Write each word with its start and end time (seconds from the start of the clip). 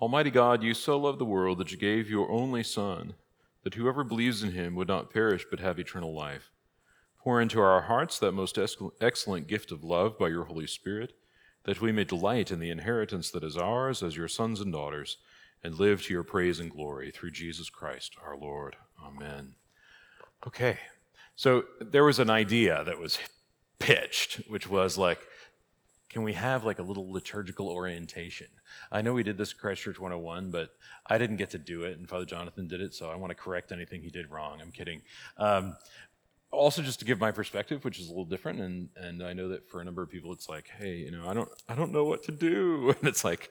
Almighty 0.00 0.30
God, 0.30 0.62
you 0.62 0.72
so 0.72 0.98
loved 0.98 1.18
the 1.18 1.26
world 1.26 1.58
that 1.58 1.72
you 1.72 1.76
gave 1.76 2.08
your 2.08 2.30
only 2.30 2.62
Son, 2.62 3.12
that 3.64 3.74
whoever 3.74 4.02
believes 4.02 4.42
in 4.42 4.52
him 4.52 4.74
would 4.74 4.88
not 4.88 5.12
perish 5.12 5.44
but 5.50 5.60
have 5.60 5.78
eternal 5.78 6.14
life. 6.14 6.50
Pour 7.22 7.38
into 7.38 7.60
our 7.60 7.82
hearts 7.82 8.18
that 8.18 8.32
most 8.32 8.58
excellent 8.58 9.46
gift 9.46 9.70
of 9.70 9.84
love 9.84 10.18
by 10.18 10.28
your 10.28 10.44
Holy 10.44 10.66
Spirit, 10.66 11.12
that 11.64 11.82
we 11.82 11.92
may 11.92 12.04
delight 12.04 12.50
in 12.50 12.60
the 12.60 12.70
inheritance 12.70 13.30
that 13.30 13.44
is 13.44 13.58
ours 13.58 14.02
as 14.02 14.16
your 14.16 14.28
sons 14.28 14.60
and 14.60 14.72
daughters, 14.72 15.18
and 15.62 15.78
live 15.78 16.02
to 16.02 16.14
your 16.14 16.22
praise 16.22 16.58
and 16.60 16.70
glory 16.70 17.10
through 17.10 17.32
Jesus 17.32 17.68
Christ 17.68 18.16
our 18.24 18.38
Lord. 18.38 18.76
Amen. 19.04 19.54
Okay, 20.46 20.78
so 21.36 21.64
there 21.78 22.04
was 22.04 22.18
an 22.18 22.30
idea 22.30 22.82
that 22.84 22.98
was 22.98 23.18
pitched, 23.78 24.36
which 24.48 24.66
was 24.66 24.96
like, 24.96 25.20
can 26.10 26.24
we 26.24 26.32
have 26.32 26.64
like 26.64 26.80
a 26.80 26.82
little 26.82 27.10
liturgical 27.10 27.68
orientation? 27.68 28.48
I 28.90 29.00
know 29.00 29.14
we 29.14 29.22
did 29.22 29.38
this 29.38 29.52
at 29.52 29.58
Christ 29.58 29.82
Church 29.82 29.98
101, 29.98 30.50
but 30.50 30.70
I 31.06 31.16
didn't 31.18 31.36
get 31.36 31.50
to 31.50 31.58
do 31.58 31.84
it, 31.84 31.96
and 31.98 32.08
Father 32.08 32.24
Jonathan 32.24 32.66
did 32.66 32.80
it, 32.80 32.94
so 32.94 33.08
I 33.08 33.14
want 33.14 33.30
to 33.30 33.36
correct 33.36 33.70
anything 33.70 34.02
he 34.02 34.10
did 34.10 34.30
wrong. 34.30 34.60
I'm 34.60 34.72
kidding. 34.72 35.02
Um, 35.38 35.76
also, 36.50 36.82
just 36.82 36.98
to 36.98 37.04
give 37.04 37.20
my 37.20 37.30
perspective, 37.30 37.84
which 37.84 38.00
is 38.00 38.06
a 38.06 38.10
little 38.10 38.24
different, 38.24 38.60
and 38.60 38.88
and 38.96 39.22
I 39.22 39.32
know 39.32 39.48
that 39.50 39.70
for 39.70 39.80
a 39.80 39.84
number 39.84 40.02
of 40.02 40.10
people, 40.10 40.32
it's 40.32 40.48
like, 40.48 40.68
hey, 40.68 40.96
you 40.96 41.12
know, 41.12 41.28
I 41.28 41.32
don't 41.32 41.48
I 41.68 41.76
don't 41.76 41.92
know 41.92 42.04
what 42.04 42.24
to 42.24 42.32
do, 42.32 42.90
and 42.98 43.08
it's 43.08 43.22
like, 43.22 43.50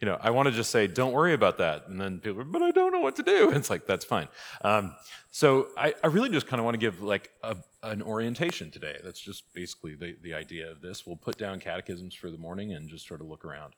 you 0.00 0.06
know, 0.06 0.16
I 0.20 0.30
want 0.30 0.48
to 0.48 0.54
just 0.54 0.70
say, 0.70 0.86
don't 0.86 1.12
worry 1.12 1.34
about 1.34 1.58
that. 1.58 1.88
And 1.88 2.00
then 2.00 2.20
people, 2.20 2.40
are, 2.40 2.44
but 2.44 2.62
I 2.62 2.70
don't 2.70 2.92
know 2.92 3.00
what 3.00 3.16
to 3.16 3.22
do. 3.22 3.48
And 3.48 3.56
it's 3.56 3.70
like, 3.70 3.86
that's 3.86 4.04
fine. 4.04 4.28
Um, 4.62 4.94
so 5.30 5.68
I, 5.76 5.94
I, 6.04 6.06
really 6.08 6.30
just 6.30 6.46
kind 6.46 6.60
of 6.60 6.64
want 6.64 6.74
to 6.74 6.78
give 6.78 7.02
like 7.02 7.30
a, 7.42 7.56
an 7.82 8.02
orientation 8.02 8.70
today. 8.70 8.98
That's 9.02 9.20
just 9.20 9.52
basically 9.54 9.96
the, 9.96 10.16
the 10.22 10.34
idea 10.34 10.70
of 10.70 10.80
this. 10.80 11.06
We'll 11.06 11.16
put 11.16 11.36
down 11.36 11.58
catechisms 11.58 12.14
for 12.14 12.30
the 12.30 12.38
morning 12.38 12.72
and 12.72 12.88
just 12.88 13.06
sort 13.08 13.20
of 13.20 13.26
look 13.26 13.44
around. 13.44 13.74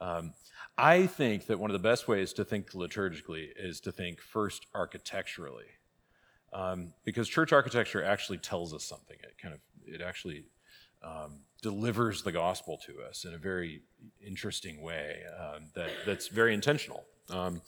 Um, 0.00 0.34
I 0.76 1.06
think 1.06 1.46
that 1.46 1.58
one 1.58 1.70
of 1.70 1.74
the 1.74 1.88
best 1.88 2.06
ways 2.06 2.32
to 2.34 2.44
think 2.44 2.72
liturgically 2.72 3.48
is 3.56 3.80
to 3.80 3.92
think 3.92 4.20
first 4.20 4.66
architecturally. 4.74 5.66
Um, 6.52 6.92
because 7.04 7.28
church 7.28 7.52
architecture 7.52 8.04
actually 8.04 8.38
tells 8.38 8.74
us 8.74 8.84
something. 8.84 9.16
It 9.22 9.38
kind 9.40 9.54
of, 9.54 9.60
it 9.86 10.02
actually 10.02 10.44
um, 11.04 11.40
delivers 11.62 12.22
the 12.22 12.32
gospel 12.32 12.78
to 12.86 13.02
us 13.08 13.24
in 13.24 13.34
a 13.34 13.38
very 13.38 13.82
interesting 14.24 14.82
way 14.82 15.22
um, 15.40 15.70
that, 15.74 15.90
that's 16.06 16.28
very 16.28 16.54
intentional. 16.54 17.04
Um, 17.30 17.62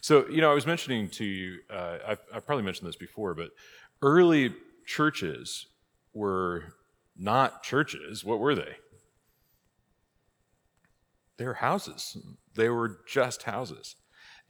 so, 0.00 0.26
you 0.28 0.40
know, 0.40 0.50
I 0.50 0.54
was 0.54 0.66
mentioning 0.66 1.08
to 1.10 1.24
you, 1.24 1.58
uh, 1.68 1.98
I've, 2.06 2.20
I've, 2.34 2.46
probably 2.46 2.64
mentioned 2.64 2.88
this 2.88 2.96
before, 2.96 3.34
but 3.34 3.50
early 4.02 4.54
churches 4.86 5.66
were 6.14 6.74
not 7.16 7.62
churches. 7.62 8.24
What 8.24 8.38
were 8.38 8.54
they? 8.54 8.76
They 11.36 11.44
were 11.44 11.54
houses. 11.54 12.16
They 12.54 12.68
were 12.68 13.00
just 13.06 13.42
houses. 13.42 13.96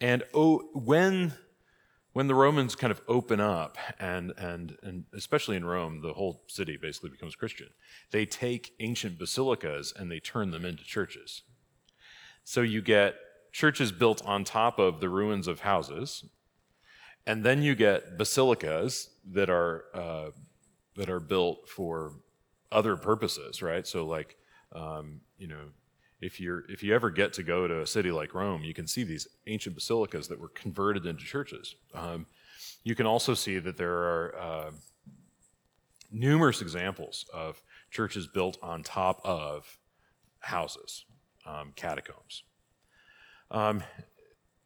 And 0.00 0.22
oh, 0.34 0.68
when 0.74 1.34
when 2.12 2.26
the 2.26 2.34
Romans 2.34 2.74
kind 2.74 2.90
of 2.90 3.00
open 3.06 3.40
up, 3.40 3.78
and, 3.98 4.32
and, 4.36 4.76
and 4.82 5.04
especially 5.14 5.56
in 5.56 5.64
Rome, 5.64 6.02
the 6.02 6.14
whole 6.14 6.42
city 6.48 6.76
basically 6.76 7.10
becomes 7.10 7.36
Christian, 7.36 7.68
they 8.10 8.26
take 8.26 8.74
ancient 8.80 9.18
basilicas 9.18 9.92
and 9.96 10.10
they 10.10 10.18
turn 10.18 10.50
them 10.50 10.64
into 10.64 10.84
churches. 10.84 11.42
So 12.42 12.62
you 12.62 12.82
get 12.82 13.14
churches 13.52 13.92
built 13.92 14.24
on 14.24 14.44
top 14.44 14.78
of 14.78 15.00
the 15.00 15.08
ruins 15.08 15.46
of 15.46 15.60
houses, 15.60 16.24
and 17.26 17.44
then 17.44 17.62
you 17.62 17.74
get 17.74 18.18
basilicas 18.18 19.10
that 19.32 19.50
are, 19.50 19.84
uh, 19.94 20.30
that 20.96 21.08
are 21.08 21.20
built 21.20 21.68
for 21.68 22.14
other 22.72 22.96
purposes, 22.96 23.62
right? 23.62 23.86
So, 23.86 24.04
like, 24.06 24.36
um, 24.72 25.20
you 25.38 25.46
know, 25.46 25.70
if 26.20 26.40
you're 26.40 26.64
if 26.70 26.82
you 26.82 26.94
ever 26.94 27.10
get 27.10 27.32
to 27.34 27.42
go 27.42 27.66
to 27.66 27.80
a 27.80 27.86
city 27.86 28.10
like 28.10 28.34
Rome, 28.34 28.62
you 28.62 28.74
can 28.74 28.86
see 28.86 29.04
these 29.04 29.26
ancient 29.46 29.74
basilicas 29.76 30.28
that 30.28 30.38
were 30.38 30.48
converted 30.48 31.06
into 31.06 31.24
churches. 31.24 31.74
Um, 31.94 32.26
you 32.84 32.94
can 32.94 33.06
also 33.06 33.34
see 33.34 33.58
that 33.58 33.76
there 33.76 33.92
are 33.92 34.36
uh, 34.38 34.70
numerous 36.10 36.60
examples 36.60 37.26
of 37.32 37.62
churches 37.90 38.26
built 38.26 38.58
on 38.62 38.82
top 38.82 39.20
of 39.24 39.78
houses, 40.40 41.04
um, 41.46 41.72
catacombs. 41.76 42.44
Um, 43.50 43.82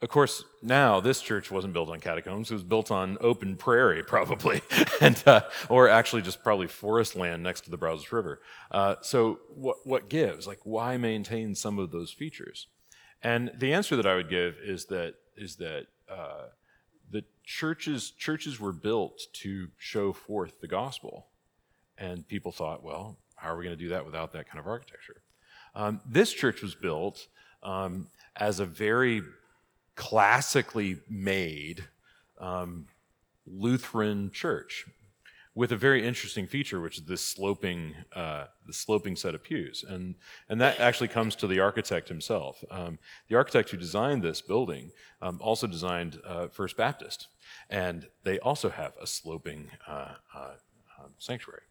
of 0.05 0.11
course, 0.11 0.45
now 0.61 1.01
this 1.01 1.23
church 1.23 1.51
wasn't 1.51 1.73
built 1.73 1.89
on 1.89 1.99
catacombs; 1.99 2.51
it 2.51 2.55
was 2.55 2.63
built 2.63 2.91
on 2.91 3.17
open 3.23 3.57
prairie, 3.57 4.03
probably, 4.07 4.61
and 5.01 5.21
uh, 5.27 5.41
or 5.71 5.89
actually 5.89 6.21
just 6.21 6.43
probably 6.43 6.67
forest 6.67 7.17
land 7.17 7.43
next 7.43 7.63
to 7.63 7.71
the 7.71 7.79
Brazos 7.79 8.13
River. 8.13 8.43
Uh, 8.71 8.97
so, 9.01 9.41
what 9.55 9.79
what 9.85 10.11
gives? 10.11 10.47
Like, 10.47 10.61
why 10.65 10.99
maintain 10.99 11.55
some 11.55 11.79
of 11.79 11.91
those 11.91 12.13
features? 12.13 12.67
And 13.23 13.51
the 13.57 13.73
answer 13.73 13.97
that 13.97 14.07
I 14.07 14.15
would 14.15 14.29
give 14.29 14.57
is 14.63 14.85
that 14.87 15.15
is 15.39 15.57
that 15.57 15.87
uh, 16.07 16.49
the 17.11 17.25
churches 17.43 18.11
churches 18.11 18.61
were 18.61 18.75
built 18.75 19.23
to 19.33 19.69
show 19.79 20.13
forth 20.13 20.61
the 20.61 20.69
gospel, 20.69 21.29
and 21.97 22.29
people 22.29 22.53
thought, 22.53 22.85
well, 22.85 23.17
how 23.37 23.49
are 23.49 23.57
we 23.57 23.65
going 23.65 23.77
to 23.77 23.83
do 23.83 23.89
that 23.89 24.05
without 24.05 24.35
that 24.35 24.51
kind 24.51 24.61
of 24.61 24.67
architecture? 24.67 25.23
Um, 25.75 26.03
this 26.07 26.31
church 26.31 26.61
was 26.61 26.75
built 26.75 27.27
um, 27.63 28.09
as 28.37 28.61
a 28.61 28.67
very 28.67 29.23
classically 29.95 30.99
made 31.09 31.85
um, 32.39 32.87
Lutheran 33.47 34.31
church 34.31 34.87
with 35.55 35.71
a 35.71 35.77
very 35.77 36.05
interesting 36.05 36.49
feature, 36.49 36.81
which 36.81 36.99
is 36.99 37.05
this 37.05 37.21
sloping, 37.21 37.95
uh, 38.15 38.47
the 38.67 38.73
sloping 38.73 39.15
set 39.15 39.35
of 39.35 39.45
pews, 39.45 39.85
and 39.89 40.17
and 40.49 40.61
that 40.61 40.81
actually 40.81 41.09
comes 41.09 41.37
to 41.37 41.47
the 41.47 41.61
architect 41.61 42.09
himself. 42.09 42.65
Um, 42.71 42.99
the 43.29 43.37
architect 43.37 43.71
who 43.71 43.77
designed 43.77 44.23
this 44.23 44.41
building 44.41 44.91
um, 45.23 45.39
also 45.41 45.67
designed 45.67 46.21
uh, 46.27 46.49
First 46.49 46.77
Baptist, 46.77 47.29
and 47.71 48.09
they 48.25 48.41
also 48.41 48.69
have 48.69 48.95
a 49.01 49.07
sloping 49.07 49.71
uh, 49.87 50.15
uh 50.35 50.51
um, 50.99 51.11
sanctuary. 51.19 51.63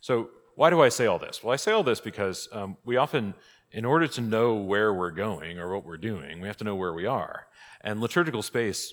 So 0.00 0.30
why 0.54 0.70
do 0.70 0.80
I 0.80 0.88
say 0.88 1.06
all 1.06 1.18
this? 1.18 1.42
Well, 1.42 1.52
I 1.52 1.56
say 1.56 1.72
all 1.72 1.82
this 1.82 2.00
because 2.00 2.48
um, 2.52 2.76
we 2.84 2.96
often, 2.96 3.34
in 3.72 3.84
order 3.84 4.06
to 4.08 4.20
know 4.20 4.54
where 4.54 4.92
we're 4.94 5.10
going 5.10 5.58
or 5.58 5.72
what 5.74 5.84
we're 5.84 5.98
doing, 5.98 6.40
we 6.40 6.48
have 6.48 6.56
to 6.58 6.64
know 6.64 6.76
where 6.76 6.94
we 6.94 7.04
are. 7.06 7.46
And 7.86 8.00
liturgical 8.00 8.42
space 8.42 8.92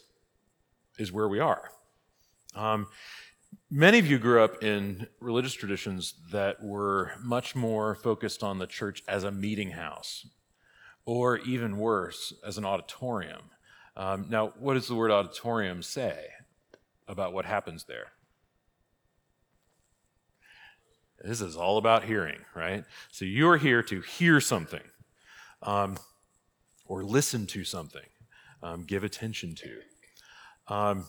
is 1.00 1.12
where 1.12 1.28
we 1.28 1.40
are. 1.40 1.72
Um, 2.54 2.86
many 3.72 3.98
of 3.98 4.06
you 4.06 4.20
grew 4.20 4.44
up 4.44 4.64
in 4.64 5.08
religious 5.20 5.54
traditions 5.54 6.14
that 6.32 6.64
were 6.64 7.14
much 7.20 7.56
more 7.56 7.96
focused 7.96 8.44
on 8.44 8.60
the 8.60 8.68
church 8.68 9.02
as 9.08 9.24
a 9.24 9.32
meeting 9.32 9.72
house, 9.72 10.28
or 11.08 11.40
even 11.40 11.80
worse, 11.80 12.34
as 12.46 12.60
an 12.60 12.66
auditorium. 12.66 13.42
Um, 13.98 14.28
now, 14.30 14.54
what 14.60 14.76
does 14.76 14.88
the 14.88 14.96
word 14.96 15.10
auditorium 15.10 15.82
say 15.82 16.28
about 17.08 17.34
what 17.34 17.46
happens 17.46 17.86
there? 17.86 18.12
This 21.24 21.42
is 21.42 21.58
all 21.58 21.80
about 21.80 22.04
hearing, 22.04 22.42
right? 22.54 22.86
So 23.12 23.26
you're 23.26 23.58
here 23.58 23.82
to 23.82 24.02
hear 24.02 24.40
something 24.40 24.84
um, 25.64 25.98
or 26.86 27.04
listen 27.04 27.48
to 27.48 27.64
something 27.64 28.04
um, 28.64 28.84
give 28.86 29.04
attention 29.04 29.56
to. 29.56 30.74
Um, 30.74 31.06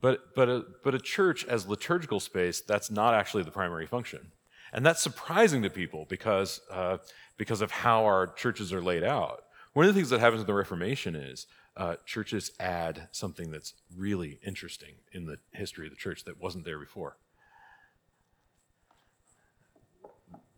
but, 0.00 0.34
but, 0.34 0.48
a, 0.48 0.64
but 0.82 0.94
a 0.94 0.98
church 0.98 1.44
as 1.44 1.66
liturgical 1.66 2.20
space, 2.20 2.62
that's 2.62 2.90
not 2.90 3.12
actually 3.12 3.42
the 3.42 3.50
primary 3.50 3.86
function. 3.86 4.32
And 4.72 4.86
that's 4.86 5.02
surprising 5.02 5.62
to 5.62 5.70
people 5.70 6.06
because, 6.08 6.60
uh, 6.70 6.98
because 7.36 7.60
of 7.60 7.70
how 7.70 8.04
our 8.04 8.28
churches 8.28 8.72
are 8.72 8.80
laid 8.80 9.02
out. 9.02 9.42
One 9.72 9.86
of 9.86 9.94
the 9.94 9.98
things 9.98 10.10
that 10.10 10.20
happens 10.20 10.40
in 10.40 10.46
the 10.46 10.54
Reformation 10.54 11.14
is 11.14 11.46
uh, 11.76 11.96
churches 12.06 12.52
add 12.58 13.08
something 13.10 13.50
that's 13.50 13.74
really 13.96 14.38
interesting 14.44 14.94
in 15.12 15.26
the 15.26 15.38
history 15.52 15.86
of 15.86 15.92
the 15.92 15.96
church 15.96 16.24
that 16.24 16.40
wasn't 16.40 16.64
there 16.64 16.78
before. 16.78 17.16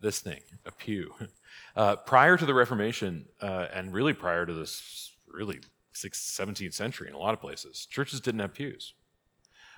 This 0.00 0.20
thing, 0.20 0.40
a 0.64 0.70
pew. 0.70 1.14
Uh, 1.76 1.96
prior 1.96 2.36
to 2.36 2.44
the 2.46 2.52
Reformation, 2.52 3.26
uh, 3.40 3.66
and 3.74 3.92
really 3.94 4.12
prior 4.12 4.44
to 4.44 4.52
this 4.52 5.12
really 5.26 5.60
17th 5.94 6.74
century 6.74 7.08
in 7.08 7.14
a 7.14 7.18
lot 7.18 7.34
of 7.34 7.40
places. 7.40 7.86
Churches 7.86 8.20
didn't 8.20 8.40
have 8.40 8.54
pews. 8.54 8.94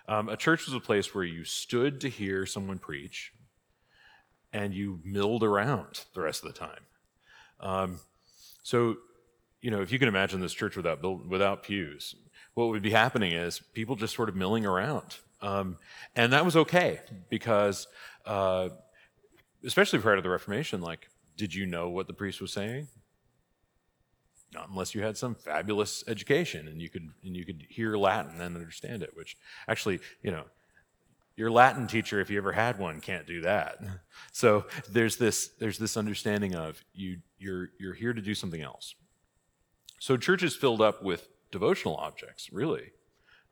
Um, 0.07 0.29
a 0.29 0.37
church 0.37 0.67
was 0.67 0.75
a 0.75 0.81
place 0.81 1.15
where 1.15 1.25
you 1.25 1.45
stood 1.45 2.01
to 2.03 2.09
hear 2.09 2.45
someone 2.47 2.79
preach 2.79 3.33
and 4.53 4.75
you 4.75 5.01
milled 5.05 5.43
around 5.43 6.05
the 6.15 6.21
rest 6.21 6.45
of 6.45 6.53
the 6.53 6.59
time. 6.59 6.81
Um, 7.61 8.01
so, 8.63 8.97
you 9.61 9.71
know, 9.71 9.81
if 9.81 9.91
you 9.91 9.99
can 9.99 10.09
imagine 10.09 10.41
this 10.41 10.53
church 10.53 10.77
without, 10.77 11.03
without 11.27 11.63
pews, 11.63 12.15
what 12.55 12.69
would 12.69 12.83
be 12.83 12.91
happening 12.91 13.33
is 13.33 13.61
people 13.73 13.97
just 13.97 14.15
sort 14.15 14.29
of 14.29 14.37
milling 14.37 14.67
around. 14.67 15.17
Um, 15.41 15.79
and 16.15 16.33
that 16.33 16.45
was 16.45 16.57
okay 16.57 17.01
because, 17.29 17.87
uh, 18.27 18.69
especially 19.65 19.99
prior 19.99 20.17
to 20.17 20.23
the 20.23 20.31
Reformation, 20.31 20.81
like, 20.81 21.09
did 21.37 21.55
you 21.55 21.67
know 21.67 21.89
what 21.89 22.07
the 22.07 22.13
priest 22.13 22.41
was 22.41 22.53
saying? 22.53 22.89
Not 24.55 24.69
unless 24.69 24.95
you 24.95 25.03
had 25.03 25.17
some 25.17 25.35
fabulous 25.35 26.05
education 26.07 26.69
and 26.69 26.81
you 26.81 26.89
could 26.89 27.09
and 27.23 27.37
you 27.37 27.45
could 27.45 27.67
hear 27.69 27.97
Latin 27.97 28.41
and 28.41 28.57
understand 28.57 29.03
it. 29.03 29.11
Which 29.15 29.37
actually, 29.69 30.01
you 30.23 30.31
know, 30.31 30.45
your 31.37 31.51
Latin 31.51 31.87
teacher, 31.87 32.21
if 32.21 32.31
you 32.31 32.39
ever 32.39 32.53
had 32.53 32.79
one, 32.79 33.01
can't 33.01 33.27
do 33.27 33.41
that. 33.43 33.79
So 34.33 34.67
there's 34.91 35.17
this 35.17 35.51
there's 35.61 35.79
this 35.79 35.97
understanding 35.97 36.55
of 36.55 36.83
you 36.93 37.19
you're 37.39 37.71
you're 37.79 37.95
here 37.95 38.13
to 38.13 38.21
do 38.21 38.35
something 38.35 38.61
else. 38.61 38.95
So 40.01 40.17
churches 40.17 40.57
filled 40.57 40.81
up 40.81 41.03
with 41.03 41.29
devotional 41.53 41.97
objects, 41.97 42.53
really, 42.53 42.91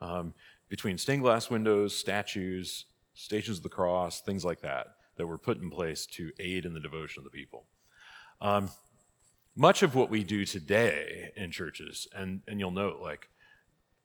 um, 0.01 0.35
between 0.69 0.99
stained 0.99 1.23
glass 1.23 1.51
windows, 1.51 1.97
statues, 1.97 2.87
stations 3.15 3.59
of 3.59 3.63
the 3.63 3.69
cross, 3.69 4.21
things 4.21 4.45
like 4.45 4.61
that, 4.63 4.89
that 5.17 5.27
were 5.27 5.39
put 5.39 5.61
in 5.61 5.71
place 5.71 6.05
to 6.07 6.33
aid 6.41 6.65
in 6.65 6.75
the 6.75 6.81
devotion 6.81 7.21
of 7.21 7.25
the 7.25 7.31
people. 7.31 7.65
Um, 8.41 8.71
much 9.55 9.83
of 9.83 9.95
what 9.95 10.11
we 10.11 10.25
do 10.25 10.45
today 10.45 11.33
in 11.37 11.51
churches, 11.51 12.09
and, 12.15 12.41
and 12.49 12.59
you'll 12.59 12.71
note, 12.71 13.01
like, 13.01 13.29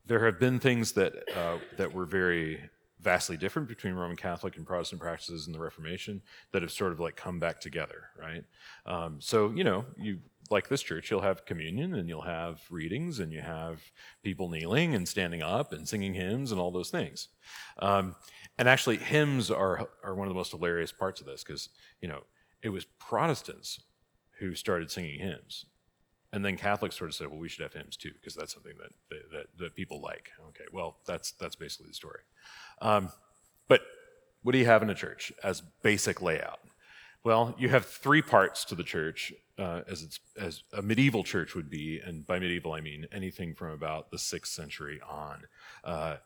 there 0.06 0.26
have 0.26 0.40
been 0.40 0.60
things 0.60 0.94
that, 0.94 1.14
uh, 1.36 1.58
that 1.78 1.94
were 1.94 2.06
very 2.06 2.70
vastly 3.00 3.38
different 3.38 3.68
between 3.68 3.94
Roman 3.94 4.18
Catholic 4.18 4.58
and 4.58 4.66
Protestant 4.66 5.02
practices 5.02 5.48
in 5.48 5.54
the 5.54 5.60
Reformation 5.60 6.22
that 6.52 6.62
have 6.62 6.72
sort 6.72 6.92
of 6.92 7.00
like 7.00 7.16
come 7.16 7.40
back 7.40 7.60
together, 7.60 8.10
right? 8.18 8.44
Um, 8.86 9.18
so, 9.20 9.52
you 9.52 9.64
know, 9.64 9.86
you 9.98 10.20
like 10.50 10.68
this 10.68 10.82
church, 10.82 11.12
you'll 11.12 11.22
have 11.22 11.46
communion 11.46 11.94
and 11.96 12.10
you'll 12.10 12.22
have 12.22 12.62
readings 12.70 13.20
and 13.20 13.32
you 13.32 13.42
have 13.42 13.82
people 14.24 14.50
kneeling 14.50 14.96
and 14.96 15.08
standing 15.08 15.44
up 15.44 15.74
and 15.74 15.88
singing 15.88 16.14
hymns 16.14 16.52
and 16.52 16.60
all 16.60 16.72
those 16.72 16.90
things. 16.90 17.28
Um, 17.80 18.16
and 18.58 18.68
actually, 18.68 18.98
hymns 18.98 19.52
are, 19.52 19.90
are 20.04 20.16
one 20.16 20.28
of 20.28 20.34
the 20.34 20.38
most 20.38 20.52
hilarious 20.52 20.92
parts 20.92 21.22
of 21.22 21.28
this 21.28 21.44
because, 21.44 21.70
you 22.02 22.08
know, 22.08 22.22
it 22.64 22.70
was 22.70 22.86
Protestants 22.86 23.80
who 24.40 24.56
started 24.56 24.92
singing 24.92 25.20
hymns. 25.20 25.66
And 26.34 26.44
then 26.44 26.58
Catholics 26.58 26.98
sort 26.98 27.10
of 27.10 27.16
said, 27.16 27.28
well, 27.28 27.40
we 27.40 27.50
should 27.50 27.64
have 27.64 27.74
hymns 27.74 27.96
too, 27.96 28.12
because 28.14 28.36
that's 28.36 28.54
something 28.54 28.74
that, 28.80 29.20
that, 29.32 29.46
that 29.58 29.76
people 29.76 30.02
like. 30.02 30.30
Okay, 30.50 30.66
well, 30.72 30.98
that's, 31.06 31.32
that's 31.32 31.56
basically 31.56 31.88
the 31.88 31.94
story. 31.94 32.20
Um, 32.82 33.10
but 33.68 33.82
what 34.44 34.52
do 34.52 34.58
you 34.58 34.66
have 34.66 34.84
in 34.84 34.90
a 34.90 34.96
church 34.96 35.32
as 35.44 35.62
basic 35.82 36.22
layout? 36.22 36.60
Well, 37.24 37.56
you 37.58 37.70
have 37.70 37.86
three 37.86 38.22
parts 38.22 38.64
to 38.66 38.76
the 38.76 38.84
church, 38.84 39.34
uh, 39.58 39.82
as, 39.90 40.04
it's, 40.04 40.20
as 40.40 40.64
a 40.74 40.82
medieval 40.82 41.24
church 41.24 41.56
would 41.56 41.70
be, 41.70 42.00
and 42.00 42.26
by 42.26 42.40
medieval 42.40 42.74
I 42.74 42.82
mean 42.82 43.08
anything 43.12 43.56
from 43.56 43.72
about 43.72 44.12
the 44.12 44.20
sixth 44.20 44.54
century 44.54 45.02
on. 45.08 45.44
Uh, 45.84 46.18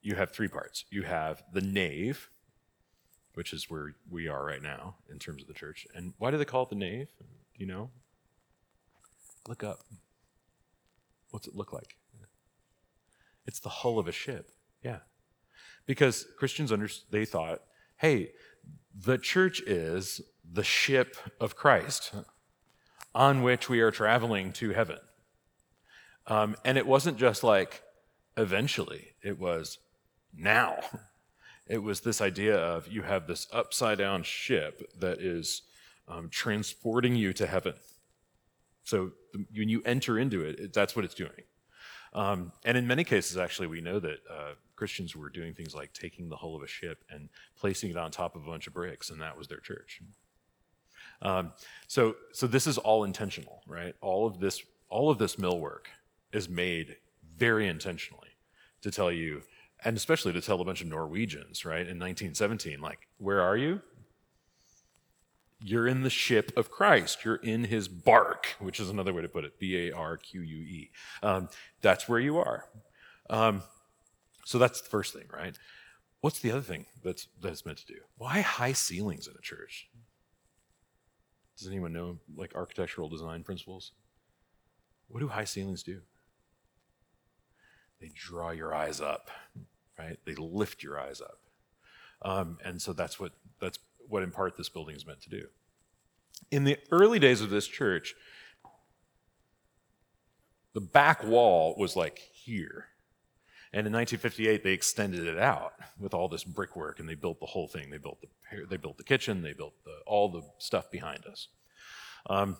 you 0.00 0.14
have 0.14 0.30
three 0.30 0.48
parts. 0.48 0.84
You 0.90 1.02
have 1.02 1.42
the 1.52 1.60
nave, 1.60 2.30
which 3.34 3.52
is 3.52 3.70
where 3.70 3.94
we 4.10 4.28
are 4.28 4.44
right 4.44 4.62
now 4.62 4.96
in 5.10 5.18
terms 5.18 5.42
of 5.42 5.48
the 5.48 5.54
church. 5.54 5.86
And 5.94 6.14
why 6.18 6.30
do 6.30 6.38
they 6.38 6.44
call 6.44 6.64
it 6.64 6.70
the 6.70 6.76
nave? 6.76 7.08
You 7.62 7.68
know? 7.68 7.90
Look 9.46 9.62
up. 9.62 9.84
What's 11.30 11.46
it 11.46 11.54
look 11.54 11.72
like? 11.72 11.94
It's 13.46 13.60
the 13.60 13.68
hull 13.68 14.00
of 14.00 14.08
a 14.08 14.12
ship. 14.12 14.50
Yeah. 14.82 14.98
Because 15.86 16.26
Christians 16.36 16.72
under, 16.72 16.88
they 17.12 17.24
thought, 17.24 17.60
hey, 17.98 18.30
the 18.92 19.16
church 19.16 19.60
is 19.60 20.20
the 20.42 20.64
ship 20.64 21.16
of 21.40 21.54
Christ 21.54 22.12
on 23.14 23.44
which 23.44 23.68
we 23.68 23.80
are 23.80 23.92
traveling 23.92 24.52
to 24.54 24.70
heaven. 24.70 24.98
Um, 26.26 26.56
and 26.64 26.76
it 26.76 26.86
wasn't 26.88 27.16
just 27.16 27.44
like 27.44 27.82
eventually, 28.36 29.10
it 29.22 29.38
was 29.38 29.78
now. 30.34 30.80
It 31.68 31.84
was 31.84 32.00
this 32.00 32.20
idea 32.20 32.56
of 32.56 32.88
you 32.88 33.02
have 33.02 33.28
this 33.28 33.46
upside 33.52 33.98
down 33.98 34.24
ship 34.24 34.82
that 34.98 35.20
is 35.20 35.62
um, 36.08 36.28
transporting 36.30 37.16
you 37.16 37.32
to 37.34 37.46
heaven. 37.46 37.74
So 38.84 39.12
when 39.52 39.68
you 39.68 39.82
enter 39.84 40.18
into 40.18 40.44
it, 40.44 40.58
it 40.58 40.72
that's 40.72 40.96
what 40.96 41.04
it's 41.04 41.14
doing. 41.14 41.30
Um, 42.14 42.52
and 42.64 42.76
in 42.76 42.86
many 42.86 43.04
cases, 43.04 43.36
actually, 43.38 43.68
we 43.68 43.80
know 43.80 43.98
that 43.98 44.18
uh, 44.30 44.52
Christians 44.76 45.16
were 45.16 45.30
doing 45.30 45.54
things 45.54 45.74
like 45.74 45.92
taking 45.92 46.28
the 46.28 46.36
hull 46.36 46.54
of 46.54 46.62
a 46.62 46.66
ship 46.66 47.04
and 47.08 47.28
placing 47.56 47.90
it 47.90 47.96
on 47.96 48.10
top 48.10 48.36
of 48.36 48.42
a 48.42 48.46
bunch 48.46 48.66
of 48.66 48.74
bricks, 48.74 49.10
and 49.10 49.20
that 49.22 49.36
was 49.36 49.48
their 49.48 49.60
church. 49.60 50.00
Um, 51.22 51.52
so, 51.86 52.16
so 52.32 52.46
this 52.46 52.66
is 52.66 52.78
all 52.78 53.04
intentional, 53.04 53.62
right? 53.66 53.94
All 54.00 54.26
of 54.26 54.40
this, 54.40 54.62
all 54.88 55.10
of 55.10 55.18
this 55.18 55.36
millwork 55.36 55.86
is 56.32 56.48
made 56.48 56.96
very 57.36 57.68
intentionally 57.68 58.28
to 58.82 58.90
tell 58.90 59.12
you, 59.12 59.42
and 59.84 59.96
especially 59.96 60.32
to 60.32 60.40
tell 60.40 60.60
a 60.60 60.64
bunch 60.64 60.80
of 60.80 60.88
Norwegians, 60.88 61.64
right, 61.64 61.86
in 61.86 61.98
1917, 61.98 62.80
like, 62.80 63.08
where 63.18 63.40
are 63.40 63.56
you? 63.56 63.80
You're 65.64 65.86
in 65.86 66.02
the 66.02 66.10
ship 66.10 66.52
of 66.56 66.70
Christ. 66.70 67.24
You're 67.24 67.36
in 67.36 67.64
his 67.64 67.88
bark, 67.88 68.56
which 68.58 68.80
is 68.80 68.90
another 68.90 69.12
way 69.12 69.22
to 69.22 69.28
put 69.28 69.44
it 69.44 69.58
B 69.58 69.88
A 69.88 69.92
R 69.92 70.16
Q 70.16 70.40
U 70.42 70.56
E. 70.56 70.90
Um, 71.22 71.48
that's 71.80 72.08
where 72.08 72.20
you 72.20 72.38
are. 72.38 72.66
Um, 73.30 73.62
so 74.44 74.58
that's 74.58 74.80
the 74.80 74.88
first 74.88 75.12
thing, 75.12 75.26
right? 75.32 75.56
What's 76.20 76.40
the 76.40 76.50
other 76.50 76.60
thing 76.60 76.86
that's, 77.02 77.28
that's 77.40 77.64
meant 77.64 77.78
to 77.78 77.86
do? 77.86 78.00
Why 78.16 78.40
high 78.40 78.72
ceilings 78.72 79.26
in 79.26 79.34
a 79.36 79.42
church? 79.42 79.88
Does 81.56 81.68
anyone 81.68 81.92
know 81.92 82.18
like 82.36 82.54
architectural 82.54 83.08
design 83.08 83.44
principles? 83.44 83.92
What 85.08 85.20
do 85.20 85.28
high 85.28 85.44
ceilings 85.44 85.82
do? 85.82 86.00
They 88.00 88.10
draw 88.14 88.50
your 88.50 88.74
eyes 88.74 89.00
up, 89.00 89.30
right? 89.98 90.18
They 90.24 90.34
lift 90.34 90.82
your 90.82 90.98
eyes 90.98 91.20
up. 91.20 91.38
Um, 92.22 92.58
and 92.64 92.80
so 92.80 92.92
that's 92.92 93.20
what 93.20 93.32
that's 93.60 93.78
what 94.12 94.22
in 94.22 94.30
part 94.30 94.56
this 94.56 94.68
building 94.68 94.94
is 94.94 95.06
meant 95.06 95.22
to 95.22 95.30
do. 95.30 95.46
In 96.50 96.64
the 96.64 96.76
early 96.90 97.18
days 97.18 97.40
of 97.40 97.48
this 97.48 97.66
church, 97.66 98.14
the 100.74 100.82
back 100.82 101.24
wall 101.24 101.74
was 101.78 101.96
like 101.96 102.18
here. 102.18 102.88
And 103.72 103.86
in 103.86 103.92
1958, 103.92 104.62
they 104.62 104.72
extended 104.72 105.26
it 105.26 105.38
out 105.38 105.72
with 105.98 106.12
all 106.12 106.28
this 106.28 106.44
brickwork, 106.44 107.00
and 107.00 107.08
they 107.08 107.14
built 107.14 107.40
the 107.40 107.46
whole 107.46 107.68
thing. 107.68 107.88
They 107.88 107.96
built 107.96 108.20
the 108.20 108.66
they 108.68 108.76
built 108.76 108.98
the 108.98 109.04
kitchen, 109.04 109.40
they 109.40 109.54
built 109.54 109.72
the, 109.84 109.94
all 110.06 110.28
the 110.28 110.42
stuff 110.58 110.90
behind 110.90 111.24
us. 111.24 111.48
Um, 112.28 112.58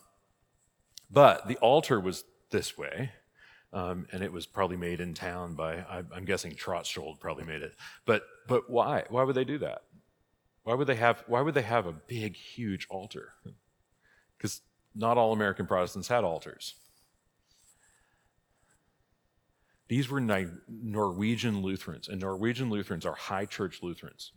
but 1.10 1.46
the 1.48 1.58
altar 1.58 2.00
was 2.00 2.24
this 2.50 2.78
way, 2.78 3.12
um, 3.74 4.06
and 4.10 4.22
it 4.22 4.32
was 4.32 4.46
probably 4.46 4.78
made 4.78 5.02
in 5.02 5.12
town 5.12 5.54
by 5.54 5.74
I, 5.80 5.98
am 6.16 6.24
guessing 6.24 6.52
Trotschuld 6.52 7.20
probably 7.20 7.44
made 7.44 7.60
it. 7.60 7.74
But 8.06 8.22
but 8.48 8.70
why? 8.70 9.04
Why 9.10 9.22
would 9.22 9.36
they 9.36 9.44
do 9.44 9.58
that? 9.58 9.82
Why 10.64 10.74
would 10.74 10.86
they 10.86 10.96
have, 10.96 11.24
why 11.26 11.40
would 11.40 11.54
they 11.54 11.62
have 11.62 11.86
a 11.86 11.92
big, 11.92 12.36
huge 12.36 12.86
altar? 12.90 13.34
Because 14.36 14.60
not 14.92 15.18
all 15.18 15.32
American 15.32 15.66
Protestants 15.66 16.08
had 16.08 16.24
altars. 16.24 16.74
These 19.86 20.08
were 20.10 20.20
Norwegian 20.68 21.62
Lutherans, 21.62 22.08
and 22.08 22.20
Norwegian 22.20 22.68
Lutherans 22.68 23.06
are 23.06 23.14
high 23.14 23.44
church 23.44 23.84
Lutherans. 23.84 24.32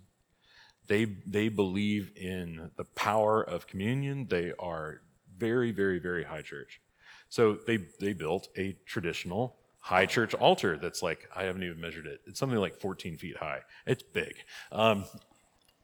They, 0.85 1.05
they 1.05 1.49
believe 1.49 2.11
in 2.15 2.69
the 2.75 2.83
power 2.83 3.41
of 3.41 3.65
communion. 3.65 4.27
They 4.29 4.53
are 4.59 5.01
very, 5.37 5.71
very, 5.71 5.97
very 5.97 6.23
high 6.23 6.43
church. 6.43 6.81
So 7.29 7.57
they, 7.65 7.77
they 7.99 8.13
built 8.13 8.49
a 8.57 8.75
traditional 8.85 9.55
high 9.79 10.05
church 10.05 10.33
altar 10.33 10.77
that's 10.77 11.01
like, 11.01 11.29
I 11.35 11.43
haven't 11.43 11.63
even 11.63 11.79
measured 11.79 12.05
it. 12.05 12.21
It's 12.27 12.39
something 12.39 12.59
like 12.59 12.79
14 12.79 13.17
feet 13.17 13.37
high. 13.37 13.61
It's 13.87 14.03
big. 14.03 14.35
Um, 14.71 15.05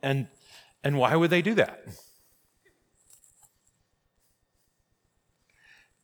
and, 0.02 0.28
and 0.84 0.98
why 0.98 1.16
would 1.16 1.30
they 1.30 1.42
do 1.42 1.56
that? 1.56 1.84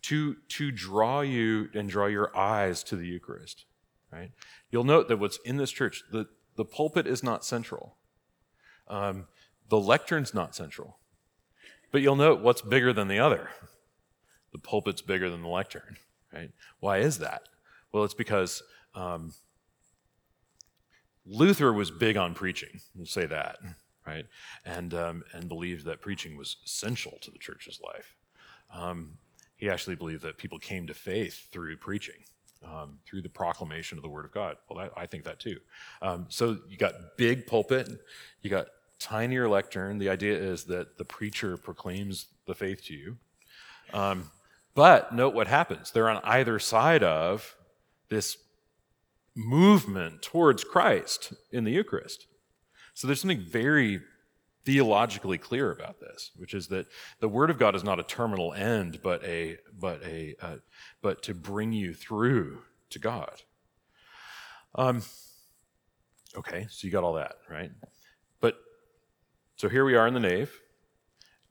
To, 0.03 0.35
to 0.49 0.71
draw 0.71 1.21
you 1.21 1.69
and 1.73 1.89
draw 1.89 2.05
your 2.05 2.35
eyes 2.35 2.83
to 2.83 2.95
the 2.95 3.05
Eucharist, 3.05 3.65
right? 4.11 4.31
You'll 4.71 4.85
note 4.85 5.09
that 5.09 5.17
what's 5.17 5.37
in 5.43 5.57
this 5.57 5.71
church, 5.71 6.03
the, 6.11 6.27
the 6.55 6.63
pulpit 6.63 7.05
is 7.07 7.23
not 7.23 7.43
central. 7.43 7.97
Um, 8.87 9.27
the 9.69 9.79
lectern's 9.79 10.33
not 10.33 10.55
central. 10.55 10.99
But 11.91 12.01
you'll 12.01 12.15
note 12.15 12.41
what's 12.41 12.61
bigger 12.61 12.93
than 12.93 13.07
the 13.07 13.19
other. 13.19 13.49
The 14.53 14.59
pulpit's 14.59 15.01
bigger 15.01 15.29
than 15.29 15.41
the 15.41 15.49
lectern, 15.49 15.97
right? 16.33 16.51
Why 16.79 16.99
is 16.99 17.19
that? 17.19 17.43
Well, 17.91 18.05
it's 18.05 18.13
because 18.13 18.63
um, 18.95 19.33
Luther 21.25 21.73
was 21.73 21.91
big 21.91 22.15
on 22.15 22.33
preaching. 22.33 22.79
We'll 22.95 23.05
say 23.05 23.25
that 23.25 23.57
right? 24.07 24.25
And, 24.65 24.93
um, 24.93 25.23
and 25.33 25.47
believed 25.49 25.85
that 25.85 26.01
preaching 26.01 26.37
was 26.37 26.57
essential 26.65 27.17
to 27.21 27.31
the 27.31 27.37
church's 27.37 27.79
life. 27.83 28.15
Um, 28.73 29.17
he 29.57 29.69
actually 29.69 29.95
believed 29.95 30.23
that 30.23 30.37
people 30.37 30.59
came 30.59 30.87
to 30.87 30.93
faith 30.93 31.47
through 31.51 31.77
preaching, 31.77 32.23
um, 32.63 32.99
through 33.05 33.21
the 33.21 33.29
proclamation 33.29 33.97
of 33.97 34.03
the 34.03 34.09
Word 34.09 34.25
of 34.25 34.31
God. 34.31 34.57
Well, 34.69 34.79
that, 34.79 34.93
I 34.95 35.05
think 35.05 35.23
that 35.25 35.39
too. 35.39 35.57
Um, 36.01 36.27
so 36.29 36.57
you 36.69 36.77
got 36.77 36.93
big 37.17 37.47
pulpit, 37.47 37.89
you 38.41 38.49
got 38.49 38.67
tinier 38.99 39.47
lectern. 39.47 39.97
The 39.97 40.09
idea 40.09 40.37
is 40.37 40.63
that 40.65 40.97
the 40.97 41.05
preacher 41.05 41.57
proclaims 41.57 42.27
the 42.45 42.55
faith 42.55 42.85
to 42.85 42.93
you. 42.93 43.17
Um, 43.93 44.31
but 44.73 45.13
note 45.13 45.33
what 45.33 45.47
happens. 45.47 45.91
They're 45.91 46.09
on 46.09 46.21
either 46.23 46.59
side 46.59 47.03
of 47.03 47.55
this 48.09 48.37
movement 49.35 50.21
towards 50.21 50.63
Christ 50.63 51.33
in 51.51 51.63
the 51.63 51.71
Eucharist. 51.71 52.27
So 52.97 53.05
there's 53.05 53.21
something 53.21 53.41
very 53.41 54.01
theologically 54.65 55.37
clear 55.37 55.71
about 55.71 55.99
this, 55.99 56.31
which 56.35 56.55
is 56.55 56.65
that 56.69 56.87
the 57.19 57.29
Word 57.29 57.51
of 57.51 57.59
God 57.59 57.75
is 57.75 57.83
not 57.83 57.99
a 57.99 58.03
terminal 58.03 58.55
end, 58.55 59.01
but 59.03 59.23
a 59.23 59.57
but 59.79 60.03
a 60.03 60.33
uh, 60.41 60.55
but 61.03 61.21
to 61.21 61.35
bring 61.35 61.71
you 61.71 61.93
through 61.93 62.63
to 62.89 62.97
God. 62.97 63.43
Um, 64.73 65.03
okay, 66.35 66.65
so 66.71 66.87
you 66.87 66.91
got 66.91 67.03
all 67.03 67.13
that 67.13 67.35
right, 67.47 67.69
but 68.41 68.57
so 69.57 69.69
here 69.69 69.85
we 69.85 69.93
are 69.93 70.07
in 70.07 70.15
the 70.15 70.19
nave. 70.19 70.59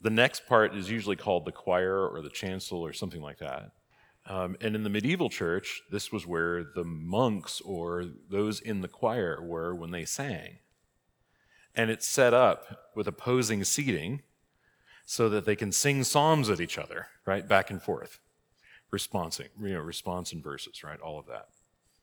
The 0.00 0.11
next 0.11 0.49
part 0.49 0.75
is 0.75 0.91
usually 0.91 1.15
called 1.15 1.45
the 1.45 1.53
choir 1.53 2.09
or 2.09 2.23
the 2.23 2.29
chancel 2.29 2.81
or 2.81 2.93
something 2.93 3.23
like 3.23 3.38
that. 3.38 3.71
Um, 4.29 4.57
and 4.61 4.75
in 4.75 4.83
the 4.83 4.91
medieval 4.91 5.31
church, 5.31 5.81
this 5.93 6.11
was 6.11 6.26
where 6.26 6.65
the 6.75 6.83
monks 6.83 7.61
or 7.61 8.05
those 8.29 8.59
in 8.59 8.81
the 8.81 8.88
choir 8.88 9.41
were 9.41 9.76
when 9.76 9.93
they 9.93 10.07
sang. 10.07 10.59
And 11.76 11.90
it's 11.90 12.06
set 12.06 12.33
up 12.33 12.90
with 12.97 13.06
opposing 13.06 13.62
seating 13.64 14.23
so 15.04 15.28
that 15.28 15.45
they 15.45 15.54
can 15.54 15.71
sing 15.71 16.02
psalms 16.02 16.50
at 16.50 16.61
each 16.61 16.78
other, 16.78 17.09
right? 17.26 17.47
Back 17.47 17.71
and 17.71 17.80
forth. 17.83 18.18
Responsing, 18.90 19.49
you 19.61 19.75
know, 19.75 19.80
response 19.80 20.33
and 20.33 20.42
verses, 20.42 20.83
right? 20.83 21.00
All 21.00 21.18
of 21.18 21.26
that. 21.26 21.49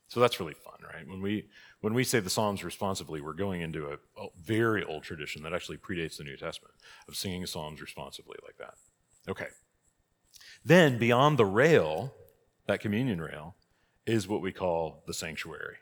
So 0.08 0.20
that's 0.20 0.38
really 0.38 0.54
fun, 0.54 0.74
right? 0.82 1.08
When 1.08 1.20
we 1.20 1.48
when 1.80 1.92
we 1.92 2.04
say 2.04 2.20
the 2.20 2.30
Psalms 2.30 2.62
responsively, 2.62 3.20
we're 3.20 3.32
going 3.32 3.60
into 3.60 3.88
a, 3.88 3.94
a 4.22 4.28
very 4.40 4.84
old 4.84 5.02
tradition 5.02 5.42
that 5.42 5.52
actually 5.52 5.76
predates 5.76 6.18
the 6.18 6.24
New 6.24 6.36
Testament 6.36 6.74
of 7.08 7.16
singing 7.16 7.46
psalms 7.46 7.80
responsively 7.80 8.36
like 8.44 8.56
that. 8.58 8.74
Okay. 9.28 9.48
Then 10.64 10.98
beyond 10.98 11.38
the 11.38 11.44
rail, 11.44 12.14
that 12.66 12.80
communion 12.80 13.20
rail, 13.20 13.56
is 14.06 14.28
what 14.28 14.40
we 14.40 14.52
call 14.52 15.02
the 15.06 15.14
sanctuary. 15.14 15.76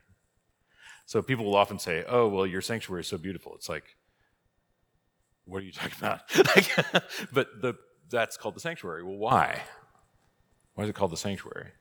So 1.12 1.20
people 1.20 1.44
will 1.44 1.56
often 1.56 1.78
say, 1.78 2.06
"Oh, 2.08 2.26
well, 2.26 2.46
your 2.46 2.62
sanctuary 2.62 3.02
is 3.02 3.06
so 3.06 3.18
beautiful." 3.18 3.54
It's 3.54 3.68
like, 3.68 3.84
what 5.44 5.58
are 5.58 5.66
you 5.66 5.70
talking 5.70 5.98
about? 5.98 6.22
but 7.34 7.60
the, 7.60 7.74
that's 8.08 8.38
called 8.38 8.56
the 8.56 8.60
sanctuary. 8.60 9.04
Well, 9.04 9.18
why? 9.18 9.60
Why 10.72 10.84
is 10.84 10.88
it 10.88 10.94
called 10.94 11.12
the 11.12 11.18
sanctuary? 11.18 11.72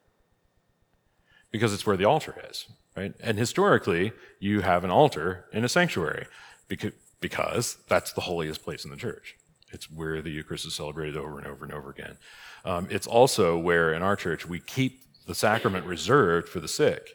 Because 1.49 1.73
it's 1.73 1.85
where 1.85 1.95
the 1.95 2.03
altar 2.03 2.35
is, 2.49 2.67
right? 2.97 3.13
And 3.21 3.37
historically, 3.37 4.11
you 4.41 4.59
have 4.59 4.83
an 4.83 4.91
altar 4.91 5.45
in 5.53 5.63
a 5.63 5.69
sanctuary 5.69 6.27
because, 6.67 6.91
because 7.21 7.77
that's 7.87 8.11
the 8.11 8.21
holiest 8.21 8.65
place 8.65 8.83
in 8.83 8.91
the 8.91 8.97
church. 8.97 9.37
It's 9.71 9.89
where 9.89 10.21
the 10.21 10.31
Eucharist 10.31 10.65
is 10.65 10.75
celebrated 10.75 11.15
over 11.15 11.37
and 11.37 11.47
over 11.47 11.63
and 11.63 11.73
over 11.73 11.89
again. 11.89 12.17
Um, 12.65 12.89
it's 12.91 13.07
also 13.07 13.57
where 13.57 13.93
in 13.93 14.01
our 14.01 14.17
church 14.17 14.45
we 14.45 14.59
keep 14.59 15.03
the 15.25 15.35
sacrament 15.35 15.85
reserved 15.85 16.49
for 16.49 16.59
the 16.59 16.67
sick. 16.67 17.11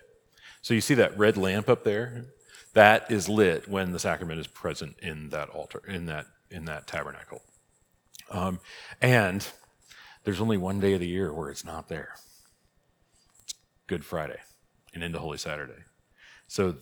So 0.67 0.75
you 0.75 0.81
see 0.81 0.95
that 0.95 1.17
red 1.17 1.37
lamp 1.37 1.69
up 1.69 1.85
there? 1.85 2.25
That 2.75 3.09
is 3.09 3.29
lit 3.29 3.69
when 3.69 3.93
the 3.93 4.01
sacrament 4.01 4.41
is 4.41 4.49
present 4.49 4.97
in 5.01 5.29
that 5.29 5.49
altar, 5.49 5.81
in 5.87 6.07
that, 6.07 6.27
in 6.51 6.65
that 6.65 6.89
tabernacle. 6.89 7.41
Um, 8.33 8.59
and 9.01 9.47
there's 10.25 10.41
only 10.41 10.57
one 10.57 10.81
day 10.81 10.95
of 10.95 10.99
the 10.99 11.07
year 11.07 11.33
where 11.33 11.51
it's 11.51 11.65
not 11.65 11.89
there. 11.89 12.17
It's 13.45 13.55
Good 13.87 14.05
Friday 14.05 14.41
and 14.93 15.05
into 15.05 15.21
Holy 15.21 15.39
Saturday. 15.39 15.85
So 16.49 16.75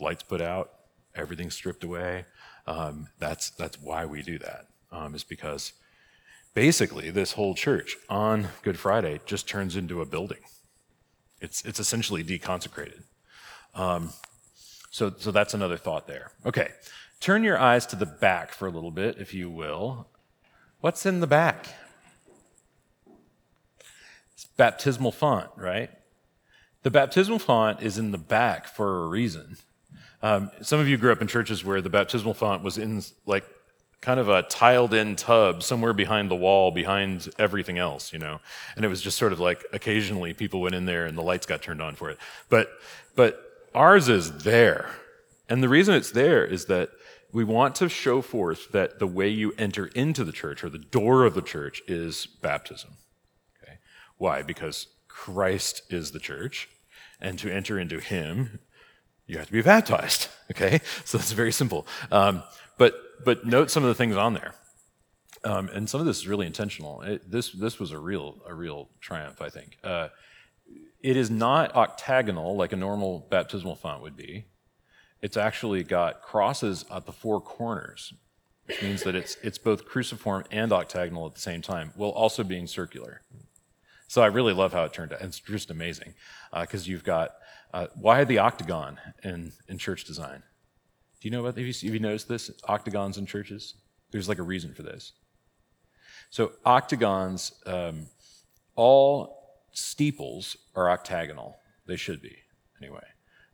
lights 0.00 0.24
put 0.24 0.40
out, 0.40 0.72
everything's 1.14 1.54
stripped 1.54 1.84
away. 1.84 2.24
Um, 2.66 3.10
that's, 3.20 3.50
that's 3.50 3.80
why 3.80 4.06
we 4.06 4.22
do 4.22 4.40
that 4.40 4.66
um, 4.90 5.14
is 5.14 5.22
because 5.22 5.72
basically 6.52 7.10
this 7.10 7.34
whole 7.34 7.54
church 7.54 7.96
on 8.08 8.48
Good 8.64 8.76
Friday 8.76 9.20
just 9.24 9.48
turns 9.48 9.76
into 9.76 10.00
a 10.02 10.04
building. 10.04 10.40
It's, 11.40 11.64
it's 11.64 11.78
essentially 11.78 12.24
deconsecrated. 12.24 13.04
Um, 13.74 14.12
so, 14.90 15.12
so 15.16 15.30
that's 15.30 15.54
another 15.54 15.76
thought 15.76 16.06
there. 16.06 16.32
Okay, 16.44 16.68
turn 17.20 17.44
your 17.44 17.58
eyes 17.58 17.86
to 17.86 17.96
the 17.96 18.06
back 18.06 18.52
for 18.52 18.66
a 18.66 18.70
little 18.70 18.90
bit, 18.90 19.18
if 19.18 19.32
you 19.32 19.48
will. 19.48 20.08
What's 20.80 21.06
in 21.06 21.20
the 21.20 21.26
back? 21.26 21.66
It's 24.32 24.46
baptismal 24.56 25.12
font, 25.12 25.50
right? 25.56 25.90
The 26.82 26.90
baptismal 26.90 27.38
font 27.38 27.82
is 27.82 27.98
in 27.98 28.10
the 28.10 28.18
back 28.18 28.66
for 28.66 29.04
a 29.04 29.08
reason. 29.08 29.58
Um, 30.22 30.50
some 30.62 30.80
of 30.80 30.88
you 30.88 30.96
grew 30.96 31.12
up 31.12 31.20
in 31.20 31.28
churches 31.28 31.64
where 31.64 31.80
the 31.80 31.90
baptismal 31.90 32.34
font 32.34 32.62
was 32.62 32.78
in 32.78 33.02
like 33.26 33.44
kind 34.00 34.18
of 34.18 34.30
a 34.30 34.42
tiled 34.44 34.94
in 34.94 35.14
tub 35.14 35.62
somewhere 35.62 35.92
behind 35.92 36.30
the 36.30 36.36
wall, 36.36 36.70
behind 36.70 37.28
everything 37.38 37.78
else, 37.78 38.12
you 38.12 38.18
know. 38.18 38.40
And 38.76 38.84
it 38.84 38.88
was 38.88 39.02
just 39.02 39.18
sort 39.18 39.32
of 39.32 39.40
like 39.40 39.64
occasionally 39.72 40.32
people 40.32 40.60
went 40.62 40.74
in 40.74 40.86
there 40.86 41.04
and 41.04 41.18
the 41.18 41.22
lights 41.22 41.46
got 41.46 41.62
turned 41.62 41.82
on 41.82 41.94
for 41.96 42.08
it. 42.10 42.18
But, 42.48 42.70
but 43.14 43.49
ours 43.74 44.08
is 44.08 44.42
there. 44.44 44.90
And 45.48 45.62
the 45.62 45.68
reason 45.68 45.94
it's 45.94 46.10
there 46.12 46.44
is 46.44 46.66
that 46.66 46.90
we 47.32 47.44
want 47.44 47.74
to 47.76 47.88
show 47.88 48.22
forth 48.22 48.72
that 48.72 48.98
the 48.98 49.06
way 49.06 49.28
you 49.28 49.52
enter 49.56 49.86
into 49.86 50.24
the 50.24 50.32
church 50.32 50.64
or 50.64 50.68
the 50.68 50.78
door 50.78 51.24
of 51.24 51.34
the 51.34 51.42
church 51.42 51.82
is 51.86 52.26
baptism. 52.26 52.96
Okay? 53.62 53.78
Why? 54.18 54.42
Because 54.42 54.88
Christ 55.08 55.82
is 55.90 56.10
the 56.10 56.18
church, 56.18 56.68
and 57.20 57.38
to 57.38 57.52
enter 57.52 57.78
into 57.78 58.00
Him, 58.00 58.60
you 59.26 59.38
have 59.38 59.46
to 59.46 59.52
be 59.52 59.62
baptized. 59.62 60.28
Okay? 60.50 60.80
So 61.04 61.16
it's 61.16 61.30
very 61.30 61.52
simple. 61.52 61.86
Um, 62.10 62.42
but 62.76 62.96
but 63.24 63.46
note 63.46 63.70
some 63.70 63.84
of 63.84 63.88
the 63.88 63.94
things 63.94 64.16
on 64.16 64.34
there. 64.34 64.52
Um, 65.44 65.68
and 65.68 65.88
some 65.88 66.00
of 66.00 66.08
this 66.08 66.18
is 66.18 66.26
really 66.26 66.46
intentional. 66.46 67.02
It, 67.02 67.30
this 67.30 67.52
this 67.52 67.78
was 67.78 67.92
a 67.92 67.98
real 68.00 68.42
a 68.48 68.52
real 68.52 68.88
triumph, 69.00 69.40
I 69.40 69.48
think. 69.48 69.78
Uh, 69.84 70.08
it 71.02 71.16
is 71.16 71.30
not 71.30 71.74
octagonal 71.74 72.56
like 72.56 72.72
a 72.72 72.76
normal 72.76 73.26
baptismal 73.30 73.76
font 73.76 74.02
would 74.02 74.16
be. 74.16 74.46
It's 75.22 75.36
actually 75.36 75.82
got 75.82 76.22
crosses 76.22 76.84
at 76.90 77.06
the 77.06 77.12
four 77.12 77.40
corners, 77.40 78.14
which 78.66 78.82
means 78.82 79.02
that 79.02 79.14
it's 79.14 79.36
it's 79.42 79.58
both 79.58 79.84
cruciform 79.84 80.44
and 80.50 80.72
octagonal 80.72 81.26
at 81.26 81.34
the 81.34 81.40
same 81.40 81.62
time, 81.62 81.92
while 81.96 82.10
also 82.10 82.42
being 82.42 82.66
circular. 82.66 83.22
So 84.08 84.22
I 84.22 84.26
really 84.26 84.52
love 84.52 84.72
how 84.72 84.84
it 84.84 84.92
turned 84.92 85.12
out. 85.12 85.20
It's 85.20 85.38
just 85.38 85.70
amazing 85.70 86.14
because 86.58 86.88
uh, 86.88 86.90
you've 86.90 87.04
got 87.04 87.30
uh, 87.72 87.86
why 87.94 88.24
the 88.24 88.38
octagon 88.38 88.98
in 89.22 89.52
in 89.68 89.78
church 89.78 90.04
design? 90.04 90.42
Do 91.20 91.28
you 91.28 91.32
know 91.32 91.40
about, 91.40 91.58
have 91.58 91.66
you, 91.66 91.72
have 91.72 91.94
you 91.94 92.00
noticed 92.00 92.28
this? 92.28 92.50
Octagons 92.66 93.18
in 93.18 93.26
churches? 93.26 93.74
There's 94.10 94.28
like 94.28 94.38
a 94.38 94.42
reason 94.42 94.72
for 94.72 94.82
this. 94.82 95.12
So, 96.30 96.52
octagons, 96.64 97.52
um, 97.66 98.06
all 98.74 99.39
steeples 99.72 100.56
are 100.74 100.90
octagonal. 100.90 101.58
They 101.86 101.96
should 101.96 102.22
be, 102.22 102.36
anyway, 102.80 103.04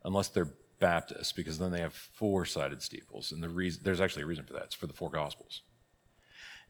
unless 0.03 0.27
they're 0.27 0.53
Baptist, 0.79 1.35
because 1.35 1.57
then 1.57 1.71
they 1.71 1.81
have 1.81 1.93
four 1.93 2.45
sided 2.45 2.81
steeples. 2.81 3.31
And 3.31 3.41
the 3.41 3.49
reason, 3.49 3.81
there's 3.83 4.01
actually 4.01 4.23
a 4.23 4.27
reason 4.27 4.45
for 4.45 4.53
that. 4.53 4.65
It's 4.65 4.75
for 4.75 4.87
the 4.87 4.93
four 4.93 5.09
Gospels 5.09 5.61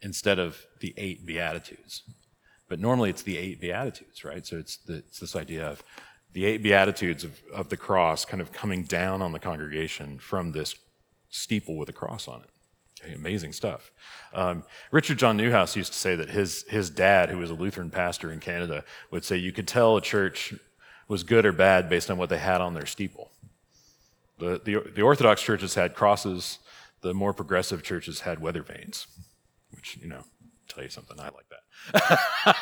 instead 0.02 0.40
of 0.40 0.66
the 0.80 0.94
eight 0.98 1.26
Beatitudes. 1.26 2.04
But 2.70 2.80
normally 2.80 3.10
it's 3.10 3.24
the 3.24 3.38
eight 3.38 3.60
Beatitudes, 3.60 4.24
right? 4.24 4.46
So 4.46 4.58
it's, 4.58 4.78
the, 4.78 4.98
it's 4.98 5.20
this 5.20 5.36
idea 5.36 5.66
of 5.66 5.84
the 6.34 6.46
eight 6.46 6.64
Beatitudes 6.64 7.24
of, 7.24 7.42
of 7.54 7.70
the 7.70 7.78
cross 7.78 8.26
kind 8.26 8.42
of 8.42 8.52
coming 8.52 8.84
down 8.84 9.22
on 9.22 9.32
the 9.32 9.40
congregation 9.40 10.20
from 10.20 10.52
this 10.52 10.76
steeple 11.30 11.78
with 11.78 11.90
a 11.90 11.94
cross 11.94 12.28
on 12.28 12.42
it. 12.42 12.50
Amazing 13.16 13.54
stuff. 13.54 13.92
Um, 14.34 14.64
Richard 14.92 15.18
John 15.18 15.38
Neuhaus 15.38 15.76
used 15.76 15.94
to 15.94 16.00
say 16.00 16.16
that 16.16 16.30
his, 16.30 16.64
his 16.70 16.90
dad, 16.90 17.30
who 17.30 17.38
was 17.38 17.50
a 17.50 17.56
Lutheran 17.56 17.90
pastor 17.90 18.32
in 18.32 18.40
Canada, 18.40 18.84
would 19.12 19.24
say 19.24 19.38
you 19.38 19.52
could 19.52 19.68
tell 19.68 19.98
a 19.98 20.02
church 20.02 20.54
was 21.08 21.24
good 21.24 21.46
or 21.46 21.52
bad 21.52 21.90
based 21.90 22.12
on 22.12 22.18
what 22.18 22.30
they 22.30 22.38
had 22.38 22.62
on 22.62 22.74
their 22.74 22.86
steeple. 22.86 23.32
The, 24.40 24.62
the, 24.64 24.92
the 24.96 25.02
Orthodox 25.02 25.42
churches 25.42 25.76
had 25.76 25.96
crosses, 25.96 26.60
the 27.02 27.14
more 27.14 27.34
progressive 27.34 27.84
churches 27.84 28.22
had 28.22 28.40
weather 28.40 28.64
vanes, 28.64 29.08
which, 29.72 29.98
you 30.02 30.08
know, 30.08 30.24
tell 30.68 30.84
you 30.84 30.90
something, 30.90 31.20
I 31.20 31.30
like 31.30 31.46
that. 31.94 32.58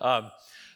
um, 0.00 0.30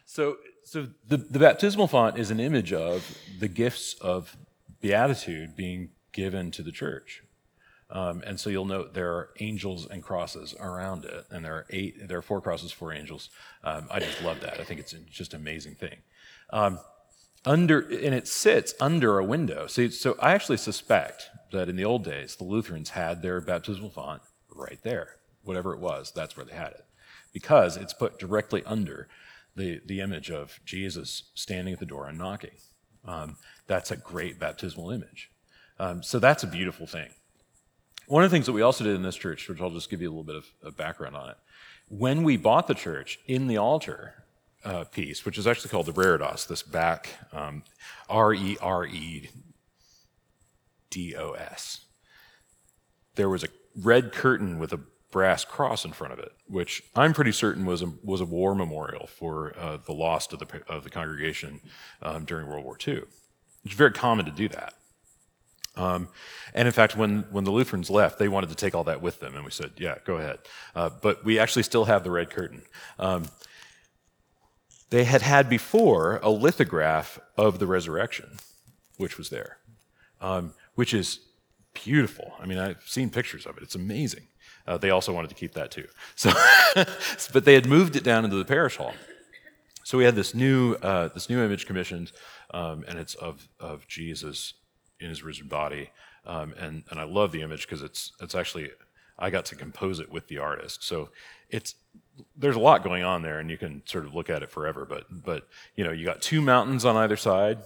so 0.04 0.36
so 0.64 0.88
the, 1.06 1.18
the 1.18 1.38
baptismal 1.38 1.88
font 1.88 2.18
is 2.18 2.30
an 2.30 2.40
image 2.40 2.72
of 2.72 3.18
the 3.38 3.48
gifts 3.48 3.94
of 4.00 4.36
beatitude 4.80 5.54
being 5.54 5.90
given 6.12 6.50
to 6.52 6.62
the 6.62 6.72
church. 6.72 7.22
Um, 7.94 8.24
and 8.26 8.38
so 8.38 8.50
you'll 8.50 8.64
note 8.64 8.92
there 8.92 9.12
are 9.12 9.30
angels 9.38 9.86
and 9.88 10.02
crosses 10.02 10.54
around 10.58 11.04
it, 11.04 11.26
and 11.30 11.44
there 11.44 11.54
are 11.54 11.66
eight, 11.70 12.08
there 12.08 12.18
are 12.18 12.22
four 12.22 12.40
crosses, 12.40 12.72
four 12.72 12.92
angels. 12.92 13.30
Um, 13.62 13.86
I 13.88 14.00
just 14.00 14.20
love 14.22 14.40
that. 14.40 14.60
I 14.60 14.64
think 14.64 14.80
it's 14.80 14.94
just 15.10 15.32
an 15.32 15.40
amazing 15.40 15.76
thing. 15.76 15.98
Um, 16.50 16.80
under, 17.44 17.78
and 17.80 18.14
it 18.14 18.26
sits 18.26 18.74
under 18.80 19.18
a 19.18 19.24
window. 19.24 19.68
So, 19.68 19.88
so 19.88 20.16
I 20.20 20.32
actually 20.32 20.56
suspect 20.56 21.28
that 21.52 21.68
in 21.68 21.76
the 21.76 21.84
old 21.84 22.02
days, 22.04 22.34
the 22.34 22.44
Lutherans 22.44 22.90
had 22.90 23.22
their 23.22 23.40
baptismal 23.40 23.90
font 23.90 24.22
right 24.52 24.82
there, 24.82 25.16
whatever 25.44 25.72
it 25.72 25.78
was. 25.78 26.12
That's 26.12 26.36
where 26.36 26.46
they 26.46 26.54
had 26.54 26.72
it, 26.72 26.84
because 27.32 27.76
it's 27.76 27.94
put 27.94 28.18
directly 28.18 28.64
under 28.66 29.08
the 29.56 29.80
the 29.86 30.00
image 30.00 30.32
of 30.32 30.58
Jesus 30.64 31.30
standing 31.34 31.74
at 31.74 31.80
the 31.80 31.86
door 31.86 32.08
and 32.08 32.18
knocking. 32.18 32.56
Um, 33.04 33.36
that's 33.68 33.92
a 33.92 33.96
great 33.96 34.40
baptismal 34.40 34.90
image. 34.90 35.30
Um, 35.78 36.02
so 36.02 36.18
that's 36.18 36.42
a 36.42 36.48
beautiful 36.48 36.86
thing. 36.86 37.10
One 38.06 38.24
of 38.24 38.30
the 38.30 38.34
things 38.34 38.46
that 38.46 38.52
we 38.52 38.62
also 38.62 38.84
did 38.84 38.94
in 38.94 39.02
this 39.02 39.16
church, 39.16 39.48
which 39.48 39.60
I'll 39.60 39.70
just 39.70 39.90
give 39.90 40.02
you 40.02 40.08
a 40.08 40.12
little 40.12 40.24
bit 40.24 40.36
of, 40.36 40.46
of 40.62 40.76
background 40.76 41.16
on 41.16 41.30
it, 41.30 41.36
when 41.88 42.22
we 42.22 42.36
bought 42.36 42.66
the 42.66 42.74
church 42.74 43.18
in 43.26 43.46
the 43.46 43.56
altar 43.56 44.24
uh, 44.64 44.84
piece, 44.84 45.24
which 45.24 45.38
is 45.38 45.46
actually 45.46 45.70
called 45.70 45.86
the 45.86 45.92
Reredos, 45.92 46.46
this 46.46 46.62
back 46.62 47.10
um, 47.32 47.62
R 48.08 48.32
E 48.34 48.56
R 48.60 48.86
E 48.86 49.30
D 50.90 51.14
O 51.16 51.32
S, 51.32 51.84
there 53.14 53.28
was 53.28 53.44
a 53.44 53.48
red 53.76 54.12
curtain 54.12 54.58
with 54.58 54.72
a 54.72 54.80
brass 55.10 55.44
cross 55.44 55.84
in 55.84 55.92
front 55.92 56.12
of 56.12 56.18
it, 56.18 56.32
which 56.48 56.82
I'm 56.96 57.12
pretty 57.12 57.32
certain 57.32 57.64
was 57.64 57.82
a, 57.82 57.92
was 58.02 58.20
a 58.20 58.24
war 58.24 58.54
memorial 58.54 59.06
for 59.06 59.54
uh, 59.58 59.76
the 59.76 59.92
loss 59.92 60.32
of 60.32 60.40
the, 60.40 60.62
of 60.68 60.82
the 60.82 60.90
congregation 60.90 61.60
um, 62.02 62.24
during 62.24 62.48
World 62.48 62.64
War 62.64 62.76
II. 62.84 63.02
It's 63.64 63.74
very 63.74 63.92
common 63.92 64.24
to 64.26 64.32
do 64.32 64.48
that. 64.48 64.74
Um, 65.76 66.08
and 66.54 66.68
in 66.68 66.72
fact, 66.72 66.96
when, 66.96 67.24
when 67.30 67.44
the 67.44 67.50
Lutherans 67.50 67.90
left, 67.90 68.18
they 68.18 68.28
wanted 68.28 68.50
to 68.50 68.54
take 68.54 68.74
all 68.74 68.84
that 68.84 69.02
with 69.02 69.20
them, 69.20 69.34
and 69.34 69.44
we 69.44 69.50
said, 69.50 69.72
yeah, 69.76 69.96
go 70.04 70.16
ahead. 70.16 70.38
Uh, 70.74 70.90
but 71.02 71.24
we 71.24 71.38
actually 71.38 71.64
still 71.64 71.86
have 71.86 72.04
the 72.04 72.10
red 72.10 72.30
curtain. 72.30 72.62
Um, 72.98 73.26
they 74.90 75.04
had 75.04 75.22
had 75.22 75.48
before 75.48 76.20
a 76.22 76.30
lithograph 76.30 77.18
of 77.36 77.58
the 77.58 77.66
resurrection, 77.66 78.38
which 78.96 79.18
was 79.18 79.30
there, 79.30 79.58
um, 80.20 80.54
which 80.76 80.94
is 80.94 81.20
beautiful. 81.72 82.32
I 82.40 82.46
mean, 82.46 82.58
I've 82.58 82.82
seen 82.86 83.10
pictures 83.10 83.46
of 83.46 83.56
it. 83.56 83.64
It's 83.64 83.74
amazing. 83.74 84.28
Uh, 84.66 84.78
they 84.78 84.90
also 84.90 85.12
wanted 85.12 85.28
to 85.28 85.34
keep 85.34 85.54
that 85.54 85.70
too. 85.70 85.88
So, 86.16 86.32
but 87.32 87.44
they 87.44 87.54
had 87.54 87.66
moved 87.66 87.96
it 87.96 88.04
down 88.04 88.24
into 88.24 88.36
the 88.36 88.44
parish 88.44 88.76
hall. 88.76 88.94
So 89.82 89.98
we 89.98 90.04
had 90.04 90.14
this 90.14 90.34
new 90.34 90.74
uh, 90.74 91.08
this 91.08 91.28
new 91.28 91.42
image 91.42 91.66
commissioned, 91.66 92.12
um, 92.52 92.84
and 92.88 92.98
it's 92.98 93.14
of 93.16 93.48
of 93.60 93.86
Jesus 93.86 94.54
in 95.04 95.10
his 95.10 95.22
risen 95.22 95.46
body, 95.46 95.90
um, 96.26 96.54
and 96.58 96.82
and 96.90 96.98
I 96.98 97.04
love 97.04 97.30
the 97.30 97.42
image 97.42 97.66
because 97.66 97.82
it's 97.82 98.12
it's 98.20 98.34
actually 98.34 98.70
I 99.18 99.30
got 99.30 99.44
to 99.46 99.56
compose 99.56 100.00
it 100.00 100.10
with 100.10 100.26
the 100.28 100.38
artist. 100.38 100.82
So 100.82 101.10
it's 101.48 101.74
there's 102.36 102.56
a 102.56 102.60
lot 102.60 102.82
going 102.82 103.04
on 103.04 103.22
there, 103.22 103.38
and 103.38 103.50
you 103.50 103.58
can 103.58 103.82
sort 103.84 104.06
of 104.06 104.14
look 104.14 104.30
at 104.30 104.42
it 104.42 104.50
forever. 104.50 104.84
But 104.84 105.04
but 105.10 105.46
you 105.76 105.84
know 105.84 105.92
you 105.92 106.04
got 106.04 106.22
two 106.22 106.40
mountains 106.40 106.84
on 106.84 106.96
either 106.96 107.16
side, 107.16 107.58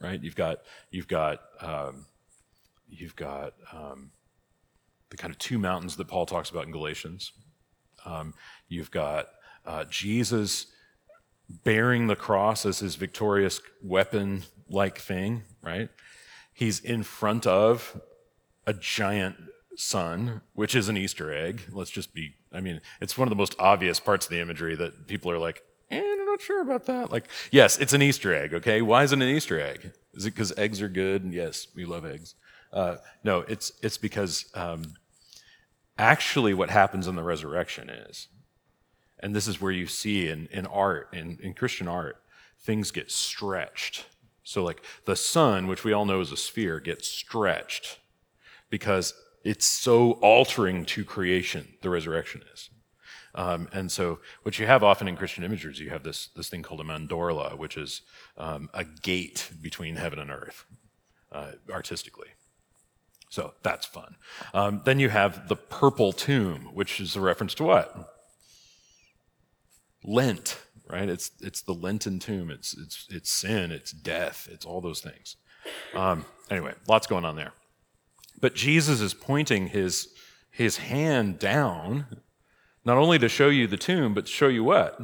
right? 0.00 0.22
You've 0.22 0.36
got 0.36 0.58
you've 0.90 1.08
got 1.08 1.40
um, 1.60 2.06
you've 2.88 3.16
got 3.16 3.54
um, 3.72 4.10
the 5.10 5.16
kind 5.16 5.32
of 5.32 5.38
two 5.38 5.58
mountains 5.58 5.96
that 5.96 6.08
Paul 6.08 6.26
talks 6.26 6.50
about 6.50 6.64
in 6.64 6.72
Galatians. 6.72 7.32
Um, 8.04 8.34
you've 8.68 8.90
got 8.90 9.28
uh, 9.64 9.84
Jesus 9.84 10.66
bearing 11.48 12.06
the 12.06 12.16
cross 12.16 12.66
as 12.66 12.80
his 12.80 12.96
victorious 12.96 13.60
weapon 13.82 14.42
like 14.68 14.98
thing, 14.98 15.42
right? 15.62 15.88
He's 16.56 16.80
in 16.80 17.02
front 17.02 17.46
of 17.46 18.00
a 18.66 18.72
giant 18.72 19.36
sun, 19.76 20.40
which 20.54 20.74
is 20.74 20.88
an 20.88 20.96
Easter 20.96 21.30
egg. 21.30 21.60
Let's 21.70 21.90
just 21.90 22.14
be, 22.14 22.32
I 22.50 22.62
mean, 22.62 22.80
it's 22.98 23.18
one 23.18 23.28
of 23.28 23.30
the 23.30 23.36
most 23.36 23.54
obvious 23.58 24.00
parts 24.00 24.24
of 24.24 24.30
the 24.30 24.40
imagery 24.40 24.74
that 24.74 25.06
people 25.06 25.30
are 25.30 25.38
like, 25.38 25.62
eh, 25.90 26.00
I'm 26.00 26.24
not 26.24 26.40
sure 26.40 26.62
about 26.62 26.86
that. 26.86 27.12
Like, 27.12 27.28
yes, 27.50 27.76
it's 27.76 27.92
an 27.92 28.00
Easter 28.00 28.34
egg, 28.34 28.54
okay? 28.54 28.80
Why 28.80 29.02
is 29.02 29.12
it 29.12 29.16
an 29.16 29.28
Easter 29.28 29.60
egg? 29.60 29.92
Is 30.14 30.24
it 30.24 30.30
because 30.30 30.56
eggs 30.56 30.80
are 30.80 30.88
good? 30.88 31.30
Yes, 31.30 31.66
we 31.74 31.84
love 31.84 32.06
eggs. 32.06 32.36
Uh, 32.72 32.96
no, 33.22 33.40
it's, 33.40 33.72
it's 33.82 33.98
because 33.98 34.46
um, 34.54 34.94
actually 35.98 36.54
what 36.54 36.70
happens 36.70 37.06
in 37.06 37.16
the 37.16 37.22
resurrection 37.22 37.90
is, 37.90 38.28
and 39.20 39.36
this 39.36 39.46
is 39.46 39.60
where 39.60 39.72
you 39.72 39.86
see 39.86 40.28
in, 40.28 40.48
in 40.50 40.64
art, 40.64 41.10
in, 41.12 41.38
in 41.42 41.52
Christian 41.52 41.86
art, 41.86 42.16
things 42.58 42.90
get 42.90 43.10
stretched. 43.10 44.06
So, 44.46 44.62
like 44.62 44.80
the 45.06 45.16
sun, 45.16 45.66
which 45.66 45.82
we 45.82 45.92
all 45.92 46.04
know 46.04 46.20
is 46.20 46.30
a 46.30 46.36
sphere, 46.36 46.78
gets 46.78 47.08
stretched 47.08 47.98
because 48.70 49.12
it's 49.42 49.66
so 49.66 50.12
altering 50.22 50.84
to 50.86 51.04
creation, 51.04 51.74
the 51.82 51.90
resurrection 51.90 52.42
is. 52.54 52.70
Um, 53.34 53.68
and 53.72 53.90
so, 53.90 54.20
what 54.44 54.60
you 54.60 54.66
have 54.66 54.84
often 54.84 55.08
in 55.08 55.16
Christian 55.16 55.42
images, 55.42 55.80
you 55.80 55.90
have 55.90 56.04
this, 56.04 56.28
this 56.36 56.48
thing 56.48 56.62
called 56.62 56.80
a 56.80 56.84
mandorla, 56.84 57.58
which 57.58 57.76
is 57.76 58.02
um, 58.38 58.70
a 58.72 58.84
gate 58.84 59.50
between 59.60 59.96
heaven 59.96 60.20
and 60.20 60.30
earth, 60.30 60.64
uh, 61.32 61.52
artistically. 61.68 62.28
So 63.28 63.54
that's 63.64 63.84
fun. 63.84 64.14
Um, 64.54 64.82
then 64.84 65.00
you 65.00 65.08
have 65.08 65.48
the 65.48 65.56
purple 65.56 66.12
tomb, 66.12 66.70
which 66.72 67.00
is 67.00 67.16
a 67.16 67.20
reference 67.20 67.52
to 67.54 67.64
what? 67.64 68.14
Lent, 70.04 70.56
right? 70.88 71.08
It's, 71.08 71.30
it's 71.40 71.62
the 71.62 71.74
Lenten 71.74 72.18
tomb. 72.18 72.50
It's, 72.50 72.76
it's, 72.76 73.06
it's 73.10 73.30
sin, 73.30 73.72
it's 73.72 73.92
death, 73.92 74.48
it's 74.50 74.64
all 74.64 74.80
those 74.80 75.00
things. 75.00 75.36
Um, 75.94 76.24
anyway, 76.50 76.74
lots 76.88 77.06
going 77.06 77.24
on 77.24 77.36
there. 77.36 77.52
But 78.40 78.54
Jesus 78.54 79.00
is 79.00 79.14
pointing 79.14 79.68
his, 79.68 80.08
his 80.50 80.76
hand 80.78 81.38
down, 81.38 82.06
not 82.84 82.98
only 82.98 83.18
to 83.18 83.28
show 83.28 83.48
you 83.48 83.66
the 83.66 83.76
tomb, 83.76 84.14
but 84.14 84.26
to 84.26 84.32
show 84.32 84.48
you 84.48 84.62
what? 84.62 85.00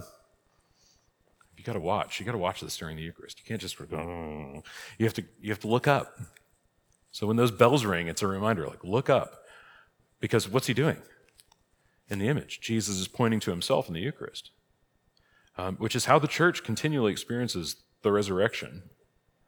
You 1.56 1.64
got 1.64 1.74
to 1.74 1.80
watch. 1.80 2.18
You 2.18 2.26
got 2.26 2.32
to 2.32 2.38
watch 2.38 2.60
this 2.60 2.76
during 2.76 2.96
the 2.96 3.02
Eucharist. 3.02 3.38
You 3.38 3.44
can't 3.46 3.60
just 3.60 3.78
go. 3.78 4.62
You 4.98 5.06
have 5.06 5.14
to. 5.14 5.24
You 5.40 5.50
have 5.50 5.60
to 5.60 5.68
look 5.68 5.86
up. 5.86 6.18
So 7.12 7.26
when 7.26 7.36
those 7.36 7.52
bells 7.52 7.84
ring, 7.84 8.08
it's 8.08 8.20
a 8.20 8.26
reminder. 8.26 8.66
Like 8.66 8.82
look 8.82 9.08
up, 9.08 9.44
because 10.18 10.48
what's 10.48 10.66
he 10.66 10.74
doing? 10.74 10.96
In 12.08 12.18
the 12.18 12.26
image, 12.26 12.60
Jesus 12.60 12.96
is 12.96 13.06
pointing 13.06 13.38
to 13.40 13.52
himself 13.52 13.86
in 13.86 13.94
the 13.94 14.00
Eucharist, 14.00 14.50
um, 15.56 15.76
which 15.76 15.94
is 15.94 16.06
how 16.06 16.18
the 16.18 16.28
church 16.28 16.64
continually 16.64 17.12
experiences 17.12 17.76
the 18.02 18.12
resurrection 18.12 18.82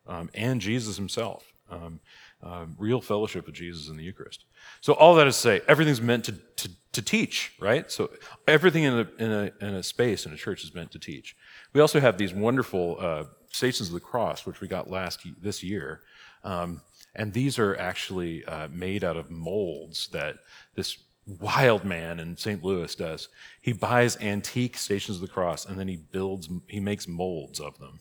um, 0.07 0.31
and 0.35 0.61
Jesus 0.61 0.97
himself. 0.97 1.53
Um, 1.71 2.01
um, 2.43 2.77
real 2.79 3.01
fellowship 3.01 3.47
with 3.47 3.55
Jesus 3.55 3.89
in 3.89 3.97
the 3.97 4.05
Eucharist. 4.05 4.45
So 4.83 4.93
all 4.93 5.15
that 5.15 5.27
is 5.27 5.35
to 5.37 5.41
say, 5.41 5.61
everything's 5.67 6.03
meant 6.03 6.25
to, 6.25 6.33
to, 6.33 6.71
to 6.93 7.03
teach, 7.03 7.55
right? 7.59 7.91
So 7.91 8.11
everything 8.47 8.83
in 8.83 8.93
a, 8.93 9.09
in, 9.19 9.33
a, 9.33 9.53
in 9.67 9.75
a 9.75 9.83
space 9.83 10.27
in 10.27 10.33
a 10.33 10.37
church 10.37 10.63
is 10.63 10.75
meant 10.75 10.91
to 10.93 10.99
teach. 10.99 11.37
We 11.73 11.81
also 11.81 12.01
have 12.01 12.19
these 12.19 12.35
wonderful 12.35 12.99
uh, 13.01 13.25
Stations 13.51 13.89
of 13.89 13.95
the 13.95 14.01
Cross, 14.01 14.47
which 14.47 14.61
we 14.61 14.69
got 14.69 14.91
last 14.91 15.21
this 15.41 15.63
year. 15.63 16.03
Um, 16.43 16.83
and 17.15 17.33
these 17.33 17.59
are 17.59 17.77
actually 17.77 18.45
uh, 18.45 18.69
made 18.71 19.05
out 19.05 19.17
of 19.17 19.31
molds 19.31 20.09
that 20.09 20.37
this 20.75 20.99
wild 21.27 21.85
man 21.85 22.21
in 22.21 22.37
St. 22.37 22.63
Louis 22.63 22.95
does. 22.95 23.29
He 23.61 23.73
buys 23.73 24.17
antique 24.21 24.77
Stations 24.77 25.17
of 25.17 25.23
the 25.23 25.33
Cross 25.33 25.67
and 25.67 25.79
then 25.79 25.89
he 25.89 25.97
builds, 25.97 26.49
he 26.67 26.81
makes 26.81 27.09
molds 27.09 27.61
of 27.61 27.79
them 27.79 28.01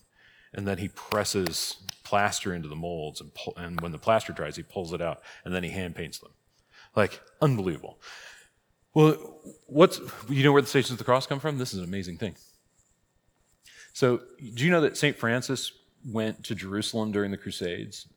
and 0.53 0.67
then 0.67 0.77
he 0.77 0.87
presses 0.87 1.77
plaster 2.03 2.53
into 2.53 2.67
the 2.67 2.75
molds, 2.75 3.21
and, 3.21 3.33
pull, 3.33 3.53
and 3.57 3.79
when 3.81 3.91
the 3.91 3.97
plaster 3.97 4.33
dries, 4.33 4.55
he 4.55 4.63
pulls 4.63 4.93
it 4.93 5.01
out, 5.01 5.21
and 5.45 5.53
then 5.53 5.63
he 5.63 5.69
hand 5.69 5.95
paints 5.95 6.19
them. 6.19 6.31
Like, 6.95 7.21
unbelievable. 7.41 7.99
Well, 8.93 9.41
what's, 9.65 9.99
you 10.29 10.43
know 10.43 10.51
where 10.51 10.61
the 10.61 10.67
Stations 10.67 10.91
of 10.91 10.97
the 10.99 11.03
Cross 11.03 11.27
come 11.27 11.39
from? 11.39 11.57
This 11.57 11.73
is 11.73 11.79
an 11.79 11.85
amazing 11.85 12.17
thing. 12.17 12.35
So, 13.93 14.21
do 14.53 14.63
you 14.63 14.71
know 14.71 14.81
that 14.81 14.97
St. 14.97 15.17
Francis 15.17 15.71
went 16.05 16.43
to 16.45 16.55
Jerusalem 16.55 17.11
during 17.11 17.31
the 17.31 17.37
Crusades? 17.37 18.07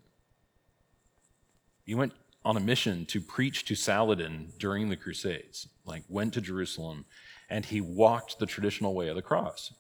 He 1.84 1.94
went 1.94 2.12
on 2.46 2.56
a 2.56 2.60
mission 2.60 3.04
to 3.06 3.20
preach 3.20 3.64
to 3.64 3.74
Saladin 3.74 4.52
during 4.58 4.88
the 4.88 4.96
Crusades, 4.96 5.68
like, 5.84 6.04
went 6.08 6.32
to 6.34 6.40
Jerusalem, 6.40 7.04
and 7.50 7.64
he 7.64 7.80
walked 7.80 8.38
the 8.38 8.46
traditional 8.46 8.94
way 8.94 9.08
of 9.08 9.16
the 9.16 9.22
cross. 9.30 9.74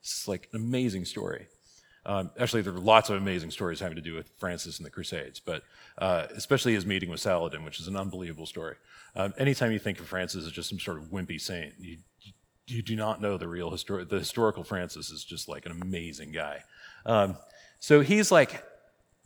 It's 0.00 0.26
like 0.26 0.48
an 0.52 0.60
amazing 0.60 1.04
story. 1.04 1.48
Um, 2.06 2.30
actually, 2.40 2.62
there 2.62 2.72
are 2.72 2.78
lots 2.78 3.10
of 3.10 3.16
amazing 3.16 3.50
stories 3.50 3.78
having 3.78 3.96
to 3.96 4.02
do 4.02 4.14
with 4.14 4.32
Francis 4.38 4.78
and 4.78 4.86
the 4.86 4.90
Crusades, 4.90 5.38
but 5.38 5.62
uh, 5.98 6.26
especially 6.34 6.72
his 6.74 6.86
meeting 6.86 7.10
with 7.10 7.20
Saladin, 7.20 7.62
which 7.62 7.78
is 7.78 7.88
an 7.88 7.96
unbelievable 7.96 8.46
story. 8.46 8.76
Um, 9.14 9.34
anytime 9.36 9.70
you 9.70 9.78
think 9.78 10.00
of 10.00 10.06
Francis 10.06 10.46
as 10.46 10.52
just 10.52 10.70
some 10.70 10.80
sort 10.80 10.96
of 10.96 11.04
wimpy 11.10 11.40
saint, 11.40 11.74
you, 11.78 11.98
you 12.66 12.82
do 12.82 12.96
not 12.96 13.20
know 13.20 13.36
the 13.36 13.46
real 13.46 13.70
histor- 13.70 14.08
the 14.08 14.18
historical 14.18 14.64
Francis 14.64 15.10
is 15.10 15.24
just 15.24 15.46
like 15.46 15.66
an 15.66 15.72
amazing 15.82 16.32
guy. 16.32 16.64
Um, 17.04 17.36
so 17.78 18.00
he's 18.00 18.32
like 18.32 18.64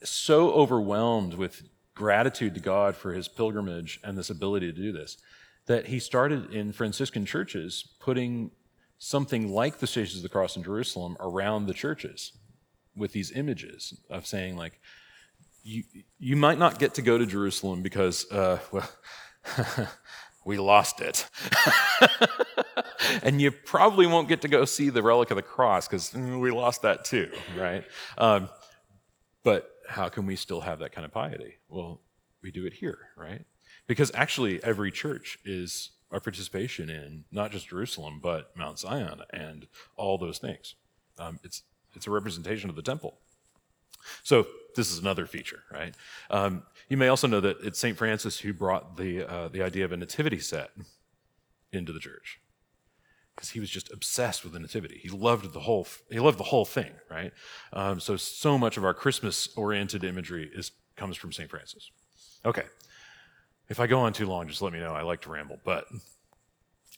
so 0.02 0.50
overwhelmed 0.52 1.34
with 1.34 1.62
gratitude 1.96 2.54
to 2.54 2.60
God 2.60 2.94
for 2.94 3.12
his 3.12 3.26
pilgrimage 3.26 3.98
and 4.04 4.16
this 4.16 4.30
ability 4.30 4.70
to 4.70 4.78
do 4.78 4.92
this 4.92 5.16
that 5.66 5.86
he 5.86 5.98
started 5.98 6.52
in 6.52 6.70
Franciscan 6.70 7.26
churches 7.26 7.88
putting 7.98 8.52
something 8.98 9.48
like 9.48 9.78
the 9.78 9.86
Stations 9.86 10.18
of 10.18 10.22
the 10.22 10.28
Cross 10.28 10.56
in 10.56 10.62
Jerusalem 10.62 11.16
around 11.18 11.66
the 11.66 11.74
churches 11.74 12.32
with 12.94 13.12
these 13.12 13.32
images 13.32 13.98
of 14.08 14.26
saying 14.26 14.56
like 14.56 14.80
you 15.64 15.82
you 16.18 16.36
might 16.36 16.58
not 16.58 16.78
get 16.78 16.94
to 16.94 17.02
go 17.02 17.18
to 17.18 17.26
Jerusalem 17.26 17.82
because 17.82 18.30
uh, 18.30 18.58
well 18.70 18.88
we 20.44 20.58
lost 20.58 21.00
it. 21.00 21.28
And 23.22 23.40
you 23.40 23.50
probably 23.50 24.06
won't 24.06 24.28
get 24.28 24.42
to 24.42 24.48
go 24.48 24.64
see 24.64 24.90
the 24.90 25.02
relic 25.02 25.30
of 25.30 25.36
the 25.36 25.42
cross 25.42 25.86
because 25.86 26.10
mm, 26.10 26.40
we 26.40 26.50
lost 26.50 26.82
that 26.82 27.04
too 27.04 27.30
right? 27.56 27.84
Um, 28.18 28.48
but 29.44 29.70
how 29.88 30.08
can 30.08 30.26
we 30.26 30.36
still 30.36 30.60
have 30.60 30.78
that 30.78 30.92
kind 30.92 31.04
of 31.04 31.12
piety 31.12 31.54
well 31.68 32.00
we 32.42 32.50
do 32.50 32.66
it 32.66 32.74
here 32.74 32.98
right 33.16 33.44
because 33.86 34.10
actually 34.14 34.62
every 34.62 34.90
church 34.90 35.38
is 35.44 35.90
our 36.10 36.20
participation 36.20 36.88
in 36.88 37.24
not 37.32 37.50
just 37.50 37.68
jerusalem 37.68 38.20
but 38.22 38.56
mount 38.56 38.78
zion 38.78 39.20
and 39.32 39.66
all 39.96 40.18
those 40.18 40.38
things 40.38 40.74
um, 41.18 41.38
it's 41.42 41.62
it's 41.96 42.06
a 42.06 42.10
representation 42.10 42.70
of 42.70 42.76
the 42.76 42.82
temple. 42.82 43.18
So 44.22 44.46
this 44.76 44.92
is 44.92 44.98
another 44.98 45.26
feature, 45.26 45.62
right? 45.72 45.94
Um, 46.30 46.62
you 46.88 46.96
may 46.96 47.08
also 47.08 47.26
know 47.26 47.40
that 47.40 47.56
it's 47.62 47.78
St. 47.78 47.96
Francis 47.96 48.38
who 48.38 48.52
brought 48.52 48.96
the, 48.96 49.28
uh, 49.28 49.48
the 49.48 49.62
idea 49.62 49.84
of 49.84 49.92
a 49.92 49.96
nativity 49.96 50.38
set 50.38 50.70
into 51.72 51.92
the 51.92 51.98
church 51.98 52.38
because 53.36 53.50
he 53.50 53.60
was 53.60 53.68
just 53.68 53.92
obsessed 53.92 54.42
with 54.42 54.54
the 54.54 54.58
nativity. 54.58 54.98
He 55.02 55.10
loved 55.10 55.52
the 55.52 55.60
whole, 55.60 55.86
he 56.10 56.18
loved 56.18 56.38
the 56.38 56.44
whole 56.44 56.64
thing, 56.64 56.92
right? 57.10 57.32
Um, 57.72 58.00
so, 58.00 58.16
so 58.16 58.56
much 58.56 58.78
of 58.78 58.84
our 58.84 58.94
Christmas-oriented 58.94 60.02
imagery 60.02 60.50
is, 60.54 60.72
comes 60.96 61.18
from 61.18 61.32
St. 61.32 61.48
Francis. 61.48 61.90
Okay. 62.44 62.64
If 63.68 63.78
I 63.78 63.86
go 63.86 64.00
on 64.00 64.14
too 64.14 64.26
long, 64.26 64.48
just 64.48 64.62
let 64.62 64.72
me 64.72 64.80
know. 64.80 64.94
I 64.94 65.02
like 65.02 65.20
to 65.22 65.30
ramble, 65.30 65.58
but 65.64 65.86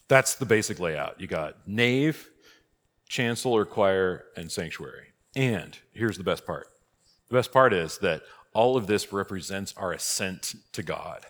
that's 0.06 0.36
the 0.36 0.46
basic 0.46 0.78
layout. 0.78 1.20
You 1.20 1.26
got 1.26 1.66
nave, 1.66 2.28
chancel 3.08 3.52
or 3.52 3.64
choir, 3.64 4.26
and 4.36 4.50
sanctuary. 4.50 5.08
And 5.34 5.76
here's 5.92 6.18
the 6.18 6.24
best 6.24 6.46
part 6.46 6.68
the 7.28 7.34
best 7.34 7.52
part 7.52 7.72
is 7.72 7.98
that 7.98 8.22
all 8.54 8.76
of 8.76 8.86
this 8.86 9.12
represents 9.12 9.74
our 9.76 9.92
ascent 9.92 10.54
to 10.72 10.82
God. 10.82 11.26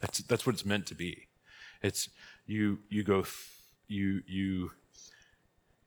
That's, 0.00 0.18
that's 0.20 0.46
what 0.46 0.54
it's 0.54 0.64
meant 0.64 0.86
to 0.86 0.94
be. 0.94 1.28
It's 1.82 2.08
you, 2.46 2.80
you 2.88 3.02
go, 3.02 3.24
you, 3.92 4.22
you, 4.26 4.70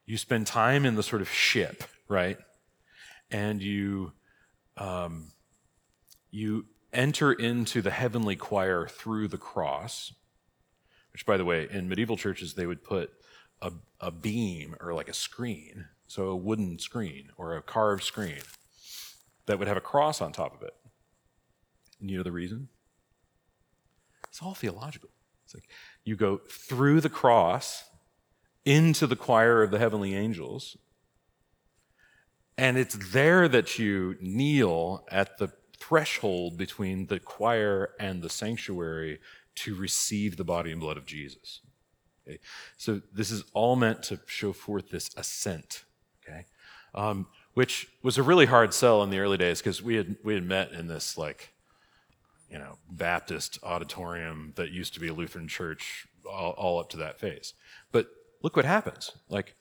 you 0.05 0.17
spend 0.17 0.47
time 0.47 0.85
in 0.85 0.95
the 0.95 1.03
sort 1.03 1.21
of 1.21 1.29
ship, 1.29 1.83
right? 2.07 2.37
And 3.31 3.61
you, 3.61 4.13
um, 4.77 5.31
you 6.31 6.65
enter 6.93 7.33
into 7.33 7.81
the 7.81 7.91
heavenly 7.91 8.35
choir 8.35 8.87
through 8.87 9.27
the 9.27 9.37
cross, 9.37 10.13
which, 11.11 11.25
by 11.25 11.37
the 11.37 11.45
way, 11.45 11.67
in 11.69 11.89
medieval 11.89 12.17
churches, 12.17 12.53
they 12.53 12.65
would 12.65 12.83
put 12.83 13.11
a, 13.61 13.71
a 13.99 14.11
beam 14.11 14.75
or 14.79 14.93
like 14.93 15.09
a 15.09 15.13
screen, 15.13 15.87
so 16.07 16.27
a 16.27 16.35
wooden 16.35 16.77
screen 16.79 17.29
or 17.37 17.55
a 17.55 17.61
carved 17.61 18.03
screen 18.03 18.41
that 19.45 19.59
would 19.59 19.67
have 19.67 19.77
a 19.77 19.81
cross 19.81 20.21
on 20.21 20.31
top 20.31 20.53
of 20.53 20.61
it. 20.61 20.73
And 21.99 22.09
you 22.09 22.17
know 22.17 22.23
the 22.23 22.31
reason? 22.31 22.69
It's 24.29 24.41
all 24.41 24.53
theological. 24.53 25.09
It's 25.45 25.53
like 25.53 25.69
you 26.03 26.15
go 26.15 26.41
through 26.49 27.01
the 27.01 27.09
cross 27.09 27.85
into 28.65 29.07
the 29.07 29.15
choir 29.15 29.61
of 29.63 29.71
the 29.71 29.79
heavenly 29.79 30.15
angels, 30.15 30.77
and 32.57 32.77
it's 32.77 32.95
there 33.11 33.47
that 33.47 33.77
you 33.77 34.15
kneel 34.19 35.05
at 35.11 35.37
the 35.37 35.51
threshold 35.77 36.57
between 36.57 37.07
the 37.07 37.19
choir 37.19 37.91
and 37.99 38.21
the 38.21 38.29
sanctuary 38.29 39.19
to 39.55 39.75
receive 39.75 40.37
the 40.37 40.43
body 40.43 40.71
and 40.71 40.81
blood 40.81 40.97
of 40.97 41.05
Jesus. 41.05 41.61
Okay? 42.27 42.39
So 42.77 43.01
this 43.13 43.31
is 43.31 43.43
all 43.53 43.75
meant 43.75 44.03
to 44.03 44.19
show 44.25 44.53
forth 44.53 44.89
this 44.89 45.09
ascent. 45.15 45.83
Okay, 46.27 46.45
um, 46.95 47.27
which 47.53 47.87
was 48.01 48.17
a 48.17 48.23
really 48.23 48.47
hard 48.47 48.73
sell 48.73 49.03
in 49.03 49.11
the 49.11 49.19
early 49.19 49.37
days 49.37 49.59
because 49.59 49.81
we 49.81 49.95
had 49.95 50.15
we 50.23 50.33
had 50.33 50.43
met 50.43 50.71
in 50.71 50.87
this 50.87 51.17
like 51.17 51.53
you 52.49 52.57
know 52.57 52.77
Baptist 52.89 53.59
auditorium 53.63 54.53
that 54.55 54.71
used 54.71 54.93
to 54.95 54.99
be 54.99 55.09
a 55.09 55.13
Lutheran 55.13 55.47
church 55.47 56.07
all, 56.27 56.51
all 56.53 56.79
up 56.79 56.89
to 56.89 56.97
that 56.97 57.19
phase. 57.19 57.53
Look 58.45 58.55
what 58.55 58.65
happens. 58.65 59.11
Like 59.27 59.55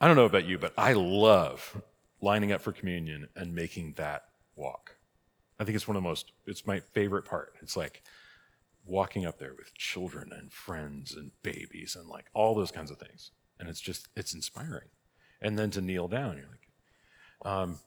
I 0.00 0.06
don't 0.06 0.14
know 0.14 0.24
about 0.24 0.44
you, 0.44 0.56
but 0.56 0.72
I 0.78 0.92
love 0.92 1.82
lining 2.20 2.52
up 2.52 2.60
for 2.60 2.70
communion 2.70 3.26
and 3.34 3.56
making 3.56 3.94
that 3.94 4.26
walk. 4.54 4.94
I 5.58 5.64
think 5.64 5.74
it's 5.74 5.88
one 5.88 5.96
of 5.96 6.02
the 6.04 6.08
most, 6.08 6.30
it's 6.46 6.64
my 6.64 6.78
favorite 6.78 7.24
part. 7.24 7.54
It's 7.60 7.76
like 7.76 8.04
walking 8.86 9.26
up 9.26 9.40
there 9.40 9.52
with 9.58 9.74
children 9.74 10.30
and 10.32 10.52
friends 10.52 11.16
and 11.16 11.32
babies 11.42 11.96
and 11.98 12.08
like 12.08 12.26
all 12.34 12.54
those 12.54 12.70
kinds 12.70 12.92
of 12.92 12.98
things. 12.98 13.32
And 13.58 13.68
it's 13.68 13.80
just, 13.80 14.06
it's 14.14 14.32
inspiring. 14.32 14.88
And 15.40 15.58
then 15.58 15.72
to 15.72 15.80
kneel 15.80 16.06
down, 16.06 16.36
you're 16.36 16.46
like, 16.46 17.52
um, 17.52 17.80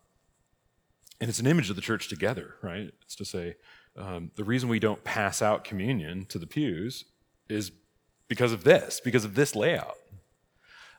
and 1.21 1.29
it's 1.29 1.39
an 1.39 1.47
image 1.47 1.69
of 1.69 1.77
the 1.77 1.81
church 1.81 2.09
together, 2.09 2.55
right? 2.61 2.91
It's 3.03 3.15
to 3.15 3.23
say, 3.23 3.55
um, 3.95 4.31
the 4.35 4.43
reason 4.43 4.67
we 4.67 4.79
don't 4.79 5.05
pass 5.05 5.41
out 5.41 5.63
communion 5.63 6.25
to 6.25 6.37
the 6.37 6.47
pews 6.47 7.05
is 7.47 7.71
because 8.27 8.51
of 8.51 8.63
this, 8.63 8.99
because 9.03 9.25
of 9.25 9.35
this 9.35 9.55
layout. 9.55 9.97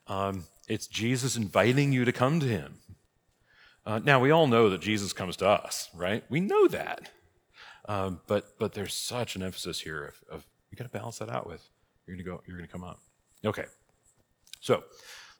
Um, 0.06 0.44
it's 0.68 0.86
Jesus 0.86 1.36
inviting 1.36 1.92
you 1.92 2.04
to 2.04 2.12
come 2.12 2.40
to 2.40 2.46
him. 2.46 2.78
Uh, 3.84 4.00
now, 4.00 4.18
we 4.18 4.30
all 4.30 4.46
know 4.46 4.68
that 4.70 4.80
Jesus 4.80 5.12
comes 5.12 5.36
to 5.36 5.48
us, 5.48 5.88
right? 5.94 6.24
We 6.28 6.40
know 6.40 6.66
that. 6.68 7.10
Um, 7.88 8.20
but 8.26 8.58
but 8.58 8.72
there's 8.72 8.94
such 8.94 9.36
an 9.36 9.42
emphasis 9.42 9.80
here 9.80 10.06
of, 10.06 10.36
of 10.36 10.46
you 10.70 10.76
got 10.76 10.84
to 10.84 10.90
balance 10.90 11.18
that 11.18 11.30
out 11.30 11.46
with 11.46 11.62
you're 12.06 12.16
going 12.16 12.24
to 12.24 12.30
go 12.30 12.42
you're 12.46 12.56
going 12.56 12.66
to 12.66 12.72
come 12.72 12.84
up. 12.84 13.00
Okay, 13.44 13.66
so 14.60 14.82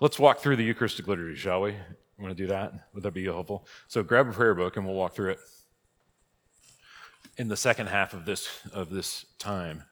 let's 0.00 0.18
walk 0.18 0.38
through 0.38 0.56
the 0.56 0.64
Eucharistic 0.64 1.08
liturgy, 1.08 1.36
shall 1.36 1.62
we? 1.62 1.74
Want 2.18 2.36
to 2.36 2.42
do 2.42 2.46
that? 2.46 2.72
Would 2.94 3.02
that 3.02 3.12
be 3.12 3.24
helpful? 3.24 3.66
So 3.88 4.02
grab 4.02 4.28
a 4.28 4.32
prayer 4.32 4.54
book 4.54 4.76
and 4.76 4.86
we'll 4.86 4.94
walk 4.94 5.14
through 5.14 5.32
it 5.32 5.38
in 7.36 7.48
the 7.48 7.56
second 7.56 7.88
half 7.88 8.14
of 8.14 8.24
this 8.24 8.48
of 8.72 8.90
this 8.90 9.26
time. 9.38 9.82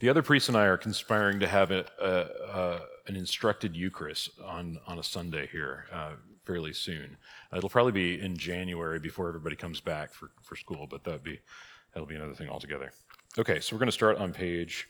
The 0.00 0.08
other 0.08 0.22
priest 0.22 0.48
and 0.48 0.58
I 0.58 0.66
are 0.66 0.76
conspiring 0.76 1.40
to 1.40 1.46
have 1.46 1.70
a, 1.70 1.86
a, 2.00 2.08
a, 2.08 2.80
an 3.06 3.16
instructed 3.16 3.76
Eucharist 3.76 4.30
on, 4.44 4.78
on 4.86 4.98
a 4.98 5.02
Sunday 5.02 5.46
here 5.46 5.86
uh, 5.92 6.12
fairly 6.44 6.72
soon. 6.72 7.16
Uh, 7.52 7.58
it'll 7.58 7.70
probably 7.70 7.92
be 7.92 8.20
in 8.20 8.36
January 8.36 8.98
before 8.98 9.28
everybody 9.28 9.56
comes 9.56 9.80
back 9.80 10.12
for, 10.12 10.30
for 10.42 10.56
school, 10.56 10.86
but 10.88 11.04
that'll 11.04 11.20
be, 11.20 11.40
that'll 11.92 12.08
be 12.08 12.16
another 12.16 12.34
thing 12.34 12.48
altogether. 12.48 12.92
Okay, 13.38 13.60
so 13.60 13.74
we're 13.74 13.80
going 13.80 13.88
to 13.88 13.92
start 13.92 14.18
on 14.18 14.32
page 14.32 14.88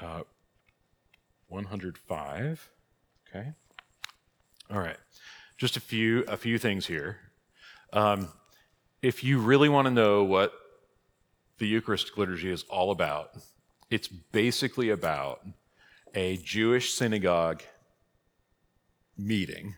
uh, 0.00 0.22
105. 1.48 2.68
Okay. 3.28 3.52
All 4.70 4.78
right. 4.78 4.96
Just 5.56 5.76
a 5.76 5.80
few 5.80 6.22
a 6.28 6.36
few 6.36 6.58
things 6.58 6.86
here. 6.86 7.18
Um, 7.92 8.28
if 9.02 9.24
you 9.24 9.38
really 9.38 9.68
want 9.68 9.86
to 9.86 9.90
know 9.90 10.24
what 10.24 10.52
the 11.58 11.66
Eucharistic 11.66 12.16
liturgy 12.16 12.50
is 12.50 12.64
all 12.64 12.90
about, 12.90 13.30
it's 13.90 14.08
basically 14.08 14.90
about 14.90 15.40
a 16.14 16.36
Jewish 16.38 16.92
synagogue 16.92 17.62
meeting 19.16 19.74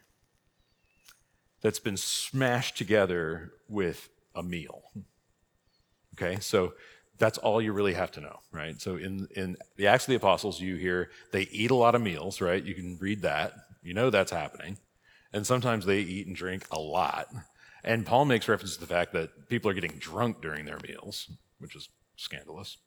that's 1.63 1.79
been 1.79 1.97
smashed 1.97 2.77
together 2.77 3.53
with 3.69 4.09
a 4.35 4.43
meal. 4.43 4.83
Okay, 6.15 6.41
so 6.41 6.75
that's 7.19 7.39
all 7.39 7.61
you 7.61 7.73
really 7.73 7.95
have 7.95 8.11
to 8.13 8.21
know, 8.21 8.41
right? 8.51 8.81
So 8.81 8.97
in, 8.97 9.29
in 9.37 9.57
the 9.77 9.87
Acts 9.87 10.05
of 10.05 10.09
the 10.09 10.17
Apostles, 10.17 10.61
you 10.61 10.77
hear 10.77 11.11
they 11.33 11.43
eat 11.43 11.71
a 11.71 11.75
lot 11.75 11.95
of 11.95 12.03
meals, 12.03 12.41
right? 12.41 12.63
You 12.63 12.75
can 12.75 12.99
read 13.01 13.23
that. 13.23 13.53
You 13.83 13.95
know 13.95 14.11
that's 14.11 14.33
happening. 14.33 14.79
And 15.33 15.47
sometimes 15.47 15.87
they 15.87 16.01
eat 16.01 16.27
and 16.27 16.35
drink 16.35 16.67
a 16.71 16.81
lot. 16.81 17.29
And 17.85 18.05
Paul 18.05 18.25
makes 18.25 18.49
reference 18.49 18.75
to 18.75 18.81
the 18.81 18.87
fact 18.87 19.13
that 19.13 19.49
people 19.49 19.71
are 19.71 19.75
getting 19.75 19.99
drunk 19.99 20.43
during 20.43 20.65
their 20.65 20.79
meals, 20.87 21.31
which 21.59 21.77
is 21.77 21.89
scandalous. 22.17 22.79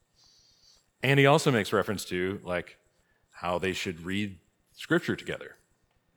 And 1.03 1.19
he 1.19 1.25
also 1.25 1.51
makes 1.51 1.73
reference 1.73 2.05
to 2.05 2.39
like 2.43 2.77
how 3.31 3.59
they 3.59 3.73
should 3.73 4.05
read 4.05 4.39
scripture 4.73 5.15
together 5.15 5.57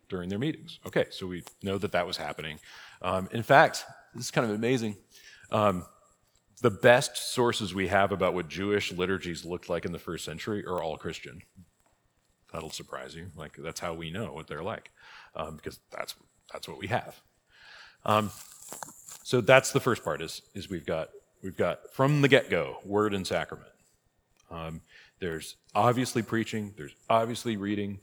during 0.09 0.29
their 0.29 0.39
meetings. 0.39 0.79
Okay, 0.87 1.07
so 1.11 1.27
we 1.27 1.43
know 1.63 1.77
that 1.77 1.93
that 1.93 2.07
was 2.07 2.17
happening. 2.17 2.61
Um, 3.03 3.29
in 3.33 3.43
fact, 3.43 3.85
this 4.15 4.27
is 4.27 4.31
kind 4.31 4.49
of 4.49 4.55
amazing. 4.55 4.97
Um, 5.51 5.85
the 6.63 6.71
best 6.71 7.33
sources 7.35 7.75
we 7.75 7.89
have 7.89 8.13
about 8.13 8.33
what 8.33 8.49
Jewish 8.49 8.93
liturgies 8.93 9.45
looked 9.45 9.69
like 9.69 9.85
in 9.85 9.93
the 9.93 9.99
first 9.99 10.25
century 10.25 10.65
are 10.65 10.83
all 10.83 10.97
Christian. 10.97 11.43
That'll 12.53 12.71
surprise 12.71 13.15
you. 13.15 13.27
Like 13.37 13.57
that's 13.59 13.81
how 13.81 13.93
we 13.93 14.11
know 14.11 14.33
what 14.33 14.47
they're 14.47 14.63
like, 14.63 14.91
um, 15.35 15.57
because 15.57 15.81
that's 15.91 16.15
that's 16.53 16.69
what 16.69 16.79
we 16.79 16.87
have. 16.87 17.21
Um, 18.05 18.31
so 19.25 19.41
that's 19.41 19.73
the 19.73 19.81
first 19.81 20.05
part. 20.05 20.23
Is 20.23 20.43
is 20.55 20.71
we've 20.71 20.87
got 20.87 21.11
we've 21.43 21.57
got 21.57 21.93
from 21.93 22.23
the 22.23 22.29
get 22.29 22.49
go 22.49 22.79
word 22.85 23.13
and 23.13 23.27
sacrament. 23.27 23.71
Um, 24.51 24.81
there's 25.19 25.57
obviously 25.75 26.23
preaching, 26.23 26.75
there's 26.77 26.95
obviously 27.09 27.57
reading, 27.57 27.99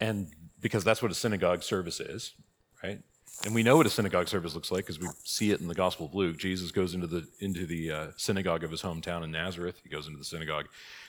and 0.00 0.28
because 0.60 0.84
that's 0.84 1.02
what 1.02 1.10
a 1.10 1.14
synagogue 1.14 1.62
service 1.62 2.00
is, 2.00 2.34
right? 2.82 3.00
And 3.44 3.54
we 3.54 3.62
know 3.62 3.76
what 3.76 3.86
a 3.86 3.90
synagogue 3.90 4.28
service 4.28 4.54
looks 4.54 4.70
like 4.70 4.86
because 4.86 5.00
we 5.00 5.08
see 5.24 5.50
it 5.50 5.60
in 5.60 5.66
the 5.66 5.74
Gospel 5.74 6.06
of 6.06 6.14
Luke. 6.14 6.38
Jesus 6.38 6.70
goes 6.70 6.94
into 6.94 7.06
the 7.06 7.26
into 7.40 7.66
the 7.66 7.90
uh, 7.90 8.06
synagogue 8.16 8.62
of 8.64 8.70
his 8.70 8.82
hometown 8.82 9.24
in 9.24 9.32
Nazareth. 9.32 9.80
He 9.82 9.88
goes 9.88 10.06
into 10.06 10.18
the 10.18 10.24
synagogue 10.24 10.66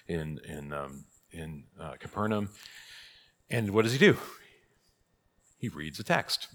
in 0.08 0.39
in 0.48 0.74
um, 0.74 1.06
in 1.32 1.63
uh, 1.80 1.93
Capernaum, 2.00 2.50
and 3.50 3.71
what 3.71 3.84
does 3.84 3.93
he 3.93 4.00
do? 4.00 4.17
He 5.58 5.69
reads 5.69 6.00
a 6.00 6.04
text, 6.04 6.48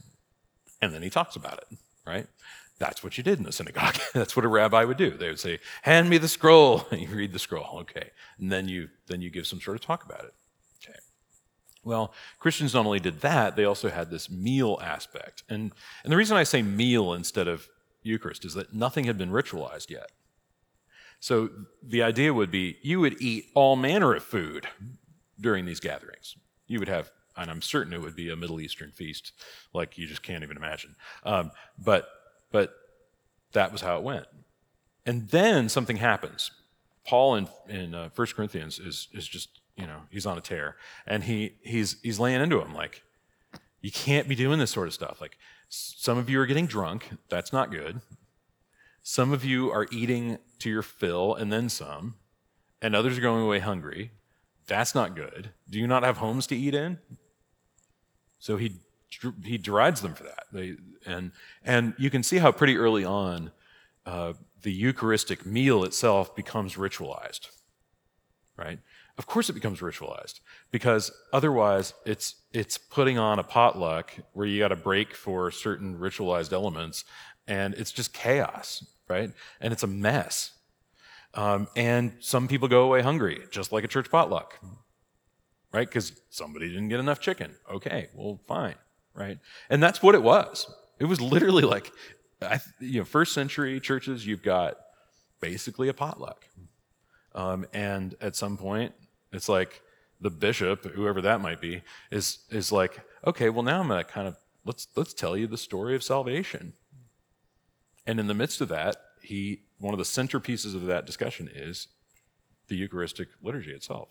and 0.82 0.92
then 0.92 1.02
he 1.02 1.10
talks 1.10 1.36
about 1.36 1.58
it. 1.58 1.78
Right? 2.06 2.26
That's 2.80 3.04
what 3.04 3.18
you 3.18 3.22
did 3.22 3.38
in 3.38 3.44
the 3.44 3.52
synagogue. 3.52 3.96
That's 4.14 4.34
what 4.34 4.46
a 4.46 4.48
rabbi 4.48 4.84
would 4.84 4.96
do. 4.96 5.10
They 5.10 5.28
would 5.28 5.38
say, 5.38 5.60
"Hand 5.82 6.08
me 6.08 6.16
the 6.16 6.28
scroll." 6.28 6.86
And 6.90 7.00
you 7.02 7.08
read 7.08 7.32
the 7.32 7.38
scroll, 7.38 7.78
okay, 7.80 8.10
and 8.38 8.50
then 8.50 8.68
you 8.68 8.88
then 9.06 9.20
you 9.20 9.30
give 9.30 9.46
some 9.46 9.60
sort 9.60 9.76
of 9.76 9.82
talk 9.82 10.04
about 10.04 10.24
it. 10.24 10.34
Okay. 10.82 10.98
Well, 11.84 12.14
Christians 12.38 12.72
not 12.72 12.86
only 12.86 12.98
did 12.98 13.20
that, 13.20 13.54
they 13.54 13.66
also 13.66 13.90
had 13.90 14.10
this 14.10 14.30
meal 14.30 14.78
aspect, 14.82 15.44
and 15.50 15.72
and 16.02 16.12
the 16.12 16.16
reason 16.16 16.38
I 16.38 16.42
say 16.42 16.62
meal 16.62 17.12
instead 17.12 17.48
of 17.48 17.68
Eucharist 18.02 18.46
is 18.46 18.54
that 18.54 18.74
nothing 18.74 19.04
had 19.04 19.18
been 19.18 19.30
ritualized 19.30 19.90
yet. 19.90 20.10
So 21.20 21.50
the 21.82 22.02
idea 22.02 22.32
would 22.32 22.50
be 22.50 22.78
you 22.80 22.98
would 23.00 23.20
eat 23.20 23.44
all 23.54 23.76
manner 23.76 24.14
of 24.14 24.24
food 24.24 24.66
during 25.38 25.66
these 25.66 25.80
gatherings. 25.80 26.34
You 26.66 26.78
would 26.78 26.88
have, 26.88 27.10
and 27.36 27.50
I'm 27.50 27.60
certain 27.60 27.92
it 27.92 28.00
would 28.00 28.16
be 28.16 28.30
a 28.30 28.36
Middle 28.36 28.58
Eastern 28.58 28.90
feast, 28.90 29.32
like 29.74 29.98
you 29.98 30.06
just 30.06 30.22
can't 30.22 30.42
even 30.42 30.56
imagine. 30.56 30.96
Um, 31.24 31.50
but 31.78 32.08
but 32.50 32.74
that 33.52 33.72
was 33.72 33.80
how 33.80 33.96
it 33.96 34.02
went. 34.02 34.26
And 35.06 35.28
then 35.28 35.68
something 35.68 35.96
happens. 35.96 36.50
Paul 37.06 37.36
in, 37.36 37.48
in 37.68 37.94
uh, 37.94 38.10
1 38.14 38.26
Corinthians 38.36 38.78
is, 38.78 39.08
is 39.12 39.26
just, 39.26 39.60
you 39.76 39.86
know, 39.86 40.02
he's 40.10 40.26
on 40.26 40.38
a 40.38 40.40
tear. 40.40 40.76
And 41.06 41.24
he, 41.24 41.54
he's, 41.62 41.96
he's 42.02 42.20
laying 42.20 42.40
into 42.40 42.60
him 42.60 42.74
like, 42.74 43.02
you 43.80 43.90
can't 43.90 44.28
be 44.28 44.34
doing 44.34 44.58
this 44.58 44.70
sort 44.70 44.88
of 44.88 44.94
stuff. 44.94 45.20
Like, 45.20 45.38
some 45.68 46.18
of 46.18 46.28
you 46.28 46.40
are 46.40 46.46
getting 46.46 46.66
drunk. 46.66 47.10
That's 47.28 47.52
not 47.52 47.70
good. 47.70 48.00
Some 49.02 49.32
of 49.32 49.44
you 49.44 49.70
are 49.70 49.86
eating 49.90 50.38
to 50.58 50.68
your 50.68 50.82
fill 50.82 51.34
and 51.34 51.52
then 51.52 51.68
some. 51.68 52.16
And 52.82 52.94
others 52.94 53.16
are 53.16 53.22
going 53.22 53.42
away 53.42 53.60
hungry. 53.60 54.10
That's 54.66 54.94
not 54.94 55.16
good. 55.16 55.50
Do 55.68 55.78
you 55.78 55.86
not 55.86 56.02
have 56.02 56.18
homes 56.18 56.46
to 56.48 56.56
eat 56.56 56.74
in? 56.74 56.98
So 58.38 58.56
he 58.56 58.76
he 59.44 59.58
derides 59.58 60.00
them 60.00 60.14
for 60.14 60.24
that. 60.24 60.44
They, 60.52 60.76
and, 61.06 61.32
and 61.64 61.94
you 61.98 62.10
can 62.10 62.22
see 62.22 62.38
how 62.38 62.52
pretty 62.52 62.76
early 62.76 63.04
on 63.04 63.50
uh, 64.06 64.34
the 64.62 64.72
Eucharistic 64.72 65.44
meal 65.44 65.84
itself 65.84 66.34
becomes 66.36 66.74
ritualized, 66.76 67.48
right? 68.56 68.78
of 69.20 69.26
course 69.26 69.50
it 69.50 69.52
becomes 69.52 69.80
ritualized 69.80 70.40
because 70.70 71.12
otherwise 71.30 71.92
it's 72.06 72.36
it's 72.54 72.78
putting 72.78 73.18
on 73.18 73.38
a 73.38 73.42
potluck 73.42 74.14
where 74.32 74.46
you 74.46 74.58
got 74.58 74.68
to 74.68 74.76
break 74.76 75.14
for 75.14 75.50
certain 75.50 75.98
ritualized 75.98 76.54
elements 76.54 77.04
and 77.46 77.74
it's 77.74 77.92
just 77.92 78.14
chaos 78.14 78.82
right? 79.08 79.30
And 79.60 79.72
it's 79.72 79.82
a 79.82 79.88
mess. 79.88 80.52
Um, 81.34 81.66
and 81.74 82.12
some 82.20 82.46
people 82.48 82.68
go 82.68 82.84
away 82.84 83.02
hungry 83.02 83.42
just 83.50 83.72
like 83.72 83.84
a 83.84 83.88
church 83.88 84.10
potluck 84.10 84.58
right? 85.70 85.86
Because 85.86 86.12
somebody 86.30 86.70
didn't 86.70 86.88
get 86.88 86.98
enough 86.98 87.20
chicken. 87.20 87.54
Okay 87.70 88.08
well 88.14 88.40
fine 88.48 88.76
right 89.14 89.38
and 89.68 89.82
that's 89.82 90.02
what 90.02 90.14
it 90.14 90.22
was 90.22 90.72
it 90.98 91.04
was 91.04 91.20
literally 91.20 91.62
like 91.62 91.92
I, 92.42 92.60
you 92.80 93.00
know 93.00 93.04
first 93.04 93.32
century 93.32 93.80
churches 93.80 94.26
you've 94.26 94.42
got 94.42 94.76
basically 95.40 95.88
a 95.88 95.94
potluck 95.94 96.46
um, 97.34 97.66
and 97.72 98.14
at 98.20 98.36
some 98.36 98.56
point 98.56 98.94
it's 99.32 99.48
like 99.48 99.82
the 100.20 100.30
bishop, 100.30 100.84
whoever 100.84 101.22
that 101.22 101.40
might 101.40 101.60
be, 101.60 101.82
is 102.10 102.40
is 102.50 102.70
like, 102.70 103.00
okay, 103.26 103.48
well 103.48 103.62
now 103.62 103.80
I'm 103.80 103.88
gonna 103.88 104.04
kind 104.04 104.28
of 104.28 104.36
let's 104.64 104.88
let's 104.96 105.14
tell 105.14 105.36
you 105.36 105.46
the 105.46 105.58
story 105.58 105.94
of 105.94 106.02
salvation. 106.02 106.74
And 108.06 108.20
in 108.20 108.26
the 108.26 108.34
midst 108.34 108.60
of 108.60 108.68
that, 108.68 108.96
he 109.22 109.62
one 109.78 109.94
of 109.94 109.98
the 109.98 110.04
centerpieces 110.04 110.74
of 110.74 110.86
that 110.86 111.06
discussion 111.06 111.48
is 111.52 111.88
the 112.68 112.76
Eucharistic 112.76 113.28
liturgy 113.42 113.72
itself. 113.72 114.10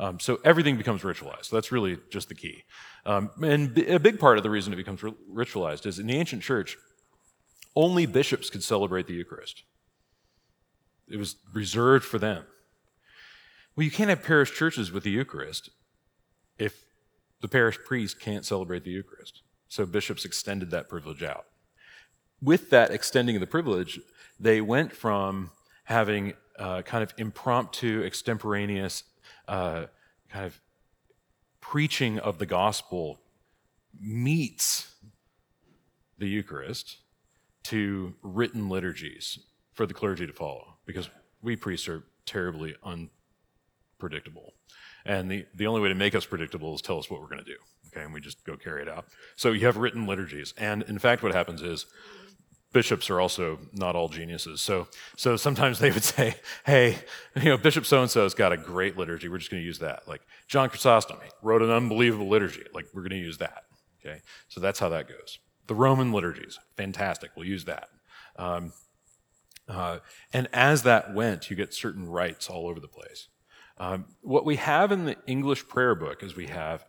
Um, 0.00 0.18
so 0.18 0.40
everything 0.44 0.78
becomes 0.78 1.02
ritualized. 1.02 1.50
That's 1.50 1.70
really 1.70 1.98
just 2.10 2.30
the 2.30 2.34
key. 2.34 2.64
Um, 3.04 3.30
and 3.42 3.74
b- 3.74 3.86
a 3.86 4.00
big 4.00 4.18
part 4.18 4.38
of 4.38 4.42
the 4.42 4.48
reason 4.48 4.72
it 4.72 4.76
becomes 4.76 5.04
r- 5.04 5.10
ritualized 5.30 5.84
is 5.84 5.98
in 5.98 6.06
the 6.06 6.16
ancient 6.16 6.42
church, 6.42 6.78
only 7.76 8.06
bishops 8.06 8.48
could 8.48 8.62
celebrate 8.62 9.06
the 9.06 9.12
Eucharist. 9.12 9.62
It 11.06 11.18
was 11.18 11.36
reserved 11.52 12.06
for 12.06 12.18
them. 12.18 12.44
Well, 13.76 13.84
you 13.84 13.90
can't 13.90 14.08
have 14.08 14.22
parish 14.22 14.54
churches 14.54 14.90
with 14.90 15.04
the 15.04 15.10
Eucharist 15.10 15.68
if 16.58 16.86
the 17.42 17.48
parish 17.48 17.78
priest 17.84 18.20
can't 18.20 18.46
celebrate 18.46 18.84
the 18.84 18.90
Eucharist. 18.90 19.42
So 19.68 19.84
bishops 19.84 20.24
extended 20.24 20.70
that 20.70 20.88
privilege 20.88 21.22
out. 21.22 21.44
With 22.40 22.70
that 22.70 22.90
extending 22.90 23.36
of 23.36 23.40
the 23.40 23.46
privilege, 23.46 24.00
they 24.38 24.62
went 24.62 24.94
from 24.94 25.50
having 25.84 26.32
uh, 26.58 26.80
kind 26.82 27.02
of 27.02 27.12
impromptu, 27.18 28.02
extemporaneous, 28.02 29.04
uh, 29.50 29.86
kind 30.30 30.46
of 30.46 30.60
preaching 31.60 32.18
of 32.18 32.38
the 32.38 32.46
gospel 32.46 33.18
meets 34.00 34.94
the 36.18 36.28
Eucharist 36.28 36.98
to 37.64 38.14
written 38.22 38.68
liturgies 38.68 39.40
for 39.72 39.86
the 39.86 39.94
clergy 39.94 40.26
to 40.26 40.32
follow 40.32 40.76
because 40.86 41.10
we 41.42 41.56
priests 41.56 41.88
are 41.88 42.04
terribly 42.24 42.76
unpredictable. 42.84 44.54
And 45.04 45.30
the, 45.30 45.46
the 45.54 45.66
only 45.66 45.80
way 45.80 45.88
to 45.88 45.94
make 45.94 46.14
us 46.14 46.24
predictable 46.24 46.74
is 46.74 46.80
tell 46.80 46.98
us 46.98 47.10
what 47.10 47.20
we're 47.20 47.28
going 47.28 47.44
to 47.44 47.50
do. 47.50 47.58
Okay, 47.88 48.04
and 48.04 48.14
we 48.14 48.20
just 48.20 48.44
go 48.44 48.56
carry 48.56 48.82
it 48.82 48.88
out. 48.88 49.06
So 49.34 49.50
you 49.50 49.66
have 49.66 49.76
written 49.76 50.06
liturgies. 50.06 50.54
And 50.56 50.84
in 50.84 50.98
fact, 51.00 51.24
what 51.24 51.34
happens 51.34 51.60
is 51.60 51.86
bishops 52.72 53.10
are 53.10 53.20
also 53.20 53.58
not 53.72 53.96
all 53.96 54.08
geniuses. 54.08 54.60
So, 54.60 54.88
so 55.16 55.36
sometimes 55.36 55.78
they 55.78 55.90
would 55.90 56.04
say, 56.16 56.36
hey, 56.64 56.98
you 57.36 57.50
know, 57.50 57.56
Bishop 57.56 57.86
so 57.86 58.02
and 58.02 58.10
so 58.10 58.22
has 58.22 58.34
got 58.34 58.52
a 58.52 58.56
great 58.56 58.96
liturgy. 58.96 59.28
We're 59.28 59.38
just 59.38 59.50
going 59.50 59.62
to 59.62 59.66
use 59.66 59.80
that. 59.80 60.06
Like 60.06 60.22
John 60.48 60.68
Chrysostom 60.68 61.18
wrote 61.42 61.62
an 61.62 61.70
unbelievable 61.70 62.28
liturgy. 62.28 62.64
Like 62.74 62.86
we're 62.94 63.02
going 63.02 63.10
to 63.10 63.16
use 63.16 63.38
that. 63.38 63.64
Okay, 64.04 64.20
so 64.48 64.60
that's 64.60 64.78
how 64.78 64.88
that 64.90 65.08
goes. 65.08 65.38
The 65.66 65.74
Roman 65.74 66.12
liturgies, 66.12 66.58
fantastic. 66.76 67.32
We'll 67.36 67.46
use 67.46 67.66
that. 67.66 67.88
Um, 68.36 68.72
uh, 69.68 69.98
and 70.32 70.48
as 70.52 70.82
that 70.82 71.14
went, 71.14 71.50
you 71.50 71.56
get 71.56 71.74
certain 71.74 72.08
rites 72.08 72.48
all 72.48 72.66
over 72.66 72.80
the 72.80 72.88
place. 72.88 73.28
Um, 73.78 74.06
what 74.20 74.44
we 74.44 74.56
have 74.56 74.90
in 74.90 75.04
the 75.04 75.16
English 75.26 75.68
prayer 75.68 75.94
book 75.94 76.22
is 76.22 76.34
we 76.34 76.48
have 76.48 76.84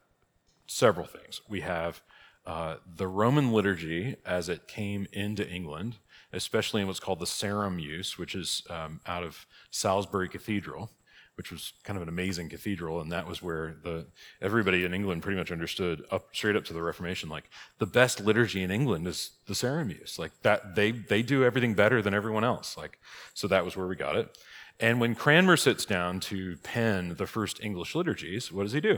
several 0.68 1.06
things. 1.06 1.42
We 1.48 1.62
have 1.62 2.02
uh, 2.46 2.78
the 2.96 3.08
Roman 3.08 3.52
liturgy 3.52 4.16
as 4.26 4.50
it 4.50 4.68
came 4.68 5.08
into 5.14 5.48
England, 5.48 5.98
especially 6.34 6.82
in 6.82 6.88
what's 6.88 7.00
called 7.00 7.20
the 7.20 7.28
Sarum 7.28 7.80
use, 7.80 8.18
which 8.18 8.36
is 8.36 8.64
um, 8.70 9.00
out 9.06 9.24
of 9.24 9.46
Salisbury 9.70 10.28
Cathedral, 10.28 10.92
which 11.36 11.52
was 11.52 11.74
kind 11.84 11.98
of 11.98 12.04
an 12.04 12.10
amazing 12.10 12.50
cathedral, 12.50 13.00
and 13.02 13.12
that 13.12 13.28
was 13.28 13.42
where 13.42 13.76
the 13.84 14.06
everybody 14.42 14.86
in 14.86 14.94
England 14.94 15.24
pretty 15.24 15.38
much 15.38 15.52
understood 15.52 16.04
up 16.12 16.28
straight 16.34 16.56
up 16.56 16.66
to 16.66 16.74
the 16.74 16.82
Reformation, 16.82 17.30
like 17.30 17.50
the 17.80 17.86
best 17.86 18.20
liturgy 18.20 18.64
in 18.64 18.72
England 18.72 19.08
is 19.08 19.32
the 19.48 19.56
Sarum 19.56 19.90
use, 19.90 20.18
like 20.20 20.32
that 20.42 20.76
they 20.76 20.92
they 20.92 21.22
do 21.22 21.44
everything 21.44 21.74
better 21.74 22.02
than 22.02 22.14
everyone 22.14 22.44
else, 22.44 22.78
like 22.78 23.00
so 23.34 23.48
that 23.48 23.66
was 23.66 23.76
where 23.78 23.88
we 23.88 23.96
got 23.96 24.16
it. 24.16 24.38
And 24.80 25.00
when 25.00 25.14
Cranmer 25.14 25.58
sits 25.58 25.86
down 25.86 26.20
to 26.22 26.58
pen 26.58 27.16
the 27.16 27.28
first 27.28 27.64
English 27.64 27.94
liturgies, 27.94 28.52
what 28.52 28.64
does 28.64 28.74
he 28.74 28.82
do? 28.82 28.98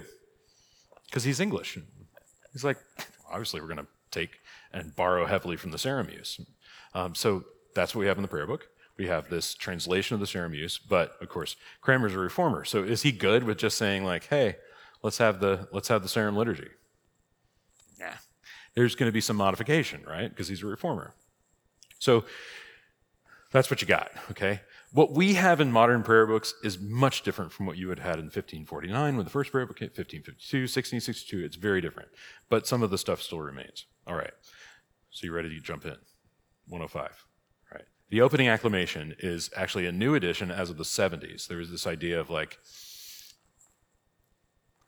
Because 1.05 1.25
he's 1.25 1.41
English. 1.41 1.77
He's 2.53 2.63
like, 2.63 2.77
obviously, 3.33 3.59
we're 3.59 3.67
going 3.67 3.79
to 3.79 3.87
take 4.11 4.39
and 4.71 4.95
borrow 4.95 5.25
heavily 5.25 5.57
from 5.57 5.71
the 5.71 5.77
Sarum. 5.77 6.07
Um, 6.93 7.15
so 7.15 7.43
that's 7.75 7.93
what 7.93 8.01
we 8.01 8.07
have 8.07 8.17
in 8.17 8.21
the 8.21 8.27
prayer 8.27 8.47
book. 8.47 8.69
We 8.95 9.07
have 9.07 9.29
this 9.29 9.55
translation 9.55 10.13
of 10.13 10.19
the 10.19 10.27
Sarum 10.27 10.53
but 10.87 11.17
of 11.19 11.27
course, 11.29 11.55
Cranmer's 11.81 12.13
a 12.13 12.19
reformer. 12.19 12.63
So 12.63 12.83
is 12.83 13.01
he 13.01 13.11
good 13.11 13.43
with 13.43 13.57
just 13.57 13.77
saying 13.77 14.03
like, 14.03 14.27
"Hey, 14.27 14.57
let's 15.01 15.17
have 15.17 15.39
the 15.39 15.67
let's 15.71 15.87
have 15.87 16.03
the 16.03 16.09
Sarum 16.09 16.37
liturgy"? 16.37 16.69
Yeah, 17.99 18.17
there's 18.75 18.93
going 18.93 19.09
to 19.09 19.13
be 19.13 19.21
some 19.21 19.35
modification, 19.35 20.03
right? 20.07 20.29
Because 20.29 20.47
he's 20.47 20.61
a 20.61 20.67
reformer. 20.67 21.15
So 21.97 22.25
that's 23.51 23.71
what 23.71 23.81
you 23.81 23.87
got. 23.87 24.11
Okay. 24.31 24.61
What 24.93 25.11
we 25.11 25.33
have 25.33 25.59
in 25.59 25.71
modern 25.71 26.03
prayer 26.03 26.27
books 26.27 26.53
is 26.63 26.79
much 26.79 27.23
different 27.23 27.51
from 27.51 27.65
what 27.65 27.77
you 27.77 27.89
had 27.89 27.97
had 27.97 28.19
in 28.19 28.25
1549 28.25 29.15
when 29.17 29.25
the 29.25 29.31
first 29.31 29.51
prayer 29.51 29.65
book 29.65 29.77
came, 29.77 29.87
1552, 29.87 30.57
1662. 30.61 31.43
It's 31.43 31.55
very 31.55 31.81
different, 31.81 32.09
but 32.47 32.67
some 32.67 32.83
of 32.83 32.91
the 32.91 32.99
stuff 32.99 33.19
still 33.19 33.41
remains. 33.41 33.87
All 34.05 34.15
right, 34.15 34.33
so 35.09 35.25
you 35.25 35.33
ready 35.33 35.49
to 35.49 35.59
jump 35.59 35.85
in? 35.85 35.97
105. 36.67 37.01
All 37.71 37.77
right. 37.77 37.85
The 38.09 38.21
opening 38.21 38.47
acclamation 38.47 39.15
is 39.17 39.49
actually 39.55 39.87
a 39.87 39.91
new 39.91 40.13
edition 40.13 40.51
as 40.51 40.69
of 40.69 40.77
the 40.77 40.83
70s. 40.83 41.47
There 41.47 41.57
was 41.57 41.71
this 41.71 41.87
idea 41.87 42.19
of 42.19 42.29
like, 42.29 42.59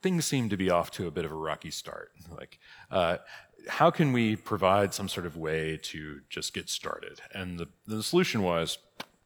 things 0.04 0.26
seem 0.26 0.50
to 0.50 0.58
be 0.58 0.70
off 0.70 0.92
to 0.92 1.08
a 1.08 1.12
bit 1.12 1.26
of 1.26 1.32
a 1.32 1.36
rocky 1.36 1.72
start. 1.72 2.12
Like, 2.30 2.60
uh, 2.92 3.18
how 3.68 3.90
can 3.90 4.14
we 4.14 4.36
provide 4.36 4.94
some 4.94 5.10
sort 5.10 5.26
of 5.26 5.36
way 5.36 5.80
to 5.82 6.20
just 6.30 6.54
get 6.54 6.70
started? 6.70 7.22
And 7.34 7.58
the, 7.58 7.70
the 7.88 8.04
solution 8.04 8.44
was, 8.44 8.78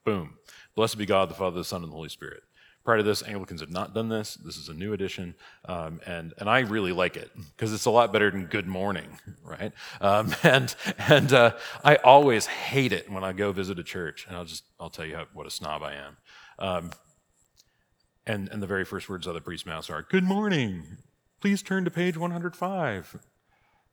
boom, 0.06 0.38
Blessed 0.80 0.98
be 0.98 1.06
God, 1.06 1.30
the 1.30 1.34
Father, 1.34 1.58
the 1.58 1.66
Son, 1.66 1.84
and 1.84 1.92
the 1.92 1.96
Holy 1.98 2.08
Spirit. 2.08 2.42
Prior 2.86 2.96
to 2.96 3.04
this, 3.04 3.22
Anglicans 3.22 3.60
have 3.60 3.70
not 3.70 3.94
done 3.94 4.08
this. 4.08 4.36
This 4.36 4.56
is 4.56 4.70
a 4.70 4.74
new 4.74 4.94
edition, 4.94 5.36
um, 5.66 6.00
and 6.06 6.34
and 6.38 6.50
I 6.50 6.60
really 6.60 6.94
like 6.94 7.18
it 7.18 7.30
because 7.36 7.74
it's 7.74 7.84
a 7.84 7.92
lot 7.92 8.14
better 8.14 8.32
than 8.32 8.46
Good 8.46 8.66
Morning, 8.66 9.20
right? 9.44 9.74
Um, 10.00 10.34
and 10.42 10.74
and 10.98 11.34
uh, 11.34 11.58
I 11.84 11.98
always 11.98 12.46
hate 12.46 12.94
it 12.94 13.12
when 13.12 13.26
I 13.26 13.34
go 13.34 13.52
visit 13.52 13.78
a 13.78 13.84
church, 13.84 14.26
and 14.26 14.38
I'll 14.38 14.46
just 14.46 14.64
I'll 14.80 14.90
tell 14.90 15.04
you 15.04 15.18
how, 15.18 15.26
what 15.34 15.46
a 15.46 15.50
snob 15.50 15.84
I 15.84 15.96
am. 15.96 16.18
Um, 16.60 16.92
and 18.26 18.48
and 18.48 18.64
the 18.64 18.68
very 18.68 18.86
first 18.86 19.10
words 19.10 19.28
of 19.28 19.34
the 19.34 19.42
priest's 19.42 19.66
mouth 19.66 19.90
are 19.90 20.04
"Good 20.10 20.24
morning, 20.24 20.86
please 21.42 21.62
turn 21.62 21.84
to 21.84 21.92
page 21.92 22.16
105." 22.16 23.20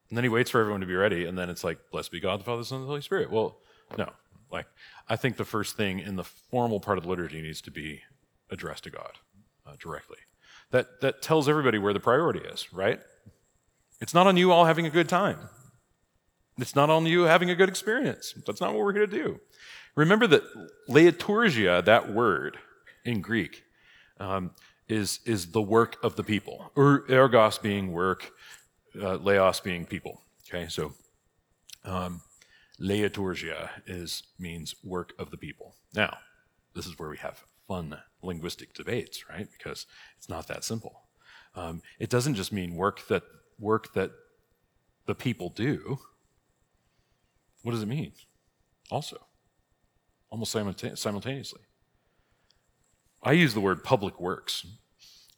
And 0.09 0.17
then 0.17 0.23
he 0.23 0.29
waits 0.29 0.53
for 0.53 0.61
everyone 0.61 0.83
to 0.83 0.87
be 0.87 0.95
ready, 0.95 1.27
and 1.27 1.37
then 1.37 1.51
it's 1.51 1.65
like, 1.65 1.79
"Blessed 1.91 2.13
be 2.13 2.21
God, 2.21 2.39
the 2.39 2.45
Father, 2.45 2.59
the 2.59 2.65
Son, 2.65 2.79
and 2.79 2.85
the 2.85 2.91
Holy 2.91 3.03
Spirit." 3.03 3.33
Well, 3.33 3.59
no, 3.99 4.13
like 4.51 4.67
I 5.09 5.17
think 5.17 5.37
the 5.37 5.45
first 5.45 5.77
thing 5.77 5.99
in 5.99 6.17
the 6.17 6.25
formal 6.25 6.81
part 6.81 6.99
of 6.99 7.05
the 7.05 7.11
liturgy 7.11 7.43
needs 7.43 7.61
to 7.63 7.71
be 7.71 8.03
addressed 8.51 8.85
to 8.85 8.91
God 8.91 9.13
uh, 9.67 9.73
directly. 9.79 10.19
That, 10.71 11.01
that 11.01 11.23
tells 11.23 11.49
everybody 11.49 11.79
where 11.79 11.93
the 11.93 12.01
priority 12.01 12.41
is, 12.41 12.73
right? 12.73 13.01
It's 14.01 14.15
not 14.15 14.27
on 14.27 14.37
you 14.37 14.53
all 14.53 14.65
having 14.65 14.87
a 14.87 14.91
good 14.91 15.09
time. 15.09 15.39
It's 16.59 16.75
not 16.75 16.91
on 16.91 17.07
you 17.07 17.23
having 17.23 17.51
a 17.51 17.55
good 17.55 17.69
experience. 17.69 18.35
That's 18.47 18.61
not 18.61 18.73
what 18.73 18.83
we're 18.83 18.95
here 18.95 19.07
to 19.07 19.13
do. 19.13 19.41
Remember 19.95 20.27
that 20.27 20.43
liturgia, 20.89 21.85
that 21.85 22.13
word 22.13 22.59
in 23.05 23.21
Greek, 23.21 23.63
um, 24.19 24.53
is, 24.89 25.21
is 25.25 25.53
the 25.53 25.61
work 25.63 25.97
of 26.03 26.17
the 26.17 26.23
people, 26.23 26.71
or 26.75 27.05
ergos 27.09 27.61
being 27.61 27.93
work, 27.93 28.33
uh, 29.01 29.17
laos 29.17 29.61
being 29.61 29.85
people. 29.85 30.21
Okay, 30.49 30.69
so 30.69 30.95
um, 31.85 32.21
Liturgia 32.81 33.71
is 33.87 34.23
means 34.39 34.75
work 34.85 35.13
of 35.19 35.31
the 35.31 35.37
people. 35.37 35.77
Now, 35.95 36.19
this 36.75 36.87
is 36.87 36.99
where 36.99 37.09
we 37.09 37.17
have 37.19 37.45
fun 37.67 37.99
linguistic 38.23 38.75
debates, 38.75 39.29
right? 39.29 39.49
Because 39.51 39.87
it's 40.19 40.29
not 40.29 40.47
that 40.49 40.65
simple. 40.65 41.03
Um, 41.55 41.81
it 41.99 42.11
doesn't 42.11 42.35
just 42.35 42.53
mean 42.53 42.75
work 42.75 43.07
that 43.09 43.23
work 43.59 43.95
that 43.95 44.11
the 45.07 45.15
people 45.15 45.49
do. 45.49 45.99
What 47.63 47.73
does 47.73 47.83
it 47.83 47.89
mean? 47.89 48.13
Also, 48.91 49.17
almost 50.31 50.53
simultaneously. 50.53 51.61
I 53.23 53.33
use 53.33 53.55
the 53.55 53.61
word 53.61 53.83
public 53.83 54.21
works. 54.21 54.67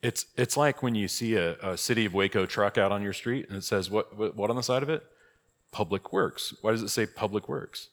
It's 0.03 0.27
it's 0.37 0.57
like 0.57 0.83
when 0.83 0.95
you 0.95 1.09
see 1.09 1.37
a, 1.37 1.57
a 1.59 1.77
city 1.77 2.05
of 2.05 2.15
Waco 2.15 2.47
truck 2.47 2.77
out 2.77 2.93
on 2.93 3.03
your 3.03 3.13
street 3.13 3.49
and 3.49 3.57
it 3.57 3.65
says 3.65 3.91
what 3.91 4.37
what 4.37 4.51
on 4.51 4.57
the 4.57 4.63
side 4.63 4.83
of 4.83 4.91
it? 4.91 5.03
Public 5.71 6.13
works. 6.13 6.55
Why 6.63 6.73
does 6.73 6.83
it 6.83 6.89
say 6.89 7.07
public 7.07 7.49
works? 7.49 7.89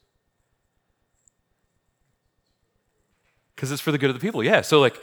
Because 3.56 3.72
it's 3.72 3.82
for 3.82 3.92
the 3.92 3.98
good 3.98 4.10
of 4.10 4.16
the 4.16 4.20
people. 4.20 4.44
Yeah. 4.44 4.62
So, 4.62 4.80
like, 4.80 5.02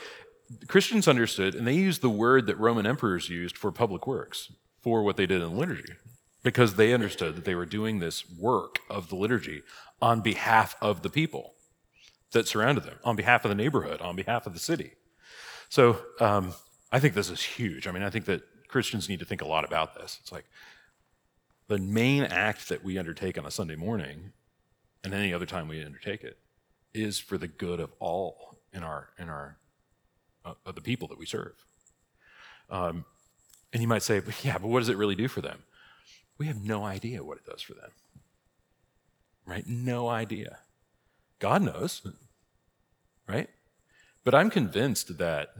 Christians 0.69 1.09
understood, 1.09 1.55
and 1.55 1.67
they 1.67 1.75
used 1.75 2.03
the 2.03 2.11
word 2.11 2.47
that 2.47 2.59
Roman 2.59 2.87
emperors 2.87 3.29
used 3.29 3.57
for 3.57 3.73
public 3.73 4.07
works, 4.07 4.53
for 4.83 5.03
what 5.03 5.17
they 5.17 5.27
did 5.27 5.41
in 5.41 5.51
the 5.51 5.57
liturgy, 5.57 5.95
because 6.43 6.75
they 6.75 6.93
understood 6.93 7.37
that 7.37 7.45
they 7.45 7.55
were 7.55 7.67
doing 7.67 7.99
this 7.99 8.29
work 8.31 8.81
of 8.91 9.09
the 9.09 9.17
liturgy 9.17 9.63
on 10.01 10.21
behalf 10.21 10.77
of 10.83 11.03
the 11.03 11.09
people 11.09 11.55
that 12.33 12.49
surrounded 12.49 12.85
them, 12.85 12.99
on 13.05 13.17
behalf 13.17 13.45
of 13.45 13.49
the 13.49 13.55
neighborhood, 13.55 14.01
on 14.01 14.17
behalf 14.17 14.47
of 14.47 14.53
the 14.53 14.59
city. 14.59 14.93
So 15.69 15.99
um, 16.21 16.55
I 16.91 16.99
think 16.99 17.15
this 17.15 17.31
is 17.31 17.41
huge. 17.41 17.87
I 17.87 17.93
mean, 17.93 18.03
I 18.03 18.11
think 18.11 18.27
that 18.27 18.43
Christians 18.69 19.09
need 19.09 19.21
to 19.21 19.25
think 19.25 19.41
a 19.41 19.47
lot 19.47 19.65
about 19.65 19.95
this. 19.95 20.19
It's 20.21 20.33
like 20.33 20.45
the 21.69 21.79
main 21.79 22.23
act 22.25 22.69
that 22.69 22.85
we 22.85 22.99
undertake 22.99 23.39
on 23.39 23.47
a 23.47 23.51
Sunday 23.51 23.77
morning 23.77 24.33
and 25.05 25.15
any 25.15 25.33
other 25.33 25.47
time 25.47 25.69
we 25.69 25.83
undertake 25.83 26.23
it 26.23 26.39
is 26.95 27.19
for 27.19 27.39
the 27.39 27.49
good 27.49 27.81
of 27.81 27.93
all 27.99 28.59
in 28.73 28.83
our 28.83 29.09
in 29.19 29.29
our 29.29 29.57
uh, 30.45 30.55
of 30.67 30.75
the 30.75 30.81
people 30.81 31.09
that 31.09 31.19
we 31.19 31.27
serve. 31.27 31.55
Um, 32.71 33.05
and 33.73 33.81
you 33.81 33.89
might 33.89 34.03
say, 34.03 34.21
but 34.21 34.45
yeah, 34.45 34.59
but 34.59 34.69
what 34.69 34.81
does 34.81 34.89
it 34.89 34.97
really 34.97 35.15
do 35.15 35.29
for 35.29 35.41
them? 35.41 35.63
We 36.39 36.47
have 36.47 36.63
no 36.63 36.85
idea 36.85 37.23
what 37.23 37.39
it 37.39 37.47
does 37.47 37.63
for 37.63 37.75
them. 37.75 37.91
Right? 39.47 39.67
No 39.67 40.09
idea. 40.09 40.59
God 41.39 41.63
knows. 41.63 42.03
Right? 43.29 43.49
But 44.25 44.35
I'm 44.35 44.51
convinced 44.51 45.19
that 45.19 45.51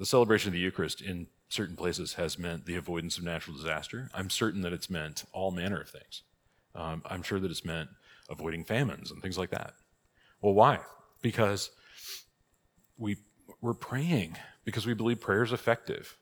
the 0.00 0.06
celebration 0.06 0.48
of 0.48 0.54
the 0.54 0.58
Eucharist 0.58 1.02
in 1.02 1.26
certain 1.50 1.76
places 1.76 2.14
has 2.14 2.38
meant 2.38 2.64
the 2.64 2.74
avoidance 2.74 3.18
of 3.18 3.24
natural 3.24 3.54
disaster. 3.54 4.08
I'm 4.14 4.30
certain 4.30 4.62
that 4.62 4.72
it's 4.72 4.88
meant 4.88 5.24
all 5.34 5.50
manner 5.50 5.78
of 5.78 5.90
things. 5.90 6.22
Um, 6.74 7.02
I'm 7.04 7.22
sure 7.22 7.38
that 7.38 7.50
it's 7.50 7.66
meant 7.66 7.90
avoiding 8.30 8.64
famines 8.64 9.10
and 9.10 9.20
things 9.20 9.36
like 9.36 9.50
that. 9.50 9.74
Well, 10.40 10.54
why? 10.54 10.78
Because 11.20 11.70
we, 12.96 13.18
we're 13.60 13.74
praying, 13.74 14.38
because 14.64 14.86
we 14.86 14.94
believe 14.94 15.20
prayer 15.20 15.42
is 15.42 15.52
effective. 15.52 16.16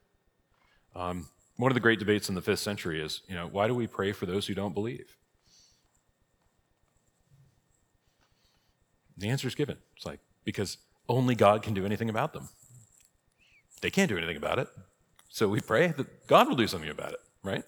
Um, 0.96 1.28
one 1.56 1.70
of 1.70 1.74
the 1.74 1.80
great 1.80 2.00
debates 2.00 2.28
in 2.28 2.34
the 2.34 2.42
fifth 2.42 2.58
century 2.58 3.00
is, 3.00 3.20
you 3.28 3.36
know, 3.36 3.46
why 3.46 3.68
do 3.68 3.76
we 3.76 3.86
pray 3.86 4.10
for 4.10 4.26
those 4.26 4.48
who 4.48 4.54
don't 4.54 4.74
believe? 4.74 5.16
The 9.16 9.28
answer 9.28 9.46
is 9.46 9.54
given. 9.54 9.76
It's 9.96 10.04
like, 10.04 10.18
because 10.42 10.78
only 11.08 11.36
God 11.36 11.62
can 11.62 11.74
do 11.74 11.86
anything 11.86 12.10
about 12.10 12.32
them. 12.32 12.48
They 13.78 13.90
can't 13.90 14.08
do 14.08 14.16
anything 14.16 14.36
about 14.36 14.58
it. 14.58 14.68
So 15.28 15.48
we 15.48 15.60
pray 15.60 15.88
that 15.88 16.26
God 16.26 16.48
will 16.48 16.56
do 16.56 16.66
something 16.66 16.90
about 16.90 17.12
it, 17.12 17.20
right? 17.42 17.64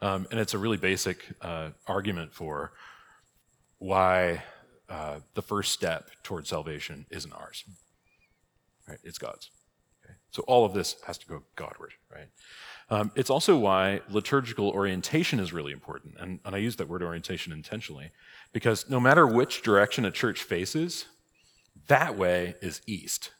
Um, 0.00 0.26
and 0.30 0.40
it's 0.40 0.54
a 0.54 0.58
really 0.58 0.76
basic 0.76 1.24
uh, 1.40 1.70
argument 1.86 2.34
for 2.34 2.72
why 3.78 4.42
uh, 4.88 5.20
the 5.34 5.42
first 5.42 5.72
step 5.72 6.10
towards 6.22 6.48
salvation 6.48 7.06
isn't 7.10 7.32
ours, 7.32 7.64
right? 8.88 8.98
It's 9.04 9.18
God's. 9.18 9.50
Okay? 10.04 10.14
So 10.30 10.42
all 10.46 10.64
of 10.64 10.74
this 10.74 10.96
has 11.06 11.18
to 11.18 11.26
go 11.26 11.42
Godward, 11.56 11.92
right? 12.12 12.28
Um, 12.90 13.10
it's 13.14 13.30
also 13.30 13.56
why 13.56 14.00
liturgical 14.10 14.68
orientation 14.70 15.40
is 15.40 15.52
really 15.52 15.72
important. 15.72 16.16
And, 16.18 16.40
and 16.44 16.54
I 16.54 16.58
use 16.58 16.76
that 16.76 16.88
word 16.88 17.02
orientation 17.02 17.52
intentionally 17.52 18.10
because 18.52 18.90
no 18.90 19.00
matter 19.00 19.26
which 19.26 19.62
direction 19.62 20.04
a 20.04 20.10
church 20.10 20.42
faces, 20.42 21.06
that 21.88 22.18
way 22.18 22.54
is 22.60 22.82
east. 22.86 23.30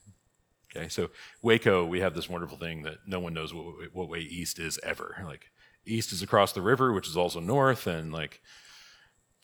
Okay, 0.75 0.89
so 0.89 1.11
Waco, 1.43 1.85
we 1.85 2.01
have 2.01 2.15
this 2.15 2.29
wonderful 2.29 2.57
thing 2.57 2.83
that 2.83 2.99
no 3.07 3.21
one 3.21 3.35
knows 3.35 3.53
what, 3.53 3.65
what 3.93 4.09
way 4.09 4.21
east 4.21 4.59
is 4.59 4.79
ever. 4.83 5.23
Like, 5.25 5.51
east 5.85 6.13
is 6.13 6.23
across 6.23 6.53
the 6.53 6.63
river, 6.63 6.93
which 6.93 7.09
is 7.09 7.17
also 7.17 7.41
north, 7.41 7.87
and 7.87 8.13
like, 8.13 8.41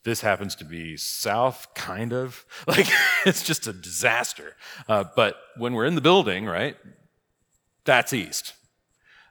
this 0.05 0.21
happens 0.23 0.55
to 0.55 0.65
be 0.65 0.97
south, 0.97 1.69
kind 1.75 2.13
of. 2.13 2.47
Like, 2.67 2.87
it's 3.27 3.43
just 3.43 3.67
a 3.67 3.73
disaster. 3.73 4.57
Uh, 4.89 5.05
but 5.17 5.37
when 5.57 5.75
we're 5.75 5.85
in 5.87 5.97
the 5.97 6.01
building, 6.01 6.47
right, 6.47 6.77
that's 7.85 8.13
east. 8.13 8.55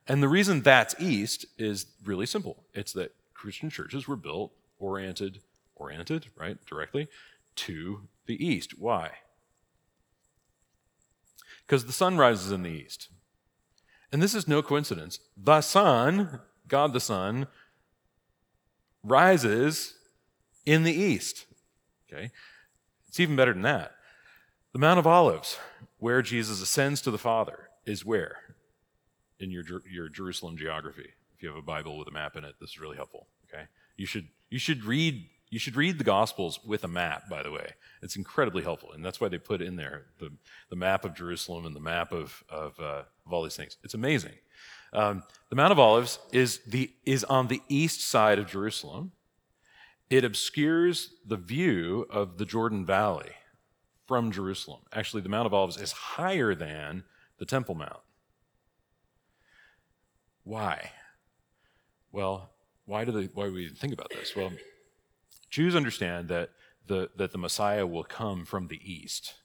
And 0.08 0.22
the 0.22 0.28
reason 0.28 0.62
that's 0.62 0.96
east 1.00 1.46
is 1.58 1.86
really 2.06 2.26
simple 2.26 2.64
it's 2.74 2.94
that 2.94 3.14
Christian 3.34 3.70
churches 3.70 4.08
were 4.08 4.16
built 4.16 4.52
oriented, 4.80 5.40
oriented, 5.76 6.28
right, 6.36 6.58
directly 6.66 7.08
to 7.56 8.02
the 8.26 8.46
east. 8.46 8.78
Why? 8.78 9.12
Because 11.68 11.86
the 11.86 11.94
sun 11.94 12.18
rises 12.18 12.52
in 12.52 12.64
the 12.64 12.70
east. 12.70 13.10
And 14.12 14.24
this 14.24 14.34
is 14.34 14.48
no 14.48 14.62
coincidence. 14.62 15.20
The 15.36 15.60
sun, 15.60 16.40
God 16.68 16.94
the 16.94 17.02
sun, 17.02 17.48
rises 19.04 19.96
in 20.66 20.84
the 20.84 20.94
east. 20.94 21.46
Okay? 22.12 22.32
It's 23.10 23.20
even 23.20 23.36
better 23.36 23.52
than 23.54 23.64
that. 23.64 23.92
The 24.72 24.80
Mount 24.80 25.00
of 25.00 25.08
Olives, 25.08 25.60
where 25.98 26.22
Jesus 26.22 26.62
ascends 26.62 27.02
to 27.02 27.12
the 27.12 27.18
Father, 27.18 27.70
is 27.86 28.06
where? 28.06 28.38
In 29.40 29.52
your, 29.52 29.64
your 29.92 30.08
Jerusalem 30.08 30.58
geography. 30.58 31.10
If 31.36 31.44
you 31.44 31.50
have 31.50 31.58
a 31.58 31.62
Bible 31.62 31.98
with 31.98 32.08
a 32.08 32.12
map 32.12 32.38
in 32.38 32.46
it, 32.46 32.56
this 32.62 32.72
is 32.72 32.80
really 32.80 32.96
helpful. 32.96 33.28
Okay? 33.52 33.66
You 33.98 34.06
should, 34.06 34.30
you 34.50 34.60
should 34.60 34.86
read 34.86 35.28
you 35.50 35.60
should 35.60 35.76
read 35.76 35.98
the 35.98 36.04
Gospels 36.04 36.60
with 36.66 36.84
a 36.84 36.88
map, 36.88 37.30
by 37.30 37.42
the 37.42 37.52
way. 37.52 37.72
It's 38.02 38.16
incredibly 38.16 38.64
helpful. 38.64 38.92
And 38.92 39.04
that's 39.04 39.22
why 39.22 39.30
they 39.30 39.38
put 39.38 39.62
in 39.62 39.76
there 39.76 40.08
the, 40.20 40.32
the 40.70 40.76
map 40.76 41.06
of 41.06 41.16
Jerusalem 41.16 41.66
and 41.66 41.76
the 41.76 41.80
map 41.80 42.12
of, 42.12 42.44
of, 42.50 42.80
uh, 42.80 43.04
of 43.26 43.34
all 43.34 43.44
these 43.44 43.56
things. 43.56 43.78
It's 43.84 43.94
amazing. 43.94 44.34
Um, 44.94 45.24
the 45.50 45.56
Mount 45.56 45.72
of 45.72 45.80
Olives 45.80 46.20
is, 46.32 46.60
the, 46.68 46.92
is 47.06 47.24
on 47.24 47.48
the 47.48 47.62
east 47.70 48.02
side 48.02 48.40
of 48.40 48.48
Jerusalem. 48.48 49.12
It 50.10 50.24
obscures 50.24 51.16
the 51.26 51.38
view 51.38 52.08
of 52.10 52.38
the 52.38 52.46
Jordan 52.46 52.86
Valley 52.86 53.32
from 54.06 54.32
Jerusalem. 54.32 54.82
Actually, 54.94 55.22
the 55.22 55.30
Mount 55.30 55.46
of 55.46 55.54
Olives 55.54 55.78
is 55.78 55.92
higher 55.92 56.56
than 56.56 57.04
the 57.38 57.46
Temple 57.46 57.76
Mount. 57.76 58.00
Why? 60.44 60.92
Well, 62.14 62.50
why 62.86 63.04
do 63.04 63.12
they, 63.12 63.26
why 63.34 63.48
do 63.48 63.54
we 63.54 63.70
think 63.70 63.94
about 63.94 64.10
this? 64.12 64.34
Well, 64.34 64.52
Jews 65.50 65.76
understand 65.76 66.28
that 66.30 66.50
the, 66.88 67.10
that 67.16 67.32
the 67.32 67.38
Messiah 67.38 67.86
will 67.86 68.04
come 68.04 68.46
from 68.46 68.68
the 68.68 68.82
east, 68.84 69.36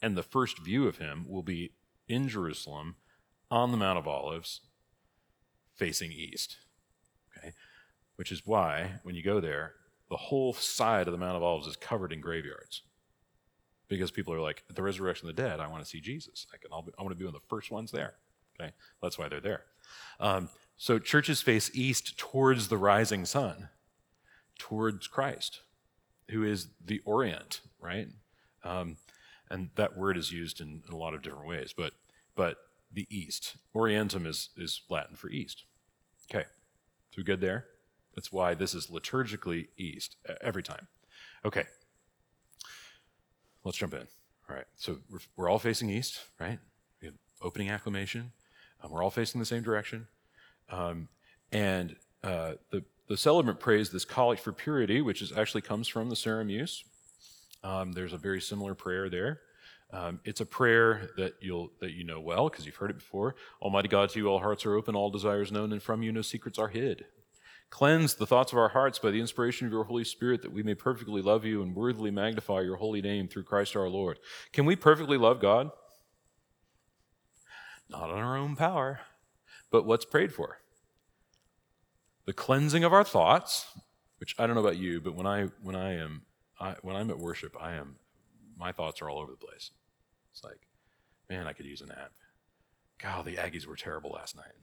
and 0.00 0.16
the 0.16 0.22
first 0.22 0.58
view 0.58 0.86
of 0.86 0.98
him 0.98 1.24
will 1.28 1.42
be 1.42 1.72
in 2.08 2.28
Jerusalem 2.28 2.96
on 3.50 3.70
the 3.70 3.76
Mount 3.76 3.98
of 3.98 4.06
Olives, 4.06 4.60
facing 5.74 6.12
east. 6.12 6.56
Okay? 7.36 7.52
Which 8.16 8.32
is 8.32 8.46
why, 8.46 9.00
when 9.02 9.14
you 9.14 9.22
go 9.22 9.40
there, 9.40 9.74
the 10.10 10.16
whole 10.16 10.52
side 10.52 11.06
of 11.06 11.12
the 11.12 11.18
Mount 11.18 11.36
of 11.36 11.42
Olives 11.42 11.66
is 11.66 11.76
covered 11.76 12.12
in 12.12 12.20
graveyards. 12.20 12.82
Because 13.88 14.10
people 14.10 14.34
are 14.34 14.40
like, 14.40 14.64
at 14.68 14.76
the 14.76 14.82
resurrection 14.82 15.28
of 15.28 15.36
the 15.36 15.42
dead, 15.42 15.60
I 15.60 15.68
want 15.68 15.82
to 15.82 15.88
see 15.88 16.00
Jesus. 16.00 16.46
I, 16.52 16.58
can, 16.58 16.70
be, 16.84 16.92
I 16.98 17.02
want 17.02 17.12
to 17.12 17.18
be 17.18 17.24
one 17.24 17.34
of 17.34 17.40
the 17.40 17.46
first 17.48 17.70
ones 17.70 17.90
there. 17.90 18.14
Okay? 18.60 18.72
That's 19.02 19.18
why 19.18 19.28
they're 19.28 19.40
there. 19.40 19.62
Um, 20.20 20.50
so 20.76 20.98
churches 20.98 21.40
face 21.40 21.70
east 21.74 22.18
towards 22.18 22.68
the 22.68 22.76
rising 22.76 23.24
sun 23.24 23.68
towards 24.58 25.06
Christ, 25.06 25.60
who 26.30 26.44
is 26.44 26.68
the 26.84 27.00
Orient, 27.04 27.60
right? 27.80 28.08
Um, 28.64 28.96
and 29.50 29.70
that 29.76 29.96
word 29.96 30.16
is 30.16 30.32
used 30.32 30.60
in, 30.60 30.82
in, 30.86 30.92
a 30.92 30.96
lot 30.96 31.14
of 31.14 31.22
different 31.22 31.46
ways, 31.46 31.72
but 31.76 31.92
but 32.34 32.56
the 32.92 33.06
East. 33.10 33.56
Orientum 33.74 34.26
is 34.26 34.50
is 34.56 34.82
Latin 34.88 35.16
for 35.16 35.30
East. 35.30 35.64
Okay, 36.30 36.46
so 37.14 37.22
good 37.22 37.40
there. 37.40 37.66
That's 38.14 38.32
why 38.32 38.54
this 38.54 38.74
is 38.74 38.88
liturgically 38.88 39.68
East 39.76 40.16
every 40.40 40.62
time. 40.62 40.88
Okay, 41.44 41.64
let's 43.64 43.78
jump 43.78 43.94
in. 43.94 44.06
All 44.50 44.56
right, 44.56 44.66
so 44.76 44.98
we're, 45.10 45.18
we're 45.36 45.48
all 45.48 45.58
facing 45.58 45.90
East, 45.90 46.20
right? 46.40 46.58
We 47.00 47.06
have 47.06 47.14
opening 47.42 47.70
acclamation. 47.70 48.32
Um, 48.82 48.90
we're 48.90 49.02
all 49.02 49.10
facing 49.10 49.38
the 49.40 49.46
same 49.46 49.62
direction, 49.62 50.08
um, 50.70 51.08
and 51.52 51.96
uh, 52.22 52.52
the 52.70 52.84
the 53.08 53.16
celebrant 53.16 53.58
prays 53.58 53.90
this 53.90 54.04
collect 54.04 54.40
for 54.40 54.52
purity, 54.52 55.00
which 55.00 55.22
is 55.22 55.32
actually 55.32 55.62
comes 55.62 55.88
from 55.88 56.08
the 56.08 56.14
Seramus. 56.14 56.84
Um, 57.64 57.92
there's 57.92 58.12
a 58.12 58.18
very 58.18 58.40
similar 58.40 58.74
prayer 58.74 59.08
there. 59.08 59.40
Um, 59.90 60.20
it's 60.24 60.40
a 60.40 60.46
prayer 60.46 61.10
that 61.16 61.34
you'll 61.40 61.72
that 61.80 61.92
you 61.92 62.04
know 62.04 62.20
well 62.20 62.50
because 62.50 62.66
you've 62.66 62.76
heard 62.76 62.90
it 62.90 62.98
before. 62.98 63.34
Almighty 63.62 63.88
God, 63.88 64.10
to 64.10 64.18
you 64.18 64.28
all 64.28 64.38
hearts 64.38 64.66
are 64.66 64.74
open, 64.74 64.94
all 64.94 65.10
desires 65.10 65.50
known, 65.50 65.72
and 65.72 65.82
from 65.82 66.02
you 66.02 66.12
no 66.12 66.22
secrets 66.22 66.58
are 66.58 66.68
hid. 66.68 67.06
Cleanse 67.70 68.14
the 68.14 68.26
thoughts 68.26 68.52
of 68.52 68.58
our 68.58 68.70
hearts 68.70 68.98
by 68.98 69.10
the 69.10 69.20
inspiration 69.20 69.66
of 69.66 69.72
your 69.72 69.84
Holy 69.84 70.04
Spirit, 70.04 70.42
that 70.42 70.52
we 70.52 70.62
may 70.62 70.74
perfectly 70.74 71.20
love 71.20 71.44
you 71.44 71.62
and 71.62 71.74
worthily 71.74 72.10
magnify 72.10 72.60
your 72.60 72.76
holy 72.76 73.02
name 73.02 73.28
through 73.28 73.42
Christ 73.42 73.76
our 73.76 73.88
Lord. 73.88 74.18
Can 74.52 74.64
we 74.64 74.76
perfectly 74.76 75.18
love 75.18 75.40
God? 75.40 75.70
Not 77.90 78.10
on 78.10 78.18
our 78.18 78.36
own 78.36 78.56
power, 78.56 79.00
but 79.70 79.84
what's 79.86 80.04
prayed 80.04 80.32
for? 80.32 80.58
The 82.28 82.34
cleansing 82.34 82.84
of 82.84 82.92
our 82.92 83.04
thoughts, 83.04 83.66
which 84.18 84.34
I 84.38 84.46
don't 84.46 84.54
know 84.54 84.60
about 84.60 84.76
you, 84.76 85.00
but 85.00 85.14
when 85.14 85.26
I 85.26 85.46
when 85.62 85.74
I 85.74 85.94
am 85.94 86.26
I, 86.60 86.74
when 86.82 86.94
I'm 86.94 87.08
at 87.08 87.18
worship, 87.18 87.56
I 87.58 87.72
am 87.72 87.96
my 88.58 88.70
thoughts 88.70 89.00
are 89.00 89.08
all 89.08 89.18
over 89.18 89.32
the 89.32 89.46
place. 89.46 89.70
It's 90.32 90.44
like, 90.44 90.60
man, 91.30 91.46
I 91.46 91.54
could 91.54 91.64
use 91.64 91.80
a 91.80 91.86
nap. 91.86 92.12
God, 92.98 93.24
the 93.24 93.36
Aggies 93.36 93.66
were 93.66 93.76
terrible 93.76 94.10
last 94.10 94.36
night. 94.36 94.58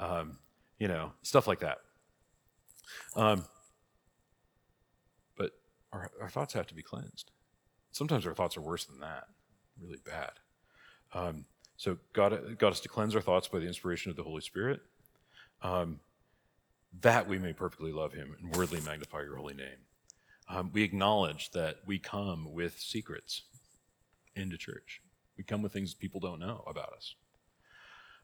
Um, 0.00 0.38
you 0.80 0.88
know, 0.88 1.12
stuff 1.22 1.46
like 1.46 1.60
that. 1.60 1.78
Um, 3.14 3.44
but 5.36 5.52
our, 5.92 6.10
our 6.20 6.28
thoughts 6.28 6.54
have 6.54 6.66
to 6.66 6.74
be 6.74 6.82
cleansed. 6.82 7.30
Sometimes 7.92 8.26
our 8.26 8.34
thoughts 8.34 8.56
are 8.56 8.62
worse 8.62 8.84
than 8.84 8.98
that, 8.98 9.28
really 9.80 10.00
bad. 10.04 10.32
Um, 11.14 11.44
So 11.76 11.98
God 12.14 12.58
got 12.58 12.72
us 12.72 12.80
to 12.80 12.88
cleanse 12.88 13.14
our 13.14 13.22
thoughts 13.22 13.46
by 13.46 13.60
the 13.60 13.66
inspiration 13.68 14.10
of 14.10 14.16
the 14.16 14.24
Holy 14.24 14.40
Spirit, 14.42 14.80
um, 15.62 16.00
that 17.00 17.28
we 17.28 17.38
may 17.38 17.52
perfectly 17.52 17.92
love 17.92 18.12
him 18.12 18.36
and 18.40 18.56
worthily 18.56 18.80
magnify 18.80 19.22
your 19.22 19.36
holy 19.36 19.54
name. 19.54 19.78
Um, 20.48 20.70
we 20.72 20.82
acknowledge 20.82 21.50
that 21.50 21.78
we 21.86 21.98
come 21.98 22.52
with 22.52 22.78
secrets 22.78 23.42
into 24.34 24.56
church. 24.56 25.00
We 25.36 25.44
come 25.44 25.62
with 25.62 25.72
things 25.72 25.94
people 25.94 26.20
don't 26.20 26.40
know 26.40 26.62
about 26.66 26.92
us. 26.92 27.14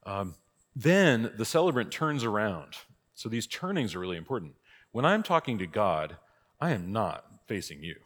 Um, 0.05 0.35
then 0.75 1.33
the 1.37 1.45
celebrant 1.45 1.91
turns 1.91 2.25
around. 2.25 2.75
So 3.15 3.29
these 3.29 3.47
turnings 3.47 3.95
are 3.95 3.99
really 3.99 4.17
important. 4.17 4.55
When 4.93 5.05
I'm 5.05 5.23
talking 5.23 5.59
to 5.59 5.67
God, 5.67 6.17
I 6.61 6.71
am 6.71 6.93
not 6.93 7.25
facing 7.47 7.83
you. 7.83 7.97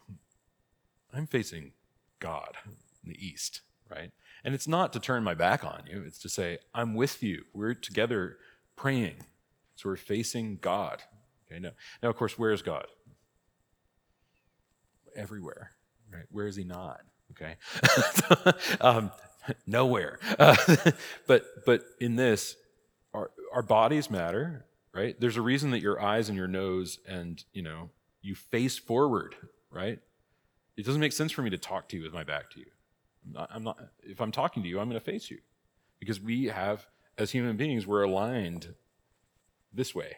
I'm 1.13 1.27
facing 1.27 1.73
God 2.19 2.55
in 3.03 3.11
the 3.11 3.25
east, 3.25 3.61
right? 3.89 4.11
And 4.43 4.53
it's 4.53 4.67
not 4.67 4.93
to 4.93 4.99
turn 4.99 5.23
my 5.23 5.33
back 5.33 5.63
on 5.63 5.83
you, 5.89 6.03
it's 6.05 6.19
to 6.19 6.29
say, 6.29 6.59
I'm 6.73 6.95
with 6.95 7.23
you. 7.23 7.43
We're 7.53 7.73
together 7.73 8.37
praying. 8.75 9.17
So 9.77 9.89
we're 9.89 9.95
facing 9.95 10.57
God. 10.57 11.03
Okay, 11.45 11.59
now, 11.59 11.69
now 12.01 12.09
of 12.09 12.17
course, 12.17 12.37
where 12.37 12.51
is 12.51 12.63
God? 12.63 12.87
Everywhere, 15.15 15.71
right? 16.11 16.25
Where 16.31 16.47
is 16.47 16.55
he 16.55 16.63
not? 16.63 17.01
Okay. 17.31 17.55
um, 18.81 19.11
nowhere. 19.67 20.19
Uh, 20.39 20.55
but 21.27 21.45
but 21.65 21.83
in 22.01 22.15
this, 22.15 22.55
our 23.13 23.29
our 23.53 23.61
bodies 23.61 24.09
matter, 24.09 24.65
right? 24.93 25.15
There's 25.19 25.37
a 25.37 25.41
reason 25.41 25.69
that 25.71 25.81
your 25.81 26.01
eyes 26.01 26.27
and 26.27 26.37
your 26.37 26.47
nose 26.47 26.99
and 27.07 27.43
you 27.53 27.61
know 27.61 27.91
you 28.21 28.33
face 28.33 28.79
forward, 28.79 29.35
right? 29.69 29.99
It 30.75 30.85
doesn't 30.85 31.01
make 31.01 31.13
sense 31.13 31.31
for 31.31 31.43
me 31.43 31.51
to 31.51 31.57
talk 31.57 31.87
to 31.89 31.97
you 31.97 32.03
with 32.03 32.13
my 32.13 32.23
back 32.23 32.49
to 32.51 32.59
you. 32.59 32.65
I'm 33.25 33.33
not, 33.33 33.49
I'm 33.53 33.63
not 33.63 33.77
if 34.01 34.19
I'm 34.19 34.31
talking 34.31 34.63
to 34.63 34.69
you, 34.69 34.79
I'm 34.79 34.89
going 34.89 34.99
to 34.99 35.05
face 35.05 35.29
you 35.29 35.37
because 35.99 36.19
we 36.19 36.45
have, 36.45 36.87
as 37.15 37.31
human 37.31 37.57
beings, 37.57 37.85
we're 37.85 38.03
aligned 38.03 38.73
this 39.73 39.93
way. 39.93 40.17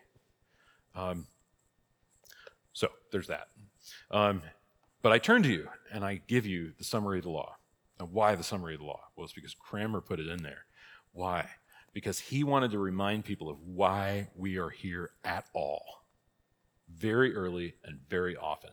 Um, 0.96 1.28
so 2.74 2.90
there's 3.12 3.28
that. 3.28 3.48
Um, 4.12 4.42
but 5.02 5.12
I 5.12 5.18
turn 5.18 5.44
to 5.44 5.50
you 5.50 5.68
and 5.92 6.04
I 6.04 6.22
give 6.28 6.46
you 6.46 6.74
the 6.78 6.84
summary 6.84 7.20
of 7.20 7.24
the 7.24 7.30
law. 7.30 7.56
And 8.00 8.12
why 8.12 8.36
the 8.36 8.44
summary 8.44 8.76
of 8.76 8.80
the 8.80 8.86
law? 8.86 9.02
Well, 9.16 9.26
it's 9.26 9.34
because 9.34 9.54
Cranmer 9.54 10.02
put 10.02 10.20
it 10.20 10.28
in 10.28 10.44
there. 10.44 10.66
Why? 11.12 11.50
Because 11.94 12.20
he 12.20 12.44
wanted 12.44 12.72
to 12.72 12.80
remind 12.80 13.26
people 13.26 13.50
of 13.50 13.58
why 13.62 14.30
we 14.36 14.58
are 14.58 14.70
here 14.70 15.12
at 15.24 15.46
all, 15.54 16.06
very 16.94 17.36
early 17.36 17.76
and 17.84 18.00
very 18.10 18.38
often. 18.38 18.72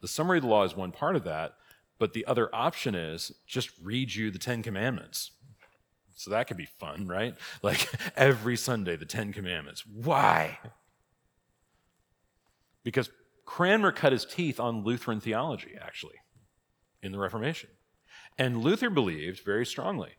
The 0.00 0.08
summary 0.08 0.38
of 0.38 0.44
the 0.44 0.48
law 0.48 0.64
is 0.64 0.76
one 0.76 0.92
part 0.92 1.16
of 1.16 1.24
that, 1.24 1.54
but 1.98 2.12
the 2.12 2.24
other 2.26 2.48
option 2.54 2.94
is 2.94 3.32
just 3.46 3.70
read 3.82 4.14
you 4.14 4.30
the 4.30 4.38
Ten 4.38 4.62
Commandments. 4.62 5.32
So 6.18 6.30
that 6.30 6.48
could 6.48 6.56
be 6.56 6.66
fun, 6.66 7.06
right? 7.06 7.34
Like 7.62 7.88
every 8.16 8.56
Sunday, 8.56 8.96
the 8.96 9.06
Ten 9.06 9.32
Commandments. 9.32 9.84
Why? 9.86 10.58
Because 12.82 13.10
Cranmer 13.44 13.92
cut 13.92 14.12
his 14.12 14.24
teeth 14.24 14.58
on 14.58 14.84
Lutheran 14.84 15.20
theology, 15.20 15.76
actually, 15.80 16.16
in 17.02 17.12
the 17.12 17.18
Reformation. 17.18 17.70
And 18.36 18.62
Luther 18.62 18.90
believed 18.90 19.40
very 19.44 19.64
strongly 19.64 20.10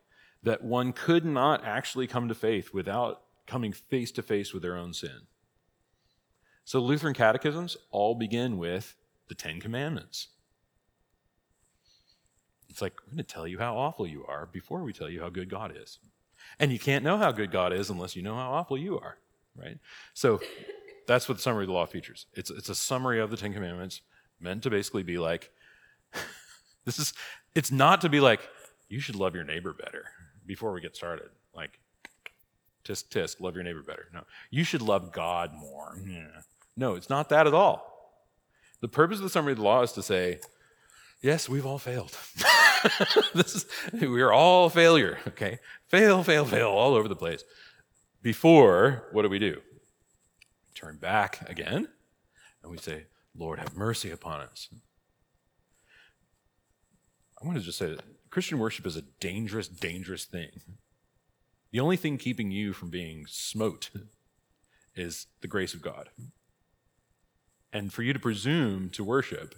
that 0.42 0.64
one 0.64 0.92
could 0.92 1.24
not 1.24 1.64
actually 1.64 2.06
come 2.06 2.28
to 2.28 2.34
faith 2.34 2.72
without 2.72 3.22
coming 3.46 3.72
face 3.72 4.10
to 4.12 4.22
face 4.22 4.52
with 4.52 4.62
their 4.62 4.76
own 4.76 4.94
sin. 4.94 5.26
So 6.64 6.80
Lutheran 6.80 7.14
catechisms 7.14 7.76
all 7.90 8.14
begin 8.14 8.56
with 8.56 8.96
the 9.28 9.34
Ten 9.34 9.60
Commandments. 9.60 10.28
It's 12.70 12.80
like, 12.80 12.94
we're 13.02 13.16
going 13.16 13.18
to 13.18 13.22
tell 13.24 13.46
you 13.46 13.58
how 13.58 13.76
awful 13.76 14.06
you 14.06 14.24
are 14.26 14.46
before 14.46 14.82
we 14.82 14.92
tell 14.92 15.10
you 15.10 15.20
how 15.20 15.28
good 15.28 15.50
God 15.50 15.74
is. 15.76 15.98
And 16.58 16.72
you 16.72 16.78
can't 16.78 17.04
know 17.04 17.18
how 17.18 17.32
good 17.32 17.50
God 17.50 17.72
is 17.72 17.90
unless 17.90 18.16
you 18.16 18.22
know 18.22 18.36
how 18.36 18.52
awful 18.52 18.78
you 18.78 18.98
are, 18.98 19.18
right? 19.56 19.78
So 20.14 20.40
that's 21.06 21.28
what 21.28 21.36
the 21.36 21.42
summary 21.42 21.64
of 21.64 21.68
the 21.68 21.74
law 21.74 21.86
features. 21.86 22.26
It's, 22.34 22.50
it's 22.50 22.68
a 22.68 22.74
summary 22.74 23.20
of 23.20 23.30
the 23.30 23.36
Ten 23.36 23.52
Commandments 23.52 24.00
meant 24.38 24.62
to 24.62 24.70
basically 24.70 25.02
be 25.02 25.18
like, 25.18 25.50
this 26.84 26.98
is, 26.98 27.12
it's 27.54 27.72
not 27.72 28.00
to 28.02 28.08
be 28.08 28.20
like, 28.20 28.40
you 28.88 29.00
should 29.00 29.16
love 29.16 29.34
your 29.34 29.44
neighbor 29.44 29.72
better 29.72 30.04
before 30.46 30.72
we 30.72 30.80
get 30.80 30.96
started. 30.96 31.28
Like, 31.54 31.80
tisk, 32.84 33.08
tisk, 33.08 33.40
love 33.40 33.54
your 33.54 33.64
neighbor 33.64 33.82
better. 33.82 34.06
No, 34.14 34.22
you 34.50 34.64
should 34.64 34.82
love 34.82 35.12
God 35.12 35.52
more. 35.54 35.98
Yeah. 36.06 36.42
No, 36.76 36.94
it's 36.94 37.10
not 37.10 37.28
that 37.30 37.46
at 37.46 37.54
all. 37.54 37.90
The 38.80 38.88
purpose 38.88 39.18
of 39.18 39.24
the 39.24 39.30
summary 39.30 39.52
of 39.52 39.58
the 39.58 39.64
law 39.64 39.82
is 39.82 39.92
to 39.92 40.02
say, 40.02 40.40
yes, 41.20 41.48
we've 41.48 41.66
all 41.66 41.78
failed. 41.78 42.16
is, 43.34 43.66
we're 43.92 44.32
all 44.32 44.70
failure, 44.70 45.18
okay? 45.28 45.58
Fail, 45.88 46.22
fail, 46.22 46.44
fail, 46.44 46.68
all 46.68 46.94
over 46.94 47.08
the 47.08 47.16
place. 47.16 47.44
Before, 48.22 49.08
what 49.12 49.22
do 49.22 49.28
we 49.28 49.38
do? 49.38 49.60
turn 50.80 50.96
back 50.96 51.48
again 51.48 51.88
and 52.62 52.72
we 52.72 52.78
say, 52.78 53.06
Lord, 53.36 53.58
have 53.58 53.76
mercy 53.76 54.10
upon 54.10 54.40
us. 54.40 54.68
I 57.40 57.46
want 57.46 57.58
to 57.58 57.64
just 57.64 57.78
say 57.78 57.86
that 57.86 58.02
Christian 58.30 58.58
worship 58.58 58.86
is 58.86 58.96
a 58.96 59.02
dangerous, 59.20 59.68
dangerous 59.68 60.24
thing. 60.24 60.50
The 61.72 61.80
only 61.80 61.96
thing 61.96 62.18
keeping 62.18 62.50
you 62.50 62.72
from 62.72 62.90
being 62.90 63.26
smote 63.28 63.90
is 64.94 65.26
the 65.40 65.48
grace 65.48 65.74
of 65.74 65.82
God. 65.82 66.10
And 67.72 67.92
for 67.92 68.02
you 68.02 68.12
to 68.12 68.18
presume 68.18 68.90
to 68.90 69.04
worship 69.04 69.54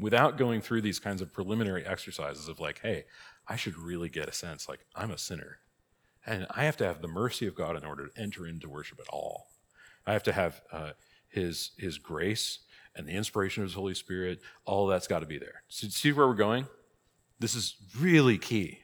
without 0.00 0.38
going 0.38 0.60
through 0.60 0.82
these 0.82 0.98
kinds 0.98 1.20
of 1.20 1.32
preliminary 1.32 1.84
exercises 1.84 2.48
of 2.48 2.60
like, 2.60 2.80
hey, 2.80 3.04
I 3.46 3.56
should 3.56 3.76
really 3.76 4.08
get 4.08 4.28
a 4.28 4.32
sense 4.32 4.68
like 4.68 4.80
I'm 4.94 5.10
a 5.10 5.18
sinner. 5.18 5.58
And 6.26 6.46
I 6.50 6.64
have 6.64 6.76
to 6.78 6.86
have 6.86 7.00
the 7.00 7.08
mercy 7.08 7.46
of 7.46 7.54
God 7.54 7.76
in 7.76 7.84
order 7.84 8.06
to 8.08 8.20
enter 8.20 8.46
into 8.46 8.68
worship 8.68 9.00
at 9.00 9.08
all. 9.08 9.48
I 10.06 10.12
have 10.12 10.22
to 10.24 10.32
have 10.32 10.60
uh, 10.72 10.90
his, 11.28 11.72
his 11.78 11.98
grace 11.98 12.60
and 12.94 13.06
the 13.06 13.12
inspiration 13.12 13.62
of 13.62 13.68
his 13.68 13.74
Holy 13.74 13.94
Spirit. 13.94 14.40
All 14.64 14.86
that's 14.86 15.06
got 15.06 15.20
to 15.20 15.26
be 15.26 15.38
there. 15.38 15.62
So, 15.68 15.88
see 15.88 16.12
where 16.12 16.26
we're 16.26 16.34
going? 16.34 16.66
This 17.38 17.54
is 17.54 17.76
really 17.98 18.36
key 18.36 18.80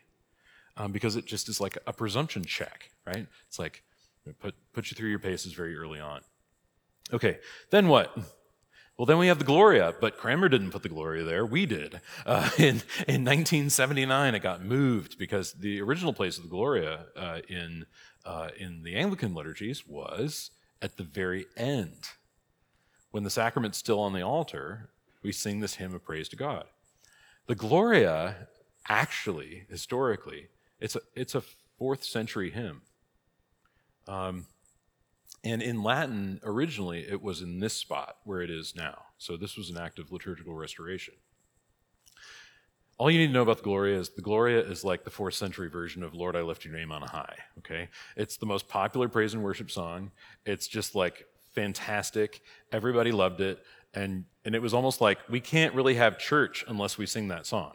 um, 0.77 0.93
because 0.93 1.17
it 1.17 1.27
just 1.27 1.49
is 1.49 1.61
like 1.61 1.77
a 1.87 1.93
presumption 1.93 2.45
check, 2.45 2.91
right? 3.07 3.27
It's 3.49 3.59
like 3.59 3.83
put, 4.41 4.55
put 4.73 4.91
you 4.91 4.95
through 4.95 5.11
your 5.11 5.19
paces 5.19 5.53
very 5.53 5.77
early 5.77 6.01
on. 6.01 6.23
Okay, 7.12 7.39
then 7.71 7.89
what? 7.89 8.17
Well, 8.97 9.05
then 9.05 9.18
we 9.18 9.26
have 9.26 9.38
the 9.38 9.44
Gloria, 9.44 9.94
but 10.01 10.16
Cranmer 10.16 10.49
didn't 10.49 10.70
put 10.70 10.82
the 10.82 10.88
Gloria 10.88 11.22
there. 11.22 11.44
We 11.44 11.66
did. 11.66 12.01
Uh, 12.24 12.49
in, 12.59 12.82
in 13.07 13.24
1979, 13.24 14.34
it 14.34 14.38
got 14.40 14.64
moved 14.64 15.18
because 15.18 15.53
the 15.53 15.82
original 15.82 16.14
place 16.14 16.38
of 16.38 16.44
the 16.44 16.49
Gloria 16.49 17.07
uh, 17.14 17.40
in, 17.49 17.84
uh, 18.24 18.49
in 18.59 18.82
the 18.84 18.97
Anglican 18.97 19.34
liturgies 19.34 19.86
was 19.86 20.51
at 20.80 20.97
the 20.97 21.03
very 21.03 21.47
end. 21.59 22.09
When 23.11 23.22
the 23.22 23.30
sacrament's 23.30 23.78
still 23.78 24.01
on 24.01 24.14
the 24.14 24.22
altar, 24.22 24.90
we 25.22 25.30
sing 25.30 25.61
this 25.61 25.74
hymn 25.74 25.94
of 25.94 26.03
praise 26.03 26.28
to 26.30 26.36
God. 26.36 26.64
The 27.47 27.55
Gloria, 27.55 28.49
actually, 28.88 29.66
historically, 29.68 30.49
it's 30.80 30.97
a, 30.97 31.01
it's 31.14 31.34
a 31.34 31.42
fourth 31.78 32.03
century 32.03 32.51
hymn. 32.51 32.80
Um, 34.09 34.47
and 35.45 35.62
in 35.62 35.83
Latin, 35.83 36.41
originally, 36.43 37.07
it 37.09 37.22
was 37.22 37.41
in 37.41 37.61
this 37.61 37.74
spot 37.74 38.16
where 38.24 38.41
it 38.41 38.51
is 38.51 38.74
now. 38.74 38.97
So 39.18 39.37
this 39.37 39.57
was 39.57 39.70
an 39.70 39.79
act 39.79 39.99
of 39.99 40.11
liturgical 40.11 40.55
restoration. 40.55 41.14
All 42.99 43.11
you 43.11 43.18
need 43.18 43.29
to 43.29 43.33
know 43.33 43.43
about 43.43 43.59
the 43.59 43.62
Gloria 43.62 43.99
is 43.99 44.09
the 44.09 44.22
Gloria 44.22 44.61
is 44.61 44.83
like 44.83 45.05
the 45.05 45.11
fourth 45.11 45.35
century 45.35 45.68
version 45.68 46.03
of 46.03 46.14
Lord, 46.14 46.35
I 46.35 46.41
lift 46.41 46.64
your 46.64 46.74
name 46.74 46.91
on 46.91 47.03
high. 47.03 47.37
Okay? 47.59 47.89
It's 48.16 48.39
the 48.39 48.47
most 48.47 48.68
popular 48.68 49.09
praise 49.09 49.35
and 49.35 49.45
worship 49.45 49.70
song. 49.70 50.11
It's 50.47 50.66
just 50.66 50.95
like 50.95 51.27
fantastic. 51.55 52.43
Everybody 52.72 53.12
loved 53.12 53.41
it. 53.41 53.62
And, 53.95 54.24
and 54.45 54.55
it 54.55 54.62
was 54.62 54.74
almost 54.74 55.01
like 55.01 55.18
we 55.29 55.41
can't 55.41 55.74
really 55.74 55.95
have 55.95 56.18
church 56.18 56.64
unless 56.68 56.99
we 56.99 57.07
sing 57.07 57.29
that 57.29 57.47
song. 57.47 57.72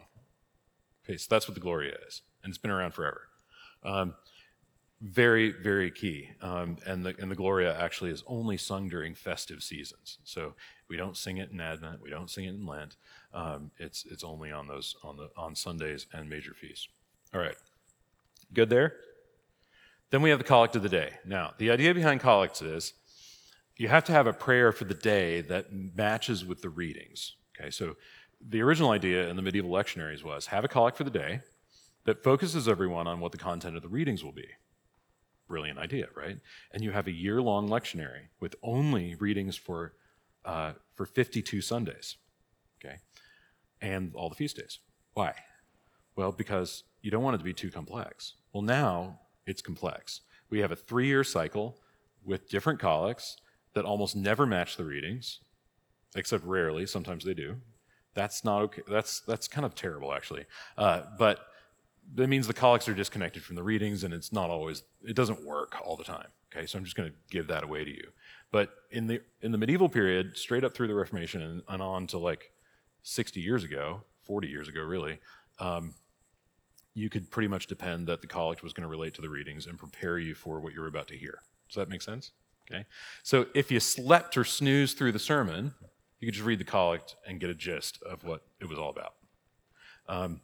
Okay, 1.04 1.16
so 1.16 1.26
that's 1.30 1.48
what 1.48 1.54
the 1.54 1.60
Gloria 1.60 1.96
is. 2.06 2.22
And 2.42 2.50
it's 2.50 2.58
been 2.58 2.70
around 2.70 2.92
forever. 2.92 3.22
Um, 3.84 4.14
very, 5.02 5.50
very 5.50 5.90
key. 5.90 6.30
Um, 6.40 6.76
and, 6.86 7.04
the, 7.04 7.14
and 7.18 7.30
the 7.30 7.34
Gloria 7.34 7.76
actually 7.78 8.10
is 8.10 8.22
only 8.26 8.56
sung 8.56 8.88
during 8.88 9.14
festive 9.14 9.62
seasons. 9.62 10.18
So 10.22 10.54
we 10.88 10.96
don't 10.96 11.16
sing 11.16 11.38
it 11.38 11.50
in 11.50 11.60
Advent, 11.60 12.00
we 12.00 12.10
don't 12.10 12.30
sing 12.30 12.44
it 12.44 12.50
in 12.50 12.66
Lent. 12.66 12.96
Um, 13.34 13.72
it's, 13.78 14.04
it's 14.08 14.22
only 14.22 14.52
on 14.52 14.68
those 14.68 14.94
on, 15.02 15.16
the, 15.16 15.30
on 15.36 15.56
Sundays 15.56 16.06
and 16.12 16.30
major 16.30 16.54
feasts. 16.54 16.88
All 17.34 17.40
right. 17.40 17.56
Good 18.54 18.70
there? 18.70 18.94
Then 20.10 20.22
we 20.22 20.30
have 20.30 20.38
the 20.38 20.44
collect 20.44 20.76
of 20.76 20.82
the 20.82 20.88
day. 20.88 21.10
Now, 21.24 21.54
the 21.58 21.70
idea 21.70 21.94
behind 21.94 22.20
collects 22.20 22.62
is 22.62 22.92
you 23.76 23.88
have 23.88 24.04
to 24.04 24.12
have 24.12 24.26
a 24.26 24.32
prayer 24.32 24.70
for 24.70 24.84
the 24.84 24.94
day 24.94 25.40
that 25.40 25.72
matches 25.72 26.44
with 26.44 26.62
the 26.62 26.68
readings. 26.68 27.34
Okay, 27.58 27.70
so 27.70 27.96
the 28.46 28.60
original 28.60 28.90
idea 28.90 29.28
in 29.28 29.36
the 29.36 29.42
medieval 29.42 29.70
lectionaries 29.70 30.22
was 30.22 30.46
have 30.46 30.64
a 30.64 30.68
collect 30.68 30.96
for 30.96 31.04
the 31.04 31.10
day 31.10 31.40
that 32.04 32.22
focuses 32.22 32.68
everyone 32.68 33.06
on 33.06 33.20
what 33.20 33.32
the 33.32 33.38
content 33.38 33.76
of 33.76 33.82
the 33.82 33.88
readings 33.88 34.22
will 34.22 34.32
be 34.32 34.48
brilliant 35.52 35.78
idea, 35.78 36.06
right? 36.16 36.38
And 36.72 36.82
you 36.82 36.92
have 36.92 37.06
a 37.06 37.12
year 37.12 37.42
long 37.42 37.68
lectionary 37.68 38.28
with 38.40 38.54
only 38.62 39.16
readings 39.16 39.54
for, 39.54 39.92
uh, 40.46 40.72
for 40.94 41.04
52 41.04 41.60
Sundays, 41.60 42.16
okay? 42.82 42.96
And 43.82 44.14
all 44.14 44.30
the 44.30 44.34
feast 44.34 44.56
days. 44.56 44.78
Why? 45.12 45.34
Well, 46.16 46.32
because 46.32 46.84
you 47.02 47.10
don't 47.10 47.22
want 47.22 47.34
it 47.34 47.38
to 47.38 47.44
be 47.44 47.52
too 47.52 47.70
complex. 47.70 48.36
Well, 48.54 48.62
now 48.62 49.20
it's 49.46 49.60
complex. 49.60 50.22
We 50.48 50.60
have 50.60 50.72
a 50.72 50.76
three 50.76 51.06
year 51.06 51.22
cycle 51.22 51.76
with 52.24 52.48
different 52.48 52.80
collects 52.80 53.36
that 53.74 53.84
almost 53.84 54.16
never 54.16 54.46
match 54.46 54.78
the 54.78 54.84
readings, 54.84 55.40
except 56.16 56.46
rarely. 56.46 56.86
Sometimes 56.86 57.26
they 57.26 57.34
do. 57.34 57.56
That's 58.14 58.42
not 58.42 58.62
okay. 58.62 58.82
That's, 58.88 59.20
that's 59.20 59.48
kind 59.48 59.66
of 59.66 59.74
terrible, 59.74 60.14
actually. 60.14 60.46
Uh, 60.78 61.02
but 61.18 61.40
that 62.14 62.28
means 62.28 62.46
the 62.46 62.54
collects 62.54 62.88
are 62.88 62.94
disconnected 62.94 63.42
from 63.42 63.56
the 63.56 63.62
readings, 63.62 64.04
and 64.04 64.12
it's 64.12 64.32
not 64.32 64.50
always, 64.50 64.82
it 65.06 65.16
doesn't 65.16 65.44
work 65.44 65.76
all 65.84 65.96
the 65.96 66.04
time. 66.04 66.28
Okay, 66.54 66.66
so 66.66 66.78
I'm 66.78 66.84
just 66.84 66.96
going 66.96 67.10
to 67.10 67.16
give 67.30 67.46
that 67.46 67.64
away 67.64 67.84
to 67.84 67.90
you. 67.90 68.08
But 68.50 68.70
in 68.90 69.06
the 69.06 69.22
in 69.40 69.52
the 69.52 69.58
medieval 69.58 69.88
period, 69.88 70.36
straight 70.36 70.64
up 70.64 70.74
through 70.74 70.88
the 70.88 70.94
Reformation 70.94 71.40
and, 71.40 71.62
and 71.66 71.80
on 71.82 72.06
to 72.08 72.18
like 72.18 72.52
60 73.02 73.40
years 73.40 73.64
ago, 73.64 74.02
40 74.24 74.48
years 74.48 74.68
ago, 74.68 74.82
really, 74.82 75.18
um, 75.58 75.94
you 76.94 77.08
could 77.08 77.30
pretty 77.30 77.48
much 77.48 77.66
depend 77.66 78.06
that 78.08 78.20
the 78.20 78.26
collect 78.26 78.62
was 78.62 78.74
going 78.74 78.82
to 78.82 78.88
relate 78.88 79.14
to 79.14 79.22
the 79.22 79.30
readings 79.30 79.66
and 79.66 79.78
prepare 79.78 80.18
you 80.18 80.34
for 80.34 80.60
what 80.60 80.74
you're 80.74 80.86
about 80.86 81.08
to 81.08 81.16
hear. 81.16 81.38
Does 81.68 81.76
that 81.76 81.88
make 81.88 82.02
sense? 82.02 82.32
Okay. 82.70 82.84
So 83.22 83.46
if 83.54 83.70
you 83.70 83.80
slept 83.80 84.36
or 84.36 84.44
snoozed 84.44 84.98
through 84.98 85.12
the 85.12 85.18
sermon, 85.18 85.74
you 86.20 86.26
could 86.26 86.34
just 86.34 86.46
read 86.46 86.60
the 86.60 86.64
collect 86.64 87.16
and 87.26 87.40
get 87.40 87.48
a 87.48 87.54
gist 87.54 88.02
of 88.02 88.22
what 88.24 88.42
it 88.60 88.68
was 88.68 88.78
all 88.78 88.90
about. 88.90 89.14
Um, 90.08 90.40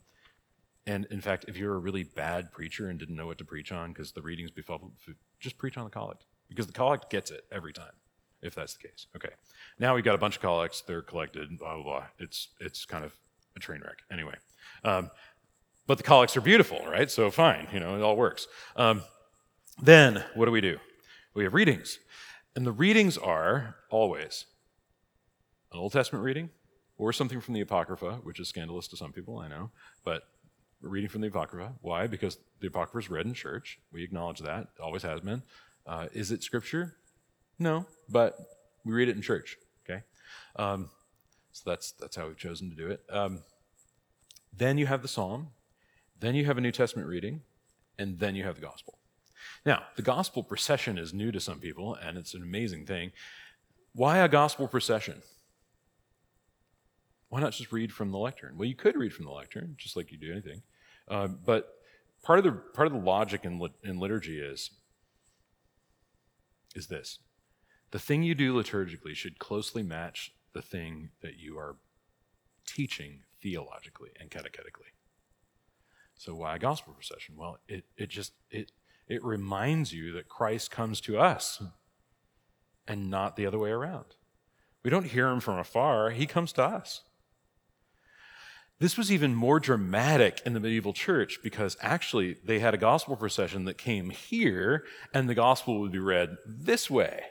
and 0.88 1.06
in 1.10 1.20
fact, 1.20 1.44
if 1.48 1.56
you're 1.58 1.74
a 1.74 1.78
really 1.78 2.02
bad 2.02 2.50
preacher 2.50 2.88
and 2.88 2.98
didn't 2.98 3.14
know 3.14 3.26
what 3.26 3.36
to 3.38 3.44
preach 3.44 3.72
on 3.72 3.92
because 3.92 4.12
the 4.12 4.22
readings 4.22 4.50
befuddled, 4.50 4.92
just 5.38 5.58
preach 5.58 5.76
on 5.76 5.84
the 5.84 5.90
collect 5.90 6.24
because 6.48 6.66
the 6.66 6.72
collect 6.72 7.10
gets 7.10 7.30
it 7.30 7.42
every 7.52 7.74
time, 7.74 7.92
if 8.40 8.54
that's 8.54 8.74
the 8.74 8.88
case. 8.88 9.06
Okay. 9.14 9.34
Now 9.78 9.94
we've 9.94 10.04
got 10.04 10.14
a 10.14 10.18
bunch 10.18 10.36
of 10.36 10.42
collects. 10.42 10.80
They're 10.80 11.02
collected. 11.02 11.58
Blah 11.58 11.74
blah 11.74 11.82
blah. 11.82 12.04
It's 12.18 12.48
it's 12.58 12.86
kind 12.86 13.04
of 13.04 13.12
a 13.54 13.60
train 13.60 13.82
wreck. 13.84 13.98
Anyway, 14.10 14.36
um, 14.82 15.10
but 15.86 15.98
the 15.98 16.04
collects 16.04 16.38
are 16.38 16.40
beautiful, 16.40 16.80
right? 16.86 17.10
So 17.10 17.30
fine, 17.30 17.68
you 17.70 17.80
know, 17.80 17.94
it 17.94 18.02
all 18.02 18.16
works. 18.16 18.46
Um, 18.74 19.02
then 19.80 20.24
what 20.34 20.46
do 20.46 20.52
we 20.52 20.62
do? 20.62 20.78
We 21.34 21.44
have 21.44 21.52
readings, 21.52 21.98
and 22.56 22.64
the 22.64 22.72
readings 22.72 23.18
are 23.18 23.76
always 23.90 24.46
an 25.70 25.78
Old 25.78 25.92
Testament 25.92 26.24
reading 26.24 26.48
or 26.96 27.12
something 27.12 27.40
from 27.40 27.54
the 27.54 27.60
Apocrypha, 27.60 28.20
which 28.22 28.40
is 28.40 28.48
scandalous 28.48 28.88
to 28.88 28.96
some 28.96 29.12
people, 29.12 29.38
I 29.38 29.48
know, 29.48 29.70
but 30.02 30.22
reading 30.80 31.08
from 31.08 31.20
the 31.20 31.28
Apocrypha. 31.28 31.72
Why? 31.80 32.06
Because 32.06 32.38
the 32.60 32.68
Apocrypha 32.68 32.98
is 33.06 33.10
read 33.10 33.26
in 33.26 33.34
church. 33.34 33.78
We 33.92 34.02
acknowledge 34.02 34.40
that. 34.40 34.60
It 34.60 34.82
always 34.82 35.02
has 35.02 35.20
been. 35.20 35.42
Uh, 35.86 36.08
is 36.12 36.30
it 36.30 36.42
scripture? 36.42 36.96
No, 37.58 37.86
but 38.08 38.36
we 38.84 38.92
read 38.92 39.08
it 39.08 39.16
in 39.16 39.22
church. 39.22 39.56
Okay, 39.84 40.02
um, 40.56 40.90
so 41.52 41.70
that's 41.70 41.92
that's 41.92 42.16
how 42.16 42.26
we've 42.26 42.36
chosen 42.36 42.70
to 42.70 42.76
do 42.76 42.88
it. 42.88 43.02
Um, 43.10 43.40
then 44.52 44.78
you 44.78 44.86
have 44.86 45.02
the 45.02 45.08
Psalm, 45.08 45.48
then 46.20 46.34
you 46.34 46.44
have 46.44 46.58
a 46.58 46.60
New 46.60 46.72
Testament 46.72 47.08
reading, 47.08 47.42
and 47.98 48.18
then 48.18 48.34
you 48.34 48.44
have 48.44 48.56
the 48.56 48.60
Gospel. 48.60 48.98
Now, 49.64 49.84
the 49.96 50.02
Gospel 50.02 50.42
procession 50.42 50.98
is 50.98 51.14
new 51.14 51.32
to 51.32 51.40
some 51.40 51.58
people, 51.60 51.94
and 51.94 52.18
it's 52.18 52.34
an 52.34 52.42
amazing 52.42 52.86
thing. 52.86 53.12
Why 53.94 54.18
a 54.18 54.28
Gospel 54.28 54.68
procession? 54.68 55.22
Why 57.28 57.40
not 57.40 57.52
just 57.52 57.72
read 57.72 57.92
from 57.92 58.10
the 58.10 58.18
lectern? 58.18 58.56
Well, 58.56 58.68
you 58.68 58.74
could 58.74 58.96
read 58.96 59.12
from 59.12 59.26
the 59.26 59.30
lectern, 59.30 59.74
just 59.76 59.96
like 59.96 60.10
you 60.10 60.18
do 60.18 60.32
anything. 60.32 60.62
Uh, 61.10 61.28
but 61.28 61.74
part 62.22 62.38
of 62.38 62.44
the 62.44 62.52
part 62.52 62.86
of 62.86 62.92
the 62.92 62.98
logic 62.98 63.44
in, 63.44 63.60
in 63.82 63.98
liturgy 63.98 64.40
is 64.40 64.70
is 66.74 66.86
this: 66.88 67.18
the 67.90 67.98
thing 67.98 68.22
you 68.22 68.34
do 68.34 68.54
liturgically 68.54 69.14
should 69.14 69.38
closely 69.38 69.82
match 69.82 70.32
the 70.52 70.62
thing 70.62 71.10
that 71.22 71.38
you 71.38 71.58
are 71.58 71.76
teaching 72.66 73.20
theologically 73.40 74.10
and 74.20 74.30
catechetically. 74.30 74.92
So 76.16 76.34
why 76.34 76.56
a 76.56 76.58
gospel 76.58 76.92
procession? 76.94 77.36
Well, 77.36 77.58
it, 77.68 77.84
it 77.96 78.08
just 78.10 78.32
it 78.50 78.72
it 79.06 79.24
reminds 79.24 79.92
you 79.92 80.12
that 80.12 80.28
Christ 80.28 80.70
comes 80.70 81.00
to 81.02 81.18
us 81.18 81.62
and 82.86 83.10
not 83.10 83.36
the 83.36 83.46
other 83.46 83.58
way 83.58 83.70
around. 83.70 84.16
We 84.82 84.90
don't 84.90 85.06
hear 85.06 85.28
him 85.28 85.40
from 85.40 85.58
afar, 85.58 86.10
he 86.10 86.26
comes 86.26 86.52
to 86.54 86.62
us. 86.62 87.02
This 88.80 88.96
was 88.96 89.10
even 89.10 89.34
more 89.34 89.58
dramatic 89.58 90.40
in 90.46 90.52
the 90.52 90.60
medieval 90.60 90.92
church 90.92 91.40
because 91.42 91.76
actually 91.80 92.36
they 92.44 92.60
had 92.60 92.74
a 92.74 92.78
gospel 92.78 93.16
procession 93.16 93.64
that 93.64 93.76
came 93.76 94.10
here 94.10 94.84
and 95.12 95.28
the 95.28 95.34
gospel 95.34 95.80
would 95.80 95.90
be 95.90 95.98
read 95.98 96.36
this 96.46 96.88
way. 96.88 97.24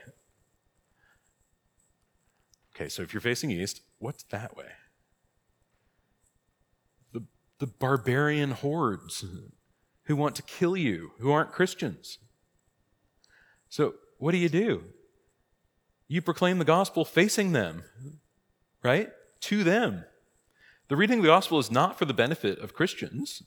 Okay, 2.75 2.89
so 2.89 3.01
if 3.01 3.13
you're 3.13 3.21
facing 3.21 3.49
east, 3.49 3.81
what's 3.97 4.23
that 4.23 4.57
way? 4.57 4.71
The, 7.13 7.23
the 7.59 7.67
barbarian 7.67 8.51
hordes 8.51 9.23
who 10.03 10.15
want 10.17 10.35
to 10.35 10.43
kill 10.43 10.75
you, 10.75 11.11
who 11.19 11.31
aren't 11.31 11.53
Christians. 11.53 12.17
So 13.69 13.95
what 14.17 14.33
do 14.33 14.37
you 14.37 14.49
do? 14.49 14.83
You 16.09 16.21
proclaim 16.21 16.59
the 16.59 16.65
gospel 16.65 17.05
facing 17.05 17.53
them, 17.53 17.83
right? 18.83 19.09
To 19.41 19.63
them. 19.63 20.03
The 20.88 20.95
reading 20.95 21.19
of 21.19 21.23
the 21.23 21.29
gospel 21.29 21.59
is 21.59 21.69
not 21.69 21.97
for 21.97 22.05
the 22.05 22.13
benefit 22.13 22.59
of 22.59 22.73
Christians. 22.73 23.43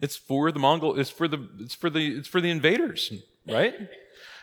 It's 0.00 0.16
for 0.16 0.52
the 0.52 0.60
Mongol. 0.60 0.98
It's 0.98 1.10
for 1.10 1.26
the. 1.26 1.48
It's 1.58 1.74
for 1.74 1.90
the. 1.90 2.18
It's 2.18 2.28
for 2.28 2.40
the 2.40 2.50
invaders, 2.50 3.12
right? 3.46 3.74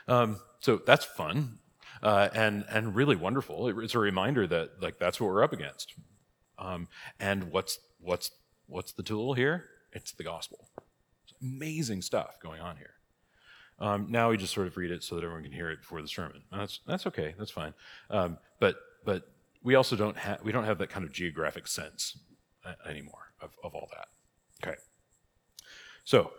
Um, 0.08 0.40
so 0.60 0.82
that's 0.86 1.06
fun 1.06 1.60
uh, 2.06 2.30
and 2.34 2.66
and 2.70 2.96
really 2.96 3.16
wonderful. 3.16 3.80
It's 3.80 3.96
a 3.96 4.00
reminder 4.00 4.46
that 4.48 4.82
like 4.82 5.00
that's 5.00 5.20
what 5.20 5.28
we're 5.28 5.44
up 5.44 5.54
against. 5.54 5.94
Um, 6.58 6.88
and 7.20 7.46
what's 7.52 7.80
what's 8.00 8.32
what's 8.68 8.92
the 8.92 9.04
tool 9.04 9.34
here? 9.34 9.66
It's 9.92 10.12
the 10.12 10.24
gospel. 10.24 10.70
It's 11.24 11.34
amazing 11.42 12.02
stuff 12.02 12.40
going 12.42 12.62
on 12.62 12.78
here. 12.78 12.92
Um, 13.80 14.08
now 14.10 14.30
we 14.30 14.38
just 14.38 14.54
sort 14.54 14.68
of 14.68 14.78
read 14.78 14.92
it 14.92 15.04
so 15.04 15.16
that 15.16 15.24
everyone 15.24 15.44
can 15.44 15.52
hear 15.52 15.70
it 15.70 15.82
before 15.82 16.02
the 16.02 16.08
sermon. 16.08 16.44
That's 16.52 16.80
that's 16.86 17.08
okay. 17.08 17.34
That's 17.38 17.52
fine. 17.52 17.74
Um, 18.10 18.38
but 18.60 18.78
but 19.04 19.28
we 19.66 19.74
also 19.74 19.96
don't 19.96 20.16
have 20.16 20.42
we 20.44 20.52
don't 20.52 20.64
have 20.64 20.78
that 20.78 20.90
kind 20.90 21.04
of 21.04 21.12
geographic 21.12 21.68
sense 21.68 22.18
uh, 22.64 22.74
anymore 22.88 23.34
of, 23.42 23.50
of 23.64 23.74
all 23.74 23.90
that. 23.92 24.08
Okay. 24.64 24.78
So, 26.06 26.32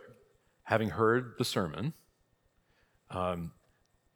having 0.63 0.89
heard 0.89 1.33
the 1.37 1.43
sermon, 1.43 1.93
um, 3.11 3.51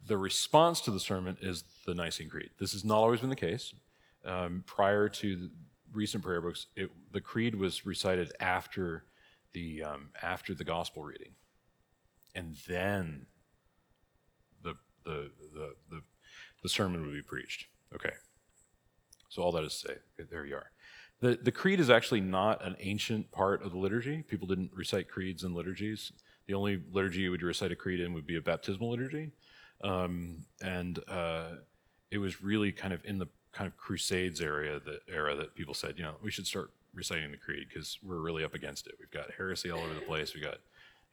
the 0.04 0.16
response 0.16 0.80
to 0.80 0.90
the 0.90 0.98
sermon 0.98 1.36
is 1.42 1.62
the 1.86 1.94
Nicene 1.94 2.30
Creed. 2.30 2.50
This 2.58 2.72
has 2.72 2.84
not 2.84 2.96
always 2.96 3.20
been 3.20 3.28
the 3.28 3.36
case. 3.36 3.74
Um, 4.24 4.64
prior 4.66 5.08
to 5.10 5.50
recent 5.92 6.24
prayer 6.24 6.40
books, 6.40 6.68
it, 6.74 6.90
the 7.12 7.20
creed 7.20 7.54
was 7.54 7.84
recited 7.84 8.32
after 8.40 9.04
the 9.52 9.82
um, 9.82 10.08
after 10.22 10.54
the 10.54 10.64
gospel 10.64 11.04
reading, 11.04 11.34
and 12.34 12.56
then 12.66 13.26
the 14.62 14.74
the 15.04 15.30
the 15.54 15.74
the, 15.90 16.00
the 16.62 16.68
sermon 16.70 17.02
would 17.02 17.12
be 17.12 17.22
preached. 17.22 17.66
Okay. 17.94 18.12
So 19.32 19.40
all 19.40 19.52
that 19.52 19.64
is 19.64 19.80
to 19.80 19.88
say, 19.88 20.24
there 20.30 20.44
you 20.44 20.56
are. 20.56 20.70
The, 21.20 21.38
the 21.42 21.50
creed 21.50 21.80
is 21.80 21.88
actually 21.88 22.20
not 22.20 22.62
an 22.62 22.76
ancient 22.80 23.30
part 23.32 23.64
of 23.64 23.72
the 23.72 23.78
liturgy. 23.78 24.22
People 24.28 24.46
didn't 24.46 24.72
recite 24.74 25.08
creeds 25.08 25.42
in 25.42 25.54
liturgies. 25.54 26.12
The 26.46 26.52
only 26.52 26.82
liturgy 26.92 27.20
you 27.20 27.30
would 27.30 27.40
recite 27.40 27.72
a 27.72 27.76
creed 27.76 28.00
in 28.00 28.12
would 28.12 28.26
be 28.26 28.36
a 28.36 28.42
baptismal 28.42 28.90
liturgy. 28.90 29.30
Um, 29.82 30.44
and 30.62 30.98
uh, 31.08 31.44
it 32.10 32.18
was 32.18 32.42
really 32.42 32.72
kind 32.72 32.92
of 32.92 33.02
in 33.06 33.18
the 33.18 33.26
kind 33.52 33.66
of 33.66 33.74
Crusades 33.78 34.42
area, 34.42 34.78
the 34.84 35.00
era 35.10 35.34
that 35.36 35.54
people 35.54 35.72
said, 35.72 35.94
you 35.96 36.02
know, 36.02 36.16
we 36.22 36.30
should 36.30 36.46
start 36.46 36.70
reciting 36.92 37.30
the 37.30 37.38
creed 37.38 37.68
because 37.70 37.98
we're 38.02 38.20
really 38.20 38.44
up 38.44 38.52
against 38.52 38.86
it. 38.86 38.96
We've 39.00 39.10
got 39.10 39.30
heresy 39.34 39.70
all 39.70 39.80
over 39.80 39.94
the 39.94 40.02
place. 40.02 40.34
We 40.34 40.42
got, 40.42 40.58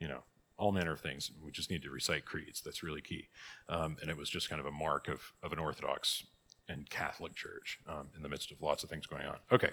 you 0.02 0.10
know, 0.10 0.24
all 0.58 0.74
manner 0.74 0.92
of 0.92 1.00
things. 1.00 1.32
We 1.42 1.52
just 1.52 1.72
need 1.72 1.84
to 1.84 1.90
recite 1.90 2.26
creeds. 2.26 2.60
That's 2.60 2.84
really 2.84 3.00
key. 3.00 3.30
Um, 3.70 3.96
and 4.02 4.10
it 4.10 4.18
was 4.18 4.30
just 4.30 4.50
kind 4.50 4.60
of 4.60 4.66
a 4.66 4.72
mark 4.72 5.08
of, 5.08 5.22
of 5.42 5.54
an 5.54 5.60
Orthodox 5.60 6.26
and 6.70 6.90
Catholic 6.90 7.36
Church 7.36 7.80
um, 7.88 8.08
in 8.16 8.24
the 8.24 8.30
midst 8.30 8.52
of 8.52 8.62
lots 8.62 8.84
of 8.84 8.90
things 8.90 9.06
going 9.06 9.26
on. 9.26 9.38
Okay, 9.52 9.72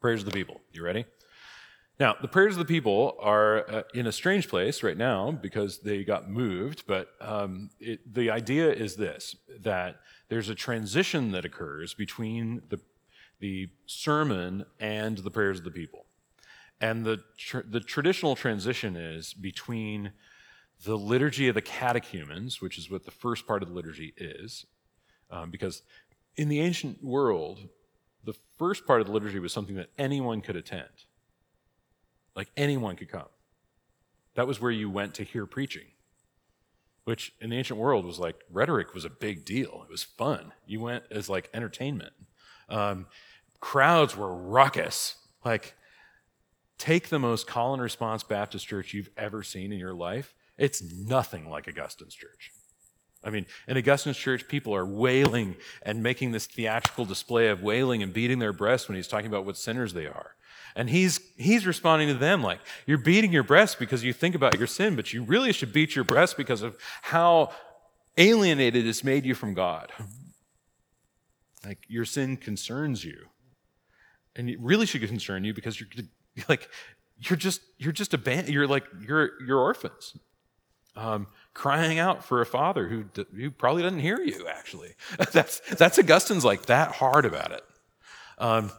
prayers 0.00 0.20
of 0.20 0.26
the 0.26 0.32
people. 0.32 0.60
You 0.72 0.82
ready? 0.82 1.04
Now, 2.00 2.14
the 2.22 2.28
prayers 2.28 2.54
of 2.54 2.60
the 2.60 2.64
people 2.64 3.16
are 3.20 3.68
uh, 3.68 3.82
in 3.92 4.06
a 4.06 4.12
strange 4.12 4.48
place 4.48 4.84
right 4.84 4.96
now 4.96 5.32
because 5.32 5.80
they 5.80 6.04
got 6.04 6.30
moved, 6.30 6.84
but 6.86 7.08
um, 7.20 7.70
it, 7.80 8.14
the 8.14 8.30
idea 8.30 8.72
is 8.72 8.94
this 8.94 9.34
that 9.60 9.96
there's 10.28 10.48
a 10.48 10.54
transition 10.54 11.32
that 11.32 11.44
occurs 11.44 11.94
between 11.94 12.62
the, 12.68 12.78
the 13.40 13.68
sermon 13.86 14.64
and 14.78 15.18
the 15.18 15.30
prayers 15.30 15.58
of 15.58 15.64
the 15.64 15.72
people. 15.72 16.04
And 16.80 17.04
the, 17.04 17.20
tr- 17.36 17.66
the 17.68 17.80
traditional 17.80 18.36
transition 18.36 18.94
is 18.94 19.34
between 19.34 20.12
the 20.84 20.96
liturgy 20.96 21.48
of 21.48 21.56
the 21.56 21.62
catechumens, 21.62 22.60
which 22.60 22.78
is 22.78 22.88
what 22.88 23.04
the 23.04 23.10
first 23.10 23.44
part 23.46 23.62
of 23.62 23.68
the 23.68 23.74
liturgy 23.74 24.14
is, 24.16 24.66
um, 25.30 25.50
because 25.50 25.82
in 26.36 26.48
the 26.48 26.60
ancient 26.60 27.02
world, 27.02 27.68
the 28.24 28.34
first 28.58 28.86
part 28.86 29.00
of 29.00 29.06
the 29.06 29.12
liturgy 29.12 29.38
was 29.38 29.52
something 29.52 29.76
that 29.76 29.90
anyone 29.98 30.40
could 30.40 30.56
attend. 30.56 30.88
Like 32.34 32.48
anyone 32.56 32.96
could 32.96 33.08
come. 33.08 33.28
That 34.34 34.46
was 34.46 34.60
where 34.60 34.70
you 34.70 34.88
went 34.88 35.14
to 35.14 35.24
hear 35.24 35.46
preaching, 35.46 35.86
which 37.04 37.32
in 37.40 37.50
the 37.50 37.56
ancient 37.56 37.80
world 37.80 38.04
was 38.04 38.18
like 38.18 38.36
rhetoric 38.50 38.94
was 38.94 39.04
a 39.04 39.10
big 39.10 39.44
deal. 39.44 39.82
It 39.84 39.90
was 39.90 40.04
fun. 40.04 40.52
You 40.66 40.80
went 40.80 41.04
as 41.10 41.28
like 41.28 41.50
entertainment. 41.52 42.12
Um, 42.68 43.06
crowds 43.60 44.16
were 44.16 44.32
raucous. 44.34 45.16
Like 45.44 45.74
take 46.78 47.08
the 47.08 47.18
most 47.18 47.46
call 47.46 47.72
and 47.72 47.82
response 47.82 48.22
Baptist 48.22 48.68
church 48.68 48.94
you've 48.94 49.10
ever 49.16 49.42
seen 49.42 49.72
in 49.72 49.78
your 49.78 49.94
life. 49.94 50.34
It's 50.56 50.82
nothing 50.82 51.48
like 51.48 51.66
Augustine's 51.66 52.14
church. 52.14 52.52
I 53.24 53.30
mean, 53.30 53.46
in 53.66 53.76
Augustine's 53.76 54.16
church, 54.16 54.46
people 54.46 54.74
are 54.74 54.86
wailing 54.86 55.56
and 55.82 56.02
making 56.02 56.32
this 56.32 56.46
theatrical 56.46 57.04
display 57.04 57.48
of 57.48 57.62
wailing 57.62 58.02
and 58.02 58.12
beating 58.12 58.38
their 58.38 58.52
breasts 58.52 58.88
when 58.88 58.96
he's 58.96 59.08
talking 59.08 59.26
about 59.26 59.44
what 59.44 59.56
sinners 59.56 59.92
they 59.92 60.06
are. 60.06 60.36
And 60.76 60.88
he's, 60.88 61.20
he's 61.36 61.66
responding 61.66 62.08
to 62.08 62.14
them 62.14 62.42
like, 62.42 62.60
You're 62.86 62.98
beating 62.98 63.32
your 63.32 63.42
breast 63.42 63.78
because 63.78 64.04
you 64.04 64.12
think 64.12 64.34
about 64.34 64.58
your 64.58 64.68
sin, 64.68 64.94
but 64.94 65.12
you 65.12 65.24
really 65.24 65.52
should 65.52 65.72
beat 65.72 65.96
your 65.96 66.04
breast 66.04 66.36
because 66.36 66.62
of 66.62 66.76
how 67.02 67.50
alienated 68.16 68.86
it's 68.86 69.02
made 69.02 69.24
you 69.24 69.34
from 69.34 69.54
God. 69.54 69.90
Like, 71.64 71.78
your 71.88 72.04
sin 72.04 72.36
concerns 72.36 73.04
you. 73.04 73.26
And 74.36 74.48
it 74.48 74.60
really 74.60 74.86
should 74.86 75.06
concern 75.06 75.42
you 75.42 75.52
because 75.52 75.80
you're 75.80 75.88
like, 76.48 76.68
you're 77.18 77.36
just, 77.36 77.60
you're 77.78 77.92
just 77.92 78.14
abandoned. 78.14 78.54
You're 78.54 78.68
like, 78.68 78.84
you're, 79.00 79.30
you're 79.44 79.58
orphans. 79.58 80.16
Um, 80.94 81.26
crying 81.54 81.98
out 81.98 82.24
for 82.24 82.40
a 82.40 82.46
father 82.46 82.88
who, 82.88 83.04
who 83.34 83.50
probably 83.50 83.82
doesn't 83.82 84.00
hear 84.00 84.20
you, 84.20 84.46
actually. 84.48 84.94
that's, 85.32 85.60
that's 85.76 85.98
Augustine's 85.98 86.44
like 86.44 86.66
that 86.66 86.92
hard 86.92 87.24
about 87.24 87.52
it. 87.52 87.64
Um, 88.38 88.70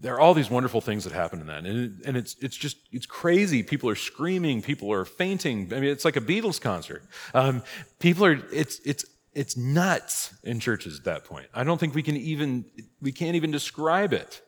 there 0.00 0.14
are 0.14 0.20
all 0.20 0.34
these 0.34 0.50
wonderful 0.50 0.80
things 0.80 1.04
that 1.04 1.12
happen 1.12 1.40
in 1.40 1.46
that. 1.46 1.64
And, 1.64 1.78
it, 1.78 2.06
and 2.06 2.16
it's, 2.16 2.36
it's 2.40 2.56
just, 2.56 2.78
it's 2.90 3.06
crazy. 3.06 3.62
People 3.62 3.88
are 3.90 3.94
screaming, 3.94 4.62
people 4.62 4.92
are 4.92 5.04
fainting. 5.04 5.72
I 5.72 5.80
mean, 5.80 5.90
it's 5.90 6.04
like 6.04 6.16
a 6.16 6.20
Beatles 6.20 6.60
concert. 6.60 7.04
Um, 7.34 7.62
people 7.98 8.24
are, 8.24 8.40
it's, 8.52 8.80
it's, 8.84 9.04
it's 9.34 9.56
nuts 9.56 10.34
in 10.42 10.60
churches 10.60 10.98
at 10.98 11.04
that 11.04 11.24
point. 11.24 11.46
I 11.54 11.64
don't 11.64 11.78
think 11.78 11.94
we 11.94 12.02
can 12.02 12.16
even, 12.16 12.64
we 13.00 13.12
can't 13.12 13.36
even 13.36 13.50
describe 13.50 14.12
it. 14.12 14.42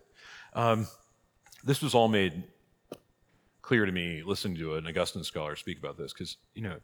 Um, 0.55 0.87
this 1.63 1.83
was 1.83 1.95
all 1.95 2.09
made 2.09 2.45
clear 3.63 3.87
to 3.87 3.93
me 3.93 4.23
listening 4.25 4.57
to 4.59 4.75
an 4.75 4.87
Augustine 4.87 5.25
scholar 5.25 5.57
speak 5.57 5.79
about 5.79 5.97
this 5.97 6.13
because, 6.13 6.37
you 6.55 6.63
know, 6.63 6.77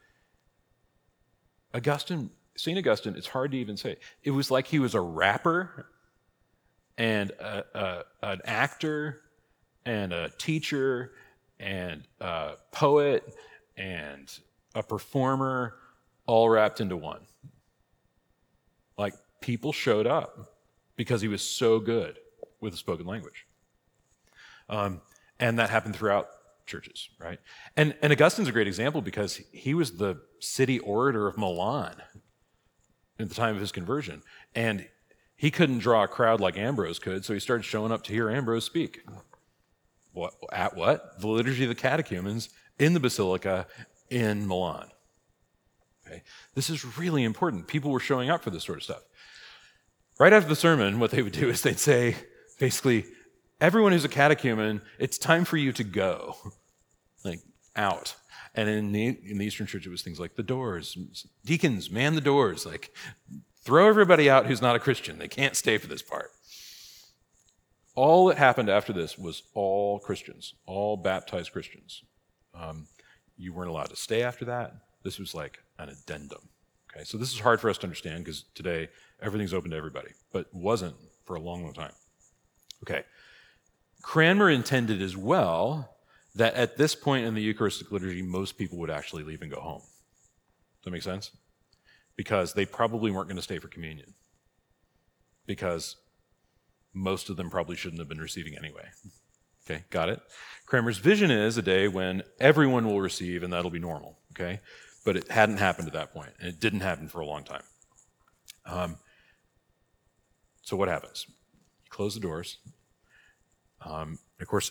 Augustine, 1.75 2.31
St. 2.57 2.77
Augustine, 2.79 3.15
it's 3.17 3.27
hard 3.27 3.53
to 3.53 3.59
even 3.59 3.77
say. 3.77 3.97
It 4.23 4.33
was 4.33 4.51
like 4.51 4.67
he 4.67 4.79
was 4.79 4.95
a 4.95 5.01
rapper 5.01 5.87
and 6.99 7.31
a, 7.31 7.65
a, 7.75 8.05
an 8.23 8.41
actor 8.45 9.23
and 9.87 10.13
a 10.13 10.31
teacher 10.39 11.13
and 11.59 12.03
a 12.21 12.53
poet 12.73 13.35
and 13.77 14.31
a 14.75 14.83
performer 14.83 15.77
all 16.27 16.49
wrapped 16.49 16.81
into 16.81 16.97
one. 16.97 17.21
Like 18.99 19.15
people 19.41 19.73
showed 19.73 20.07
up 20.07 20.55
because 20.97 21.23
he 21.23 21.29
was 21.29 21.43
so 21.43 21.79
good 21.79 22.19
with 22.61 22.73
the 22.73 22.77
spoken 22.77 23.07
language. 23.07 23.47
Um, 24.69 25.01
and 25.39 25.59
that 25.59 25.71
happened 25.71 25.97
throughout 25.97 26.29
churches, 26.71 27.11
right? 27.19 27.39
And, 27.77 27.95
and 28.01 28.13
Augustine's 28.13 28.49
a 28.49 28.53
great 28.53 28.67
example 28.67 29.03
because 29.03 29.37
he 29.53 29.75
was 29.75 29.99
the 29.99 30.21
city 30.39 30.79
orator 30.79 31.27
of 31.27 31.37
Milan 31.37 31.97
at 33.19 33.29
the 33.29 33.35
time 33.35 33.55
of 33.55 33.61
his 33.61 33.73
conversion. 33.73 34.23
And 34.55 34.89
he 35.37 35.51
couldn't 35.51 35.79
draw 35.79 36.05
a 36.05 36.09
crowd 36.09 36.41
like 36.41 36.57
Ambrose 36.57 36.99
could, 36.99 37.25
so 37.25 37.35
he 37.35 37.41
started 37.41 37.65
showing 37.65 37.93
up 37.93 38.03
to 38.05 38.13
hear 38.13 38.31
Ambrose 38.31 38.65
speak. 38.65 39.01
What, 40.13 40.35
at 40.53 40.77
what? 40.77 41.21
The 41.21 41.29
Liturgy 41.29 41.65
of 41.65 41.69
the 41.69 41.75
Catechumens 41.75 42.49
in 42.79 42.95
the 42.95 43.01
Basilica 43.01 43.67
in 44.11 44.47
Milan. 44.47 44.89
Okay? 46.07 46.23
This 46.55 46.71
is 46.71 46.99
really 46.99 47.25
important. 47.25 47.69
People 47.69 47.91
were 47.91 48.01
showing 48.01 48.31
up 48.31 48.43
for 48.43 48.51
this 48.51 48.65
sort 48.65 48.79
of 48.79 48.85
stuff. 48.85 49.03
Right 50.19 50.33
after 50.33 50.49
the 50.49 50.57
sermon, 50.57 50.99
what 50.99 51.11
they 51.11 51.23
would 51.23 51.33
do 51.33 51.49
is 51.49 51.63
they'd 51.63 51.79
say, 51.79 52.17
basically, 52.59 53.07
everyone 53.61 53.93
who's 53.93 54.05
a 54.05 54.09
catechumen, 54.09 54.83
it's 54.99 55.17
time 55.17 55.45
for 55.45 55.57
you 55.57 55.73
to 55.73 55.85
go 55.85 56.37
like 57.25 57.41
out. 57.77 58.15
And 58.55 58.69
in 58.69 58.93
the, 58.93 59.07
in 59.25 59.39
the 59.39 59.47
Eastern 59.47 59.67
Church, 59.67 59.87
it 59.87 59.91
was 59.91 60.03
things 60.03 60.21
like 60.21 60.35
the 60.35 60.43
doors. 60.43 60.97
Deacons, 61.45 61.91
man 61.91 62.15
the 62.15 62.21
doors. 62.21 62.67
Like, 62.67 62.93
throw 63.63 63.89
everybody 63.89 64.29
out 64.29 64.47
who's 64.47 64.63
not 64.63 64.77
a 64.77 64.81
Christian. 64.81 65.19
They 65.19 65.29
can't 65.29 65.57
stay 65.57 65.79
for 65.79 65.87
this 65.87 66.03
part. 66.03 66.31
All 67.95 68.27
that 68.27 68.39
happened 68.39 68.69
after 68.69 68.93
this 68.93 69.19
was 69.19 69.43
all 69.55 69.99
Christians, 69.99 70.55
all 70.67 70.97
baptized 70.97 71.53
Christians. 71.53 72.03
Um, 72.55 72.87
you 73.37 73.53
weren't 73.53 73.71
allowed 73.71 73.91
to 73.91 73.97
stay 73.97 74.23
after 74.23 74.45
that. 74.47 74.75
This 75.03 75.19
was 75.19 75.35
like 75.35 75.59
an 75.79 75.89
addendum. 75.89 76.49
Okay, 76.93 77.05
so 77.05 77.19
this 77.19 77.33
is 77.33 77.41
hard 77.41 77.61
for 77.61 77.71
us 77.71 77.79
to 77.79 77.85
understand 77.85 78.25
because 78.25 78.45
today 78.55 78.89
everything's 79.23 79.55
open 79.55 79.71
to 79.71 79.77
everybody, 79.77 80.11
but 80.33 80.47
wasn't 80.53 80.97
for 81.25 81.37
a 81.37 81.41
long, 81.41 81.63
long 81.63 81.73
time. 81.73 81.93
Okay, 82.83 83.05
Cranmer 84.03 84.51
intended 84.51 85.03
as 85.03 85.17
well 85.17 85.97
that 86.35 86.55
at 86.55 86.77
this 86.77 86.95
point 86.95 87.27
in 87.27 87.35
the 87.35 87.43
Eucharistic 87.43 87.91
liturgy, 87.91 88.23
most 88.23 88.57
people 88.57 88.79
would 88.79 88.91
actually 88.91 89.25
leave 89.25 89.43
and 89.43 89.51
go 89.51 89.61
home. 89.61 89.81
Does 89.81 90.85
that 90.85 90.91
make 90.91 91.03
sense? 91.03 91.31
Because 92.17 92.53
they 92.53 92.67
probably 92.67 93.11
weren't 93.11 93.29
going 93.29 93.37
to 93.37 93.43
stay 93.43 93.59
for 93.59 93.69
communion. 93.69 94.15
Because 95.47 95.97
most 96.95 97.31
of 97.31 97.37
them 97.37 97.51
probably 97.51 97.77
shouldn't 97.77 98.01
have 98.01 98.09
been 98.09 98.21
receiving 98.21 98.57
anyway. 98.57 98.89
Okay, 99.67 99.85
got 99.91 100.09
it? 100.09 100.21
Cranmer's 100.67 100.99
vision 100.99 101.31
is 101.31 101.59
a 101.59 101.63
day 101.63 101.89
when 101.89 102.23
everyone 102.39 102.87
will 102.87 103.01
receive 103.01 103.43
and 103.43 103.53
that'll 103.53 103.71
be 103.71 103.79
normal. 103.79 104.19
Okay? 104.33 104.61
But 105.05 105.17
it 105.17 105.31
hadn't 105.31 105.59
happened 105.59 105.89
at 105.89 105.95
that 105.95 106.13
point, 106.13 106.31
and 106.39 106.49
it 106.49 106.61
didn't 106.61 106.81
happen 106.81 107.09
for 107.09 107.21
a 107.21 107.27
long 107.27 107.45
time. 107.45 107.63
Um, 108.67 108.99
so 110.63 110.77
what 110.77 110.89
happens? 110.89 111.27
You 111.29 111.91
close 111.91 112.15
the 112.15 112.21
doors. 112.21 112.59
Um, 113.85 114.19
of 114.41 114.47
course, 114.47 114.71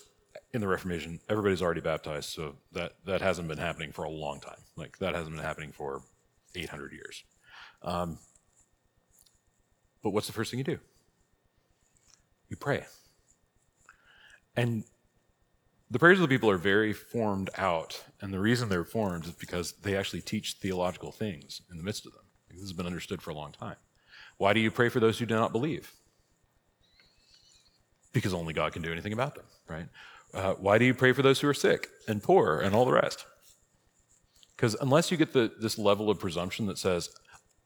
in 0.53 0.61
the 0.61 0.67
Reformation, 0.67 1.19
everybody's 1.29 1.61
already 1.61 1.81
baptized, 1.81 2.29
so 2.29 2.55
that, 2.71 2.93
that 3.05 3.21
hasn't 3.21 3.47
been 3.47 3.57
happening 3.57 3.91
for 3.91 4.03
a 4.03 4.09
long 4.09 4.39
time. 4.39 4.59
Like, 4.75 4.97
that 4.99 5.13
hasn't 5.13 5.35
been 5.35 5.45
happening 5.45 5.71
for 5.71 6.01
800 6.55 6.91
years. 6.91 7.23
Um, 7.83 8.17
but 10.03 10.11
what's 10.11 10.27
the 10.27 10.33
first 10.33 10.51
thing 10.51 10.57
you 10.57 10.63
do? 10.63 10.79
You 12.49 12.57
pray. 12.57 12.85
And 14.55 14.83
the 15.91 15.99
prayers 15.99 16.19
of 16.19 16.27
the 16.27 16.35
people 16.35 16.49
are 16.49 16.57
very 16.57 16.93
formed 16.93 17.49
out, 17.57 18.03
and 18.21 18.33
the 18.33 18.39
reason 18.39 18.69
they're 18.69 18.83
formed 18.83 19.25
is 19.25 19.31
because 19.31 19.73
they 19.73 19.95
actually 19.95 20.21
teach 20.21 20.57
theological 20.59 21.11
things 21.11 21.61
in 21.71 21.77
the 21.77 21.83
midst 21.83 22.05
of 22.05 22.13
them. 22.13 22.23
This 22.51 22.61
has 22.61 22.73
been 22.73 22.85
understood 22.85 23.21
for 23.21 23.31
a 23.31 23.35
long 23.35 23.51
time. 23.51 23.75
Why 24.37 24.53
do 24.53 24.59
you 24.59 24.71
pray 24.71 24.89
for 24.89 24.99
those 24.99 25.19
who 25.19 25.25
do 25.25 25.35
not 25.35 25.51
believe? 25.51 25.91
Because 28.13 28.33
only 28.33 28.53
God 28.53 28.73
can 28.73 28.81
do 28.81 28.91
anything 28.91 29.13
about 29.13 29.35
them, 29.35 29.45
right? 29.67 29.87
Uh, 30.34 30.53
why 30.53 30.77
do 30.77 30.86
you 30.86 30.93
pray 30.93 31.11
for 31.11 31.21
those 31.21 31.39
who 31.39 31.47
are 31.47 31.53
sick 31.53 31.88
and 32.07 32.21
poor 32.21 32.59
and 32.59 32.75
all 32.75 32.86
the 32.86 32.91
rest? 32.91 33.25
Because 34.55 34.75
unless 34.75 35.09
you 35.09 35.17
get 35.17 35.34
the, 35.34 35.51
this 35.59 35.77
level 35.77 36.09
of 36.09 36.19
presumption 36.19 36.67
that 36.67 36.77
says, 36.77 37.09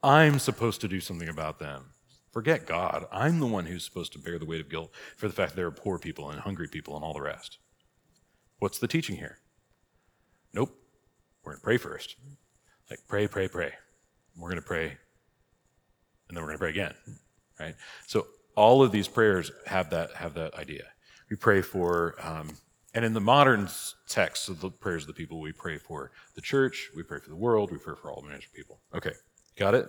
I'm 0.02 0.40
supposed 0.40 0.82
to 0.82 0.88
do 0.88 1.00
something 1.00 1.30
about 1.30 1.60
them, 1.60 1.86
forget 2.32 2.66
God. 2.66 3.06
I'm 3.12 3.40
the 3.40 3.48
one 3.48 3.66
who's 3.66 3.84
supposed 3.84 4.14
to 4.14 4.20
bear 4.20 4.38
the 4.38 4.46
weight 4.46 4.62
of 4.62 4.70
guilt 4.70 4.92
for 5.18 5.28
the 5.28 5.34
fact 5.34 5.52
that 5.52 5.56
there 5.56 5.68
are 5.68 5.72
poor 5.72 5.98
people 5.98 6.30
and 6.30 6.40
hungry 6.40 6.68
people 6.68 6.96
and 6.96 7.04
all 7.04 7.14
the 7.14 7.22
rest. 7.22 7.58
What's 8.60 8.80
the 8.80 8.88
teaching 8.88 9.18
here? 9.18 9.40
Nope. 10.54 10.74
We're 11.44 11.54
going 11.54 11.60
to 11.60 11.64
pray 11.64 11.78
first. 11.78 12.16
Like, 12.90 13.00
pray, 13.08 13.28
pray, 13.28 13.48
pray. 13.48 13.74
We're 14.38 14.50
going 14.50 14.62
to 14.62 14.68
pray, 14.68 14.86
and 16.28 16.36
then 16.36 16.44
we're 16.44 16.50
going 16.50 16.58
to 16.58 16.60
pray 16.60 16.70
again, 16.70 16.94
right? 17.60 17.76
So 18.08 18.28
all 18.56 18.82
of 18.82 18.92
these 18.92 19.08
prayers 19.08 19.52
have 19.66 19.90
that 19.92 20.16
have 20.16 20.34
that 20.36 20.56
idea. 20.56 20.86
We 21.34 21.38
pray 21.38 21.64
for, 21.64 22.14
um, 22.22 22.48
and 22.94 23.04
in 23.04 23.14
the 23.16 23.20
modern 23.20 23.68
text 24.08 24.50
of 24.50 24.62
the 24.62 24.70
prayers 24.70 25.02
of 25.02 25.08
the 25.08 25.14
people, 25.14 25.40
we 25.40 25.52
pray 25.52 25.80
for 25.80 26.12
the 26.36 26.42
church, 26.42 26.92
we 26.96 27.02
pray 27.02 27.18
for 27.18 27.30
the 27.30 27.36
world, 27.36 27.72
we 27.72 27.80
pray 27.80 27.96
for 28.00 28.12
all 28.12 28.22
the 28.22 28.40
people. 28.54 28.78
Okay, 28.94 29.14
got 29.58 29.74
it? 29.74 29.88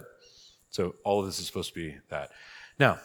So 0.71 0.95
all 1.05 1.21
of 1.21 1.27
this 1.27 1.39
is 1.39 1.47
supposed 1.47 1.75
to 1.75 1.75
be 1.75 1.99
that. 2.09 2.31
Now, 2.79 2.99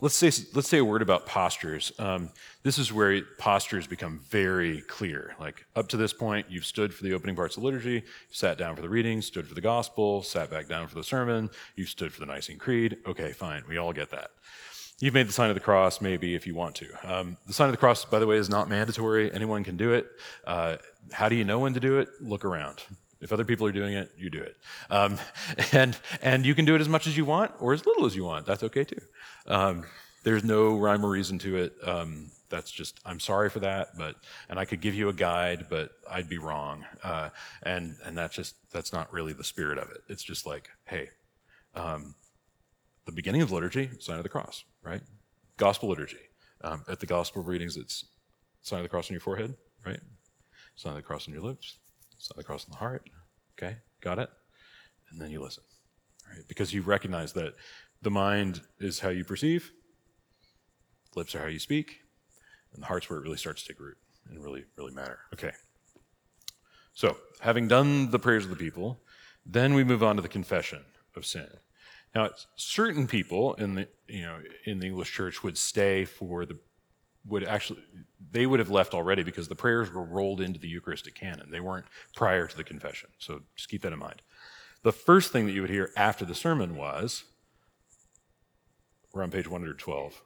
let's 0.00 0.16
say 0.16 0.32
let's 0.54 0.70
say 0.70 0.78
a 0.78 0.84
word 0.86 1.02
about 1.02 1.26
postures. 1.26 1.92
Um, 1.98 2.30
this 2.62 2.78
is 2.78 2.94
where 2.94 3.20
postures 3.36 3.86
become 3.86 4.20
very 4.30 4.80
clear. 4.80 5.34
Like 5.38 5.66
up 5.76 5.86
to 5.88 5.98
this 5.98 6.14
point, 6.14 6.46
you've 6.48 6.64
stood 6.64 6.94
for 6.94 7.04
the 7.04 7.12
opening 7.12 7.36
parts 7.36 7.58
of 7.58 7.62
liturgy, 7.62 8.04
sat 8.30 8.56
down 8.56 8.74
for 8.74 8.80
the 8.80 8.88
reading, 8.88 9.20
stood 9.20 9.46
for 9.46 9.54
the 9.54 9.60
gospel, 9.60 10.22
sat 10.22 10.50
back 10.50 10.66
down 10.66 10.88
for 10.88 10.94
the 10.94 11.04
sermon, 11.04 11.50
you 11.76 11.84
stood 11.84 12.10
for 12.10 12.20
the 12.20 12.26
Nicene 12.26 12.56
Creed. 12.56 12.96
Okay, 13.06 13.32
fine, 13.32 13.64
we 13.68 13.76
all 13.76 13.92
get 13.92 14.10
that. 14.12 14.30
You've 15.00 15.14
made 15.14 15.28
the 15.28 15.32
sign 15.32 15.48
of 15.48 15.54
the 15.54 15.60
cross, 15.60 16.02
maybe, 16.02 16.34
if 16.34 16.46
you 16.46 16.54
want 16.54 16.74
to. 16.76 16.86
Um, 17.02 17.38
the 17.46 17.54
sign 17.54 17.68
of 17.68 17.72
the 17.72 17.78
cross, 17.78 18.04
by 18.04 18.18
the 18.18 18.26
way, 18.26 18.36
is 18.36 18.50
not 18.50 18.68
mandatory. 18.68 19.32
Anyone 19.32 19.64
can 19.64 19.78
do 19.78 19.94
it. 19.94 20.06
Uh, 20.46 20.76
how 21.10 21.30
do 21.30 21.36
you 21.36 21.44
know 21.44 21.58
when 21.58 21.72
to 21.72 21.80
do 21.80 21.98
it? 21.98 22.08
Look 22.20 22.44
around. 22.44 22.82
If 23.22 23.32
other 23.32 23.44
people 23.44 23.66
are 23.66 23.72
doing 23.72 23.94
it, 23.94 24.10
you 24.18 24.28
do 24.28 24.42
it. 24.42 24.56
Um, 24.90 25.18
and, 25.72 25.96
and 26.20 26.44
you 26.44 26.54
can 26.54 26.66
do 26.66 26.74
it 26.74 26.82
as 26.82 26.88
much 26.88 27.06
as 27.06 27.16
you 27.16 27.24
want 27.24 27.52
or 27.60 27.72
as 27.72 27.86
little 27.86 28.04
as 28.04 28.14
you 28.14 28.24
want. 28.24 28.44
That's 28.44 28.62
okay 28.62 28.84
too. 28.84 29.00
Um, 29.46 29.84
there's 30.22 30.44
no 30.44 30.76
rhyme 30.76 31.04
or 31.04 31.08
reason 31.08 31.38
to 31.40 31.56
it. 31.56 31.74
Um, 31.82 32.30
that's 32.50 32.70
just, 32.70 33.00
I'm 33.06 33.20
sorry 33.20 33.48
for 33.48 33.60
that, 33.60 33.96
but, 33.96 34.16
and 34.50 34.58
I 34.58 34.66
could 34.66 34.82
give 34.82 34.94
you 34.94 35.08
a 35.08 35.14
guide, 35.14 35.66
but 35.70 35.92
I'd 36.10 36.28
be 36.28 36.36
wrong. 36.36 36.84
Uh, 37.02 37.30
and, 37.62 37.96
and 38.04 38.18
that's 38.18 38.34
just, 38.34 38.54
that's 38.70 38.92
not 38.92 39.10
really 39.12 39.32
the 39.32 39.44
spirit 39.44 39.78
of 39.78 39.90
it. 39.90 40.02
It's 40.08 40.22
just 40.22 40.46
like, 40.46 40.68
hey, 40.84 41.08
um, 41.74 42.14
the 43.10 43.16
beginning 43.16 43.42
of 43.42 43.50
liturgy, 43.50 43.90
sign 43.98 44.18
of 44.18 44.22
the 44.22 44.28
cross, 44.28 44.64
right? 44.82 45.02
Gospel 45.56 45.88
liturgy. 45.88 46.18
Um, 46.62 46.84
at 46.88 47.00
the 47.00 47.06
gospel 47.06 47.42
readings, 47.42 47.76
it's 47.76 48.04
sign 48.62 48.78
of 48.80 48.84
the 48.84 48.88
cross 48.88 49.10
on 49.10 49.14
your 49.14 49.20
forehead. 49.20 49.56
right? 49.84 50.00
Sign 50.76 50.92
of 50.92 50.96
the 50.96 51.02
cross 51.02 51.26
on 51.26 51.34
your 51.34 51.42
lips, 51.42 51.78
sign 52.18 52.34
of 52.34 52.36
the 52.36 52.44
cross 52.44 52.64
on 52.66 52.70
the 52.72 52.78
heart. 52.78 53.08
Okay, 53.58 53.78
got 54.00 54.18
it? 54.18 54.30
And 55.10 55.20
then 55.20 55.30
you 55.30 55.42
listen, 55.42 55.64
right? 56.30 56.46
Because 56.48 56.72
you 56.72 56.82
recognize 56.82 57.32
that 57.32 57.54
the 58.00 58.10
mind 58.10 58.60
is 58.78 59.00
how 59.00 59.08
you 59.08 59.24
perceive, 59.24 59.72
lips 61.16 61.34
are 61.34 61.40
how 61.40 61.46
you 61.48 61.58
speak, 61.58 61.98
and 62.72 62.82
the 62.82 62.86
heart's 62.86 63.10
where 63.10 63.18
it 63.18 63.22
really 63.22 63.36
starts 63.36 63.62
to 63.62 63.68
take 63.72 63.80
root 63.80 63.96
and 64.28 64.42
really, 64.42 64.64
really 64.78 64.94
matter. 64.94 65.18
Okay. 65.34 65.52
So, 66.94 67.16
having 67.40 67.66
done 67.66 68.10
the 68.10 68.18
prayers 68.18 68.44
of 68.44 68.50
the 68.50 68.56
people, 68.56 69.00
then 69.44 69.74
we 69.74 69.82
move 69.84 70.02
on 70.02 70.16
to 70.16 70.22
the 70.22 70.28
confession 70.28 70.84
of 71.16 71.26
sin. 71.26 71.48
Now, 72.14 72.30
certain 72.56 73.06
people 73.06 73.54
in 73.54 73.74
the 73.74 73.88
you 74.08 74.22
know 74.22 74.38
in 74.64 74.80
the 74.80 74.86
English 74.86 75.12
church 75.12 75.42
would 75.42 75.56
stay 75.56 76.04
for 76.04 76.44
the 76.44 76.58
would 77.26 77.44
actually 77.44 77.82
they 78.32 78.46
would 78.46 78.58
have 78.58 78.70
left 78.70 78.94
already 78.94 79.22
because 79.22 79.48
the 79.48 79.54
prayers 79.54 79.92
were 79.92 80.04
rolled 80.04 80.40
into 80.40 80.58
the 80.58 80.68
Eucharistic 80.68 81.14
canon. 81.14 81.50
They 81.50 81.60
weren't 81.60 81.86
prior 82.14 82.46
to 82.46 82.56
the 82.56 82.64
confession. 82.64 83.10
So 83.18 83.42
just 83.56 83.68
keep 83.68 83.82
that 83.82 83.92
in 83.92 83.98
mind. 83.98 84.22
The 84.82 84.92
first 84.92 85.32
thing 85.32 85.46
that 85.46 85.52
you 85.52 85.60
would 85.60 85.70
hear 85.70 85.90
after 85.96 86.24
the 86.24 86.34
sermon 86.34 86.76
was 86.76 87.24
we're 89.12 89.22
on 89.22 89.30
page 89.30 89.48
112. 89.48 90.22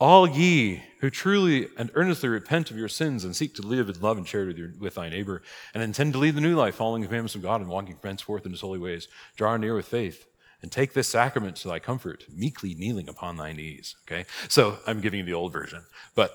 All 0.00 0.28
ye 0.28 0.82
who 1.00 1.10
truly 1.10 1.68
and 1.76 1.90
earnestly 1.94 2.28
repent 2.28 2.70
of 2.70 2.76
your 2.76 2.88
sins 2.88 3.24
and 3.24 3.34
seek 3.34 3.54
to 3.54 3.62
live 3.62 3.88
in 3.88 4.00
love 4.00 4.18
and 4.18 4.26
charity 4.26 4.48
with, 4.48 4.58
your, 4.58 4.72
with 4.80 4.94
thy 4.96 5.08
neighbor, 5.08 5.42
and 5.72 5.82
intend 5.82 6.12
to 6.14 6.18
lead 6.18 6.34
the 6.34 6.40
new 6.40 6.56
life, 6.56 6.74
following 6.74 7.02
the 7.02 7.06
commandments 7.06 7.34
of 7.34 7.42
God 7.42 7.60
and 7.60 7.70
walking 7.70 7.96
henceforth 8.02 8.44
in 8.44 8.52
his 8.52 8.60
holy 8.60 8.78
ways, 8.78 9.08
draw 9.36 9.56
near 9.56 9.74
with 9.74 9.86
faith, 9.86 10.26
and 10.64 10.72
take 10.72 10.94
this 10.94 11.08
sacrament 11.08 11.56
to 11.56 11.68
thy 11.68 11.78
comfort, 11.78 12.24
meekly 12.34 12.74
kneeling 12.74 13.06
upon 13.06 13.36
thy 13.36 13.52
knees. 13.52 13.96
Okay? 14.08 14.24
So 14.48 14.78
I'm 14.86 15.02
giving 15.02 15.18
you 15.18 15.26
the 15.26 15.34
old 15.34 15.52
version. 15.52 15.82
But 16.14 16.34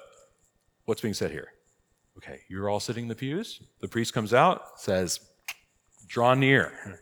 what's 0.86 1.01
being 1.01 1.15
said 1.15 1.32
here? 1.32 1.47
Okay, 2.17 2.41
you're 2.47 2.69
all 2.69 2.80
sitting 2.80 3.05
in 3.05 3.09
the 3.09 3.15
pews. 3.15 3.59
The 3.80 3.88
priest 3.88 4.13
comes 4.13 4.32
out, 4.32 4.80
says, 4.80 5.19
draw 6.05 6.36
near. 6.36 6.99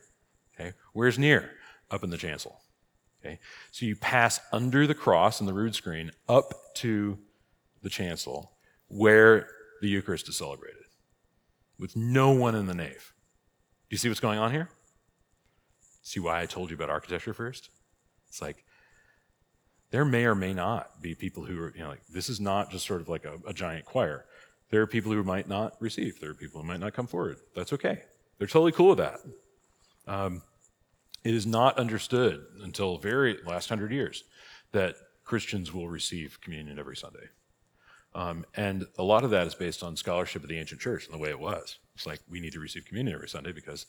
Okay, 0.55 0.71
where's 0.93 1.19
near? 1.19 1.51
Up 1.91 2.01
in 2.01 2.11
the 2.11 2.17
chancel. 2.17 2.61
Okay, 3.19 3.39
so 3.71 3.86
you 3.86 3.97
pass 3.97 4.39
under 4.53 4.88
the 4.88 4.95
cross 4.95 5.41
and 5.41 5.49
the 5.49 5.53
rood 5.53 5.75
screen 5.75 6.11
up 6.30 6.53
to 6.75 7.17
the 7.82 7.89
chancel 7.89 8.53
where 8.88 9.49
the 9.82 9.89
Eucharist 9.89 10.30
is 10.30 10.38
celebrated 10.38 10.86
with 11.78 11.93
no 11.97 12.32
one 12.32 12.55
in 12.55 12.67
the 12.67 12.73
nave. 12.73 13.11
Do 13.89 13.95
you 13.95 13.97
see 13.97 14.07
what's 14.07 14.21
going 14.21 14.39
on 14.39 14.53
here? 14.53 14.69
See 16.08 16.22
why 16.22 16.41
I 16.41 16.45
told 16.45 16.70
you 16.70 16.76
about 16.78 16.89
architecture 16.89 17.34
first? 17.34 17.70
It's 18.30 18.41
like 18.41 18.64
there 19.91 20.05
may 20.05 20.24
or 20.24 20.36
may 20.36 20.53
not 20.53 21.01
be 21.01 21.14
people 21.14 21.43
who 21.43 21.62
are, 21.62 21.74
you 21.76 21.84
know, 21.84 21.89
like 21.89 22.08
this 22.08 22.30
is 22.30 22.39
not 22.39 22.72
just 22.72 22.86
sort 22.86 23.01
of 23.01 23.10
like 23.10 23.26
a, 23.26 23.34
a 23.45 23.51
giant 23.51 23.84
choir. 23.84 24.24
There 24.70 24.82
are 24.82 24.88
people 24.88 25.12
who 25.12 25.22
might 25.26 25.49
not 25.49 25.74
receive. 25.82 26.22
There 26.22 26.30
are 26.30 26.34
people 26.34 26.62
who 26.62 26.68
might 26.68 26.80
not 26.80 26.93
come 26.93 27.08
forward. 27.08 27.39
That's 27.58 27.74
okay. 27.74 28.03
They're 28.38 28.47
totally 28.47 28.72
cool 28.72 28.95
with 28.95 28.99
that. 28.99 29.20
Um, 30.08 30.43
it 31.26 31.34
is 31.34 31.45
not 31.45 31.78
understood 31.78 32.41
until 32.64 32.97
very 32.97 33.39
last 33.45 33.68
hundred 33.68 33.91
years 33.91 34.24
that 34.72 34.95
Christians 35.26 35.74
will 35.74 35.89
receive 35.89 36.39
communion 36.39 36.80
every 36.80 36.95
Sunday. 36.95 37.28
Um, 38.16 38.45
and 38.55 38.86
a 38.97 39.03
lot 39.03 39.26
of 39.26 39.32
that 39.32 39.45
is 39.45 39.55
based 39.55 39.84
on 39.84 39.97
scholarship 39.97 40.41
of 40.41 40.47
the 40.47 40.58
ancient 40.58 40.80
church 40.80 41.05
and 41.05 41.14
the 41.14 41.22
way 41.22 41.32
it 41.32 41.39
was. 41.39 41.80
It's 41.95 42.08
like 42.08 42.22
we 42.30 42.39
need 42.39 42.53
to 42.53 42.62
receive 42.62 42.86
communion 42.86 43.14
every 43.14 43.28
Sunday 43.28 43.51
because 43.51 43.88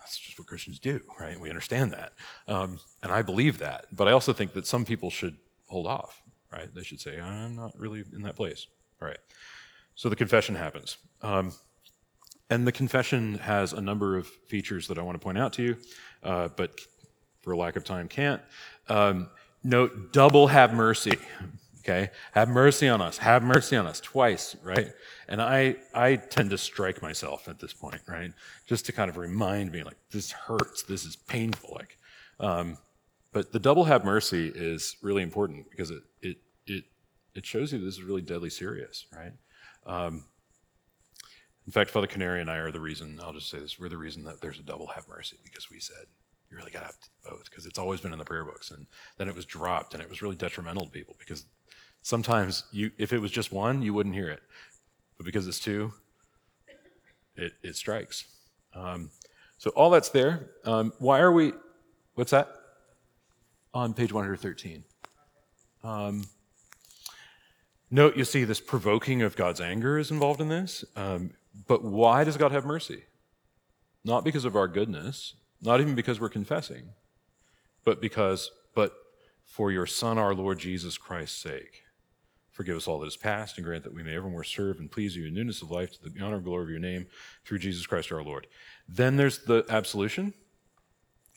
that's 0.00 0.18
just 0.18 0.38
what 0.38 0.48
Christians 0.48 0.78
do, 0.78 1.00
right? 1.18 1.38
We 1.38 1.48
understand 1.48 1.92
that. 1.92 2.12
Um, 2.48 2.80
and 3.02 3.12
I 3.12 3.22
believe 3.22 3.58
that. 3.58 3.86
But 3.92 4.08
I 4.08 4.12
also 4.12 4.32
think 4.32 4.54
that 4.54 4.66
some 4.66 4.84
people 4.84 5.10
should 5.10 5.36
hold 5.68 5.86
off, 5.86 6.22
right? 6.52 6.74
They 6.74 6.82
should 6.82 7.00
say, 7.00 7.20
I'm 7.20 7.54
not 7.54 7.78
really 7.78 8.04
in 8.12 8.22
that 8.22 8.34
place. 8.34 8.66
All 9.00 9.08
right. 9.08 9.18
So 9.94 10.08
the 10.08 10.16
confession 10.16 10.54
happens. 10.54 10.96
Um, 11.22 11.52
and 12.48 12.66
the 12.66 12.72
confession 12.72 13.38
has 13.38 13.72
a 13.72 13.80
number 13.80 14.16
of 14.16 14.26
features 14.26 14.88
that 14.88 14.98
I 14.98 15.02
want 15.02 15.14
to 15.20 15.22
point 15.22 15.38
out 15.38 15.52
to 15.54 15.62
you, 15.62 15.76
uh, 16.24 16.48
but 16.56 16.80
for 17.42 17.54
lack 17.54 17.76
of 17.76 17.84
time, 17.84 18.08
can't. 18.08 18.42
Um, 18.88 19.28
note 19.62 20.12
double 20.12 20.48
have 20.48 20.74
mercy. 20.74 21.16
Okay? 21.80 22.10
Have 22.32 22.48
mercy 22.48 22.88
on 22.88 23.00
us. 23.00 23.18
Have 23.18 23.42
mercy 23.42 23.76
on 23.76 23.86
us 23.86 24.00
twice, 24.00 24.56
right? 24.62 24.92
And 25.28 25.40
I, 25.40 25.76
I 25.94 26.16
tend 26.16 26.50
to 26.50 26.58
strike 26.58 27.02
myself 27.02 27.48
at 27.48 27.58
this 27.58 27.72
point, 27.72 28.02
right? 28.06 28.32
Just 28.66 28.86
to 28.86 28.92
kind 28.92 29.08
of 29.08 29.16
remind 29.16 29.72
me, 29.72 29.82
like, 29.82 29.96
this 30.10 30.30
hurts. 30.30 30.82
This 30.82 31.04
is 31.04 31.16
painful. 31.16 31.70
Like, 31.74 31.96
um, 32.38 32.76
but 33.32 33.52
the 33.52 33.58
double 33.58 33.84
have 33.84 34.04
mercy 34.04 34.52
is 34.54 34.96
really 35.02 35.22
important 35.22 35.70
because 35.70 35.90
it, 35.90 36.02
it, 36.20 36.36
it, 36.66 36.84
it 37.34 37.46
shows 37.46 37.72
you 37.72 37.78
this 37.78 37.94
is 37.94 38.02
really 38.02 38.22
deadly 38.22 38.50
serious, 38.50 39.06
right? 39.16 39.32
Um, 39.86 40.24
in 41.66 41.72
fact, 41.72 41.90
Father 41.90 42.06
Canary 42.06 42.40
and 42.40 42.50
I 42.50 42.56
are 42.56 42.72
the 42.72 42.80
reason, 42.80 43.20
I'll 43.22 43.32
just 43.32 43.48
say 43.48 43.60
this, 43.60 43.78
we're 43.78 43.88
the 43.88 43.96
reason 43.96 44.24
that 44.24 44.40
there's 44.40 44.58
a 44.58 44.62
double 44.62 44.88
have 44.88 45.06
mercy 45.08 45.36
because 45.44 45.70
we 45.70 45.78
said, 45.78 46.06
you 46.50 46.56
really 46.56 46.70
got 46.70 46.80
to 46.80 46.86
have 46.86 46.96
both 47.24 47.44
because 47.48 47.66
it's 47.66 47.78
always 47.78 48.00
been 48.00 48.12
in 48.12 48.18
the 48.18 48.24
prayer 48.24 48.44
books. 48.44 48.70
And 48.70 48.86
then 49.18 49.28
it 49.28 49.34
was 49.34 49.44
dropped 49.44 49.94
and 49.94 50.02
it 50.02 50.08
was 50.08 50.22
really 50.22 50.36
detrimental 50.36 50.84
to 50.84 50.90
people 50.90 51.14
because 51.18 51.44
Sometimes 52.02 52.64
you, 52.72 52.90
if 52.98 53.12
it 53.12 53.18
was 53.18 53.30
just 53.30 53.52
one, 53.52 53.82
you 53.82 53.92
wouldn't 53.92 54.14
hear 54.14 54.28
it. 54.28 54.42
But 55.16 55.26
because 55.26 55.46
it's 55.46 55.60
two, 55.60 55.92
it, 57.36 57.52
it 57.62 57.76
strikes. 57.76 58.24
Um, 58.74 59.10
so 59.58 59.70
all 59.70 59.90
that's 59.90 60.08
there. 60.08 60.50
Um, 60.64 60.92
why 60.98 61.20
are 61.20 61.32
we, 61.32 61.52
what's 62.14 62.30
that? 62.30 62.48
On 63.74 63.92
page 63.92 64.12
113. 64.12 64.84
Um, 65.84 66.24
note, 67.90 68.16
you 68.16 68.24
see 68.24 68.44
this 68.44 68.60
provoking 68.60 69.22
of 69.22 69.36
God's 69.36 69.60
anger 69.60 69.98
is 69.98 70.10
involved 70.10 70.40
in 70.40 70.48
this. 70.48 70.84
Um, 70.96 71.32
but 71.66 71.84
why 71.84 72.24
does 72.24 72.36
God 72.36 72.52
have 72.52 72.64
mercy? 72.64 73.04
Not 74.04 74.24
because 74.24 74.46
of 74.46 74.56
our 74.56 74.68
goodness, 74.68 75.34
not 75.62 75.80
even 75.80 75.94
because 75.94 76.20
we're 76.20 76.28
confessing, 76.28 76.90
but 77.84 78.00
because, 78.00 78.50
but 78.74 78.92
for 79.44 79.72
your 79.72 79.86
Son, 79.86 80.18
our 80.18 80.34
Lord 80.34 80.58
Jesus 80.58 80.96
Christ's 80.96 81.42
sake. 81.42 81.82
Forgive 82.50 82.76
us 82.76 82.86
all 82.86 82.98
that 83.00 83.06
is 83.06 83.16
past, 83.16 83.56
and 83.56 83.64
grant 83.64 83.84
that 83.84 83.94
we 83.94 84.02
may 84.02 84.14
evermore 84.14 84.44
serve 84.44 84.78
and 84.78 84.90
please 84.90 85.16
you 85.16 85.26
in 85.26 85.34
newness 85.34 85.62
of 85.62 85.70
life 85.70 85.92
to 85.92 86.08
the 86.08 86.20
honor 86.20 86.36
and 86.36 86.44
glory 86.44 86.64
of 86.64 86.70
your 86.70 86.78
name 86.78 87.06
through 87.44 87.58
Jesus 87.58 87.86
Christ 87.86 88.12
our 88.12 88.22
Lord. 88.22 88.46
Then 88.88 89.16
there's 89.16 89.38
the 89.38 89.64
absolution, 89.68 90.34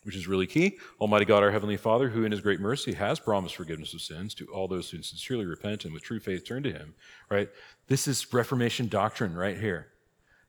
which 0.03 0.15
is 0.15 0.27
really 0.27 0.47
key. 0.47 0.77
Almighty 0.99 1.25
God, 1.25 1.43
our 1.43 1.51
Heavenly 1.51 1.77
Father, 1.77 2.09
who 2.09 2.25
in 2.25 2.31
His 2.31 2.41
great 2.41 2.59
mercy 2.59 2.93
has 2.93 3.19
promised 3.19 3.55
forgiveness 3.55 3.93
of 3.93 4.01
sins 4.01 4.33
to 4.35 4.45
all 4.47 4.67
those 4.67 4.89
who 4.89 5.01
sincerely 5.01 5.45
repent 5.45 5.85
and 5.85 5.93
with 5.93 6.03
true 6.03 6.19
faith 6.19 6.45
turn 6.45 6.63
to 6.63 6.71
Him, 6.73 6.93
right? 7.29 7.49
This 7.87 8.07
is 8.07 8.33
Reformation 8.33 8.87
doctrine 8.87 9.35
right 9.35 9.57
here. 9.57 9.87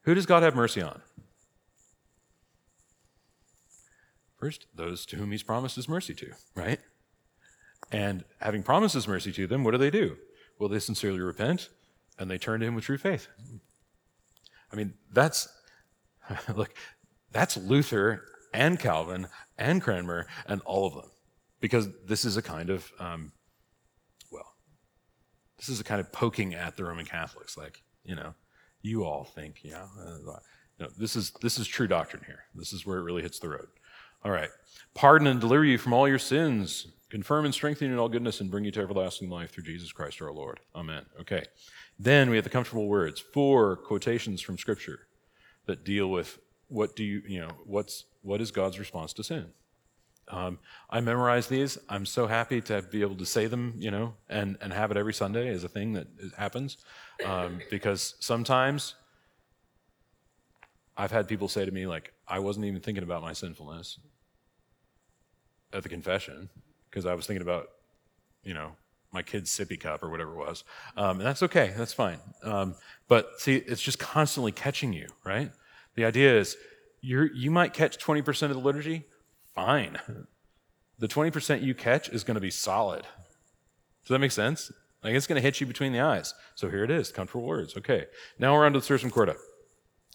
Who 0.02 0.14
does 0.14 0.26
God 0.26 0.42
have 0.42 0.56
mercy 0.56 0.82
on? 0.82 1.00
First, 4.44 4.66
those 4.74 5.06
to 5.06 5.16
whom 5.16 5.30
He's 5.30 5.42
promised 5.42 5.74
His 5.74 5.88
mercy 5.88 6.12
to, 6.16 6.32
right? 6.54 6.78
And 7.90 8.24
having 8.42 8.62
promised 8.62 8.92
His 8.92 9.08
mercy 9.08 9.32
to 9.32 9.46
them, 9.46 9.64
what 9.64 9.70
do 9.70 9.78
they 9.78 9.90
do? 9.90 10.18
Well, 10.58 10.68
they 10.68 10.80
sincerely 10.80 11.20
repent? 11.20 11.70
And 12.18 12.30
they 12.30 12.36
turn 12.36 12.60
to 12.60 12.66
him 12.66 12.74
with 12.74 12.84
true 12.84 12.98
faith. 12.98 13.26
I 14.70 14.76
mean, 14.76 14.92
that's, 15.10 15.48
look, 16.54 16.74
that's 17.32 17.56
Luther 17.56 18.26
and 18.52 18.78
Calvin 18.78 19.28
and 19.56 19.80
Cranmer 19.80 20.26
and 20.46 20.60
all 20.66 20.86
of 20.86 20.92
them. 20.92 21.10
Because 21.60 21.88
this 22.06 22.26
is 22.26 22.36
a 22.36 22.42
kind 22.42 22.68
of, 22.68 22.92
um, 23.00 23.32
well, 24.30 24.56
this 25.56 25.70
is 25.70 25.80
a 25.80 25.84
kind 25.84 26.02
of 26.02 26.12
poking 26.12 26.52
at 26.52 26.76
the 26.76 26.84
Roman 26.84 27.06
Catholics. 27.06 27.56
Like, 27.56 27.82
you 28.04 28.14
know, 28.14 28.34
you 28.82 29.04
all 29.04 29.24
think, 29.24 29.60
yeah, 29.62 29.86
uh, 29.98 30.36
no, 30.78 30.88
this 30.98 31.16
is 31.16 31.30
this 31.40 31.58
is 31.58 31.66
true 31.66 31.86
doctrine 31.86 32.22
here. 32.26 32.44
This 32.54 32.72
is 32.72 32.84
where 32.84 32.98
it 32.98 33.04
really 33.04 33.22
hits 33.22 33.38
the 33.38 33.48
road. 33.48 33.68
All 34.24 34.32
right, 34.32 34.50
pardon 34.94 35.26
and 35.26 35.40
deliver 35.40 35.64
you 35.64 35.78
from 35.78 35.92
all 35.92 36.08
your 36.08 36.18
sins 36.18 36.86
confirm 37.14 37.44
and 37.44 37.54
strengthen 37.54 37.86
you 37.86 37.94
in 37.94 38.00
all 38.00 38.08
goodness, 38.08 38.40
and 38.40 38.50
bring 38.50 38.64
you 38.64 38.72
to 38.72 38.80
everlasting 38.80 39.30
life 39.30 39.52
through 39.52 39.62
Jesus 39.62 39.92
Christ 39.92 40.20
our 40.20 40.32
Lord. 40.32 40.58
Amen. 40.74 41.06
Okay. 41.20 41.44
Then 41.96 42.28
we 42.28 42.34
have 42.34 42.42
the 42.42 42.50
comfortable 42.50 42.88
words, 42.88 43.20
four 43.20 43.76
quotations 43.76 44.40
from 44.40 44.58
Scripture 44.58 45.06
that 45.66 45.84
deal 45.84 46.10
with 46.10 46.40
what 46.66 46.96
do 46.96 47.04
you, 47.04 47.22
you 47.24 47.38
know, 47.38 47.52
what's, 47.66 48.06
what 48.22 48.40
is 48.40 48.50
God's 48.50 48.80
response 48.80 49.12
to 49.12 49.22
sin? 49.22 49.46
Um, 50.26 50.58
I 50.90 51.00
memorize 51.00 51.46
these. 51.46 51.78
I'm 51.88 52.04
so 52.04 52.26
happy 52.26 52.60
to 52.62 52.82
be 52.82 53.02
able 53.02 53.14
to 53.18 53.26
say 53.26 53.46
them, 53.46 53.74
you 53.78 53.92
know, 53.92 54.14
and, 54.28 54.58
and 54.60 54.72
have 54.72 54.90
it 54.90 54.96
every 54.96 55.14
Sunday 55.14 55.50
as 55.50 55.62
a 55.62 55.68
thing 55.68 55.92
that 55.92 56.08
happens. 56.36 56.78
Um, 57.24 57.60
because 57.70 58.16
sometimes 58.18 58.96
I've 60.96 61.12
had 61.12 61.28
people 61.28 61.46
say 61.46 61.64
to 61.64 61.70
me, 61.70 61.86
like, 61.86 62.12
I 62.26 62.40
wasn't 62.40 62.66
even 62.66 62.80
thinking 62.80 63.04
about 63.04 63.22
my 63.22 63.34
sinfulness 63.34 64.00
at 65.74 65.82
the 65.82 65.88
confession 65.88 66.48
because 66.88 67.06
I 67.06 67.14
was 67.14 67.26
thinking 67.26 67.42
about, 67.42 67.68
you 68.44 68.54
know, 68.54 68.72
my 69.12 69.22
kid's 69.22 69.50
sippy 69.50 69.78
cup 69.78 70.02
or 70.02 70.10
whatever 70.10 70.32
it 70.32 70.38
was. 70.38 70.64
Um, 70.96 71.18
and 71.18 71.26
that's 71.26 71.42
okay, 71.42 71.72
that's 71.76 71.92
fine. 71.92 72.18
Um, 72.42 72.74
but 73.08 73.40
see, 73.40 73.56
it's 73.56 73.82
just 73.82 73.98
constantly 73.98 74.52
catching 74.52 74.92
you, 74.92 75.08
right? 75.24 75.50
The 75.94 76.04
idea 76.04 76.38
is 76.38 76.56
you 77.00 77.28
you 77.34 77.50
might 77.50 77.72
catch 77.72 77.98
20% 77.98 78.42
of 78.42 78.54
the 78.54 78.60
liturgy, 78.60 79.04
fine. 79.54 79.98
The 80.98 81.08
20% 81.08 81.62
you 81.62 81.74
catch 81.74 82.08
is 82.08 82.24
going 82.24 82.36
to 82.36 82.40
be 82.40 82.50
solid. 82.50 83.02
Does 83.02 84.08
that 84.08 84.20
make 84.20 84.32
sense? 84.32 84.70
Like 85.02 85.14
it's 85.14 85.26
going 85.26 85.36
to 85.36 85.42
hit 85.42 85.60
you 85.60 85.66
between 85.66 85.92
the 85.92 86.00
eyes. 86.00 86.34
So 86.54 86.70
here 86.70 86.84
it 86.84 86.90
is, 86.90 87.10
comfortable 87.12 87.46
words. 87.46 87.76
Okay. 87.76 88.06
Now 88.38 88.54
we're 88.54 88.64
on 88.64 88.72
to 88.72 88.80
the 88.80 88.86
Sursum 88.86 89.10
Corda. 89.10 89.36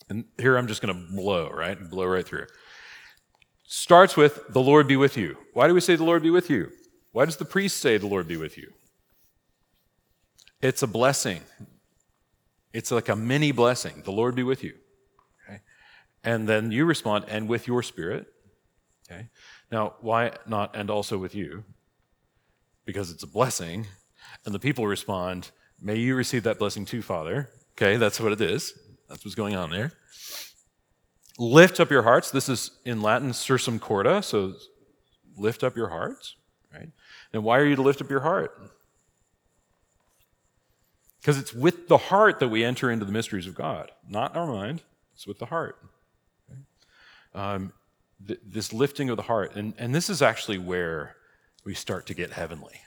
And 0.10 0.26
here 0.38 0.58
I'm 0.58 0.68
just 0.68 0.82
going 0.82 0.96
to 0.96 1.16
blow, 1.16 1.50
right? 1.50 1.78
Blow 1.90 2.06
right 2.06 2.26
through. 2.26 2.48
Starts 3.72 4.18
with, 4.18 4.48
the 4.50 4.62
Lord 4.62 4.88
be 4.88 4.96
with 4.96 5.16
you. 5.16 5.38
Why 5.54 5.68
do 5.68 5.76
we 5.76 5.80
say 5.80 5.96
the 5.96 6.04
Lord 6.04 6.24
be 6.24 6.32
with 6.32 6.50
you? 6.50 6.72
Why 7.12 7.26
does 7.26 7.38
the 7.38 7.46
priest 7.46 7.78
say 7.78 7.98
the 7.98 8.08
Lord 8.08 8.28
be 8.28 8.36
with 8.36 8.58
you? 8.58 8.74
It's 10.60 10.82
a 10.82 10.88
blessing. 10.88 11.42
It's 12.74 12.90
like 12.90 13.10
a 13.10 13.16
mini 13.16 13.52
blessing. 13.52 14.02
The 14.04 14.12
Lord 14.12 14.34
be 14.34 14.42
with 14.42 14.64
you. 14.64 14.74
Okay? 15.48 15.60
And 16.24 16.50
then 16.50 16.72
you 16.72 16.84
respond, 16.84 17.26
and 17.28 17.48
with 17.48 17.68
your 17.68 17.84
spirit. 17.84 18.26
Okay? 19.06 19.28
Now, 19.72 19.94
why 20.02 20.32
not, 20.48 20.76
and 20.76 20.90
also 20.90 21.20
with 21.20 21.36
you? 21.36 21.64
Because 22.86 23.12
it's 23.12 23.22
a 23.22 23.28
blessing. 23.28 23.86
And 24.46 24.56
the 24.56 24.60
people 24.60 24.88
respond, 24.88 25.52
May 25.80 25.98
you 25.98 26.16
receive 26.16 26.42
that 26.44 26.58
blessing 26.58 26.86
too, 26.86 27.04
Father. 27.04 27.52
Okay, 27.74 27.98
that's 27.98 28.20
what 28.20 28.32
it 28.32 28.42
is. 28.42 28.74
That's 29.08 29.24
what's 29.24 29.36
going 29.36 29.56
on 29.56 29.70
there. 29.70 29.94
Lift 31.40 31.80
up 31.80 31.90
your 31.90 32.04
hearts. 32.04 32.32
This 32.32 32.50
is 32.50 32.72
in 32.84 33.02
Latin, 33.02 33.30
sursum 33.32 33.80
corda, 33.80 34.22
so 34.22 34.56
lift 35.38 35.64
up 35.64 35.78
your 35.78 35.88
hearts, 35.88 36.36
right? 36.74 36.90
And 37.32 37.46
why 37.46 37.60
are 37.60 37.66
you 37.66 37.78
to 37.78 37.82
lift 37.82 38.02
up 38.02 38.10
your 38.10 38.20
heart? 38.20 38.60
Because 41.22 41.38
it's 41.38 41.54
with 41.54 41.88
the 41.88 41.98
heart 41.98 42.40
that 42.40 42.50
we 42.50 42.64
enter 42.66 42.92
into 42.92 43.06
the 43.06 43.14
mysteries 43.14 43.48
of 43.48 43.56
God, 43.56 43.90
not 44.08 44.36
our 44.36 44.48
mind. 44.48 44.84
It's 45.16 45.26
with 45.26 45.40
the 45.40 45.46
heart. 45.46 45.78
Um, 47.34 47.72
th- 48.28 48.40
this 48.46 48.74
lifting 48.74 49.10
of 49.10 49.16
the 49.16 49.24
heart, 49.24 49.56
and, 49.56 49.74
and 49.78 49.96
this 49.96 50.10
is 50.10 50.22
actually 50.22 50.58
where 50.58 51.16
we 51.64 51.74
start 51.74 52.06
to 52.08 52.14
get 52.14 52.32
heavenly, 52.32 52.82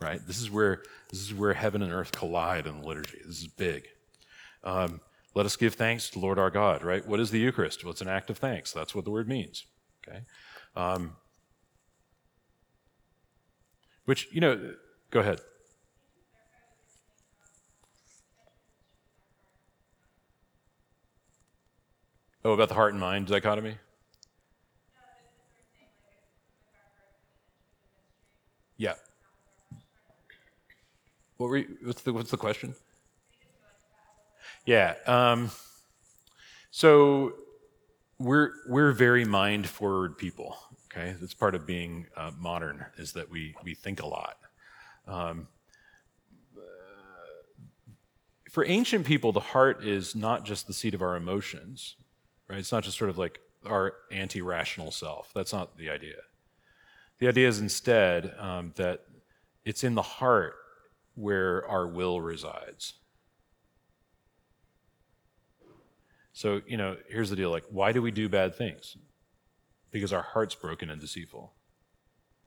right? 0.00 0.20
This 0.26 0.40
is 0.40 0.50
where 0.50 0.82
this 1.10 1.20
is 1.20 1.34
where 1.34 1.52
heaven 1.54 1.82
and 1.82 1.92
earth 1.92 2.12
collide 2.12 2.66
in 2.66 2.80
the 2.80 2.86
liturgy. 2.86 3.18
This 3.26 3.40
is 3.40 3.46
big. 3.46 3.88
Um, 4.64 5.00
let 5.38 5.46
us 5.46 5.54
give 5.54 5.74
thanks 5.74 6.10
to 6.10 6.18
Lord 6.18 6.36
our 6.36 6.50
God, 6.50 6.82
right? 6.82 7.06
What 7.06 7.20
is 7.20 7.30
the 7.30 7.38
Eucharist? 7.38 7.84
Well, 7.84 7.92
it's 7.92 8.00
an 8.00 8.08
act 8.08 8.28
of 8.28 8.38
thanks. 8.38 8.72
That's 8.72 8.92
what 8.92 9.04
the 9.04 9.12
word 9.12 9.28
means. 9.28 9.66
Okay. 10.02 10.22
Um, 10.74 11.12
which 14.04 14.26
you 14.32 14.40
know, 14.40 14.74
go 15.12 15.20
ahead. 15.20 15.38
Oh, 22.44 22.50
about 22.50 22.68
the 22.68 22.74
heart 22.74 22.92
and 22.92 23.00
mind 23.00 23.28
dichotomy? 23.28 23.76
Yeah. 28.76 28.94
What 31.36 31.46
were 31.46 31.58
you, 31.58 31.76
what's 31.84 32.02
the 32.02 32.12
what's 32.12 32.32
the 32.32 32.36
question? 32.36 32.74
Yeah. 34.68 34.94
Um, 35.06 35.50
so 36.70 37.32
we're 38.18 38.50
we're 38.68 38.92
very 38.92 39.24
mind 39.24 39.66
forward 39.66 40.18
people. 40.18 40.56
Okay, 40.86 41.16
that's 41.20 41.34
part 41.34 41.54
of 41.54 41.66
being 41.66 42.06
uh, 42.16 42.32
modern 42.38 42.84
is 42.98 43.12
that 43.12 43.30
we 43.30 43.54
we 43.64 43.74
think 43.74 44.02
a 44.02 44.06
lot. 44.06 44.36
Um, 45.06 45.48
for 48.50 48.64
ancient 48.66 49.06
people, 49.06 49.32
the 49.32 49.40
heart 49.40 49.84
is 49.84 50.14
not 50.14 50.44
just 50.44 50.66
the 50.66 50.72
seat 50.72 50.94
of 50.94 51.02
our 51.02 51.16
emotions 51.16 51.96
right? 52.48 52.58
It's 52.58 52.72
not 52.72 52.84
just 52.84 52.98
sort 52.98 53.10
of 53.10 53.18
like 53.18 53.40
our 53.66 53.94
anti 54.10 54.40
rational 54.40 54.90
self. 54.90 55.30
That's 55.34 55.52
not 55.52 55.76
the 55.76 55.90
idea. 55.90 56.16
The 57.18 57.28
idea 57.28 57.48
is 57.48 57.60
instead 57.60 58.34
um, 58.38 58.72
that 58.76 59.00
it's 59.64 59.84
in 59.84 59.94
the 59.94 60.02
heart 60.02 60.54
where 61.14 61.66
our 61.68 61.86
will 61.86 62.20
resides. 62.20 62.94
So, 66.38 66.62
you 66.68 66.76
know, 66.76 66.96
here's 67.08 67.30
the 67.30 67.34
deal 67.34 67.50
like, 67.50 67.64
why 67.68 67.90
do 67.90 68.00
we 68.00 68.12
do 68.12 68.28
bad 68.28 68.54
things? 68.54 68.96
Because 69.90 70.12
our 70.12 70.22
heart's 70.22 70.54
broken 70.54 70.88
and 70.88 71.00
deceitful, 71.00 71.52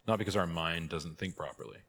not 0.07 0.17
because 0.17 0.37
our 0.37 0.47
mind 0.47 0.87
doesn't 0.87 1.17
think 1.17 1.35
properly. 1.35 1.79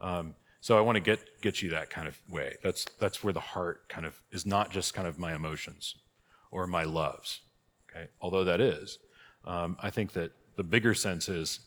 Um, 0.00 0.34
so 0.60 0.76
I 0.76 0.80
want 0.80 0.96
to 0.96 1.00
get 1.00 1.20
get 1.40 1.62
you 1.62 1.70
that 1.70 1.90
kind 1.90 2.08
of 2.08 2.18
way. 2.28 2.56
That's 2.64 2.86
that's 2.98 3.22
where 3.22 3.32
the 3.32 3.38
heart 3.38 3.88
kind 3.88 4.04
of 4.04 4.20
is 4.32 4.44
not 4.44 4.72
just 4.72 4.94
kind 4.94 5.06
of 5.06 5.20
my 5.20 5.32
emotions 5.32 5.94
or 6.50 6.66
my 6.66 6.82
loves. 6.82 7.42
Okay, 7.88 8.08
although 8.20 8.42
that 8.42 8.60
is, 8.60 8.98
um, 9.44 9.76
I 9.80 9.90
think 9.90 10.14
that 10.14 10.32
the 10.56 10.64
bigger 10.64 10.92
sense 10.92 11.28
is 11.28 11.60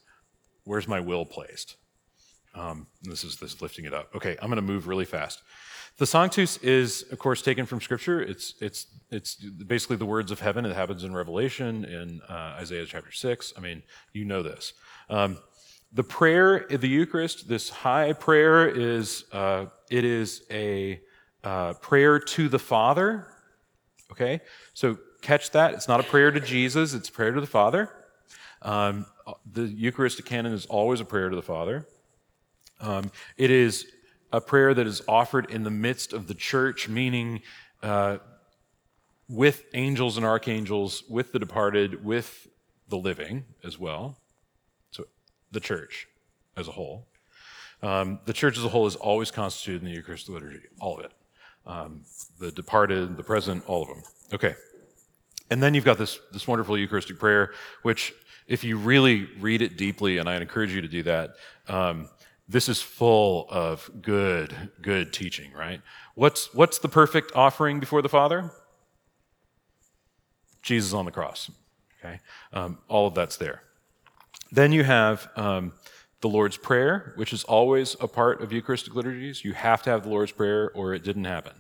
where's 0.65 0.89
my 0.89 0.99
will 0.99 1.25
placed. 1.25 1.77
Um, 2.55 2.87
this 3.03 3.23
is 3.23 3.37
this 3.37 3.61
lifting 3.61 3.85
it 3.85 3.93
up. 3.93 4.13
Okay, 4.13 4.35
I'm 4.41 4.49
going 4.49 4.57
to 4.57 4.73
move 4.73 4.89
really 4.89 5.05
fast. 5.05 5.41
The 5.97 6.05
Sanctus 6.05 6.57
is, 6.57 7.05
of 7.11 7.19
course, 7.19 7.41
taken 7.41 7.65
from 7.65 7.79
Scripture. 7.81 8.21
It's 8.21 8.55
it's 8.59 8.87
it's 9.11 9.35
basically 9.35 9.95
the 9.95 10.05
words 10.05 10.31
of 10.31 10.39
heaven. 10.39 10.65
It 10.65 10.75
happens 10.75 11.03
in 11.03 11.13
Revelation, 11.13 11.85
in 11.85 12.21
uh, 12.27 12.57
Isaiah 12.59 12.85
chapter 12.85 13.11
six. 13.11 13.53
I 13.57 13.61
mean, 13.61 13.81
you 14.13 14.25
know 14.25 14.43
this. 14.43 14.73
Um, 15.09 15.37
the 15.93 16.03
prayer, 16.03 16.65
the 16.69 16.89
Eucharist, 16.89 17.47
this 17.47 17.69
high 17.69 18.11
prayer 18.13 18.67
is 18.67 19.25
uh, 19.31 19.67
it 19.89 20.03
is 20.03 20.43
a 20.51 20.99
uh, 21.43 21.73
prayer 21.73 22.19
to 22.19 22.49
the 22.49 22.59
Father 22.59 23.27
Okay? 24.11 24.41
So 24.73 24.97
catch 25.21 25.51
that. 25.51 25.73
It's 25.73 25.87
not 25.87 25.99
a 25.99 26.03
prayer 26.03 26.31
to 26.31 26.39
Jesus, 26.39 26.93
it's 26.93 27.09
a 27.09 27.11
prayer 27.11 27.31
to 27.31 27.41
the 27.41 27.47
Father. 27.47 27.89
Um, 28.61 29.05
the 29.51 29.63
Eucharistic 29.63 30.25
canon 30.25 30.53
is 30.53 30.65
always 30.65 30.99
a 30.99 31.05
prayer 31.05 31.29
to 31.29 31.35
the 31.35 31.41
Father. 31.41 31.87
Um, 32.79 33.11
it 33.37 33.51
is 33.51 33.87
a 34.32 34.41
prayer 34.41 34.73
that 34.73 34.88
is 34.88 35.01
offered 35.07 35.49
in 35.49 35.63
the 35.63 35.71
midst 35.71 36.13
of 36.13 36.28
the 36.28 36.34
church, 36.34 36.89
meaning 36.89 37.41
uh, 37.84 38.17
with 39.30 39.63
angels 39.73 40.17
and 40.17 40.26
archangels, 40.26 41.03
with 41.09 41.32
the 41.32 41.39
departed, 41.39 42.03
with 42.03 42.47
the 42.89 42.97
living 42.97 43.45
as 43.63 43.80
well. 43.80 44.17
So 44.91 45.05
the 45.51 45.59
church 45.59 46.07
as 46.57 46.67
a 46.67 46.71
whole. 46.71 47.07
Um, 47.82 48.19
the 48.26 48.34
church 48.34 48.57
as 48.57 48.63
a 48.63 48.69
whole 48.69 48.88
is 48.88 48.95
always 48.95 49.32
constituted 49.32 49.82
in 49.82 49.89
the 49.89 49.95
Eucharistic 49.95 50.34
liturgy, 50.34 50.61
all 50.80 50.97
of 50.97 51.05
it 51.05 51.11
um, 51.65 52.03
the 52.39 52.51
departed, 52.51 53.17
the 53.17 53.23
present, 53.23 53.63
all 53.67 53.82
of 53.84 53.88
them. 53.88 54.03
Okay. 54.34 54.55
And 55.49 55.61
then 55.61 55.73
you've 55.73 55.86
got 55.86 55.97
this, 55.97 56.19
this 56.32 56.47
wonderful 56.47 56.78
Eucharistic 56.78 57.19
prayer, 57.19 57.53
which, 57.84 58.13
if 58.47 58.63
you 58.63 58.78
really 58.78 59.28
read 59.39 59.61
it 59.61 59.78
deeply, 59.78 60.17
and 60.17 60.30
I 60.30 60.36
encourage 60.36 60.71
you 60.71 60.82
to 60.82 60.88
do 60.88 61.03
that, 61.03 61.36
um, 61.67 62.09
this 62.47 62.69
is 62.69 62.81
full 62.81 63.47
of 63.49 63.89
good, 64.01 64.71
good 64.81 65.11
teaching, 65.11 65.51
right? 65.53 65.81
What's, 66.13 66.53
what's 66.53 66.79
the 66.79 66.89
perfect 66.89 67.31
offering 67.35 67.79
before 67.79 68.01
the 68.01 68.09
Father? 68.09 68.51
Jesus 70.61 70.93
on 70.93 71.05
the 71.05 71.11
cross. 71.11 71.49
Okay? 71.99 72.19
Um, 72.53 72.77
all 72.87 73.07
of 73.07 73.15
that's 73.15 73.37
there. 73.37 73.63
Then 74.51 74.71
you 74.71 74.83
have 74.83 75.27
um, 75.35 75.73
the 76.21 76.29
Lord's 76.29 76.57
Prayer, 76.57 77.13
which 77.15 77.33
is 77.33 77.43
always 77.43 77.95
a 77.99 78.07
part 78.07 78.41
of 78.41 78.53
Eucharistic 78.53 78.93
liturgies. 78.95 79.43
You 79.43 79.53
have 79.53 79.81
to 79.83 79.89
have 79.89 80.03
the 80.03 80.09
Lord's 80.09 80.31
Prayer 80.31 80.71
or 80.75 80.93
it 80.93 81.03
didn't 81.03 81.25
happen. 81.25 81.53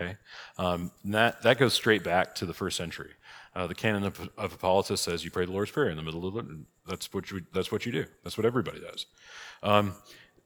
Okay? 0.00 0.16
Um, 0.58 0.90
that, 1.04 1.42
that 1.42 1.58
goes 1.58 1.74
straight 1.74 2.02
back 2.02 2.34
to 2.36 2.46
the 2.46 2.54
first 2.54 2.76
century. 2.76 3.10
Uh, 3.54 3.68
the 3.68 3.74
canon 3.74 4.02
of, 4.02 4.28
of 4.36 4.50
Hippolytus 4.50 5.00
says 5.00 5.24
you 5.24 5.30
pray 5.30 5.46
the 5.46 5.52
Lord's 5.52 5.70
Prayer 5.70 5.90
in 5.90 5.96
the 5.96 6.02
middle 6.02 6.26
of 6.26 6.34
the 6.34 6.64
that's 6.86 7.12
what 7.12 7.30
you, 7.30 7.40
that's 7.52 7.72
what 7.72 7.86
you 7.86 7.92
do. 7.92 8.04
That's 8.22 8.36
what 8.36 8.44
everybody 8.44 8.80
does. 8.80 9.06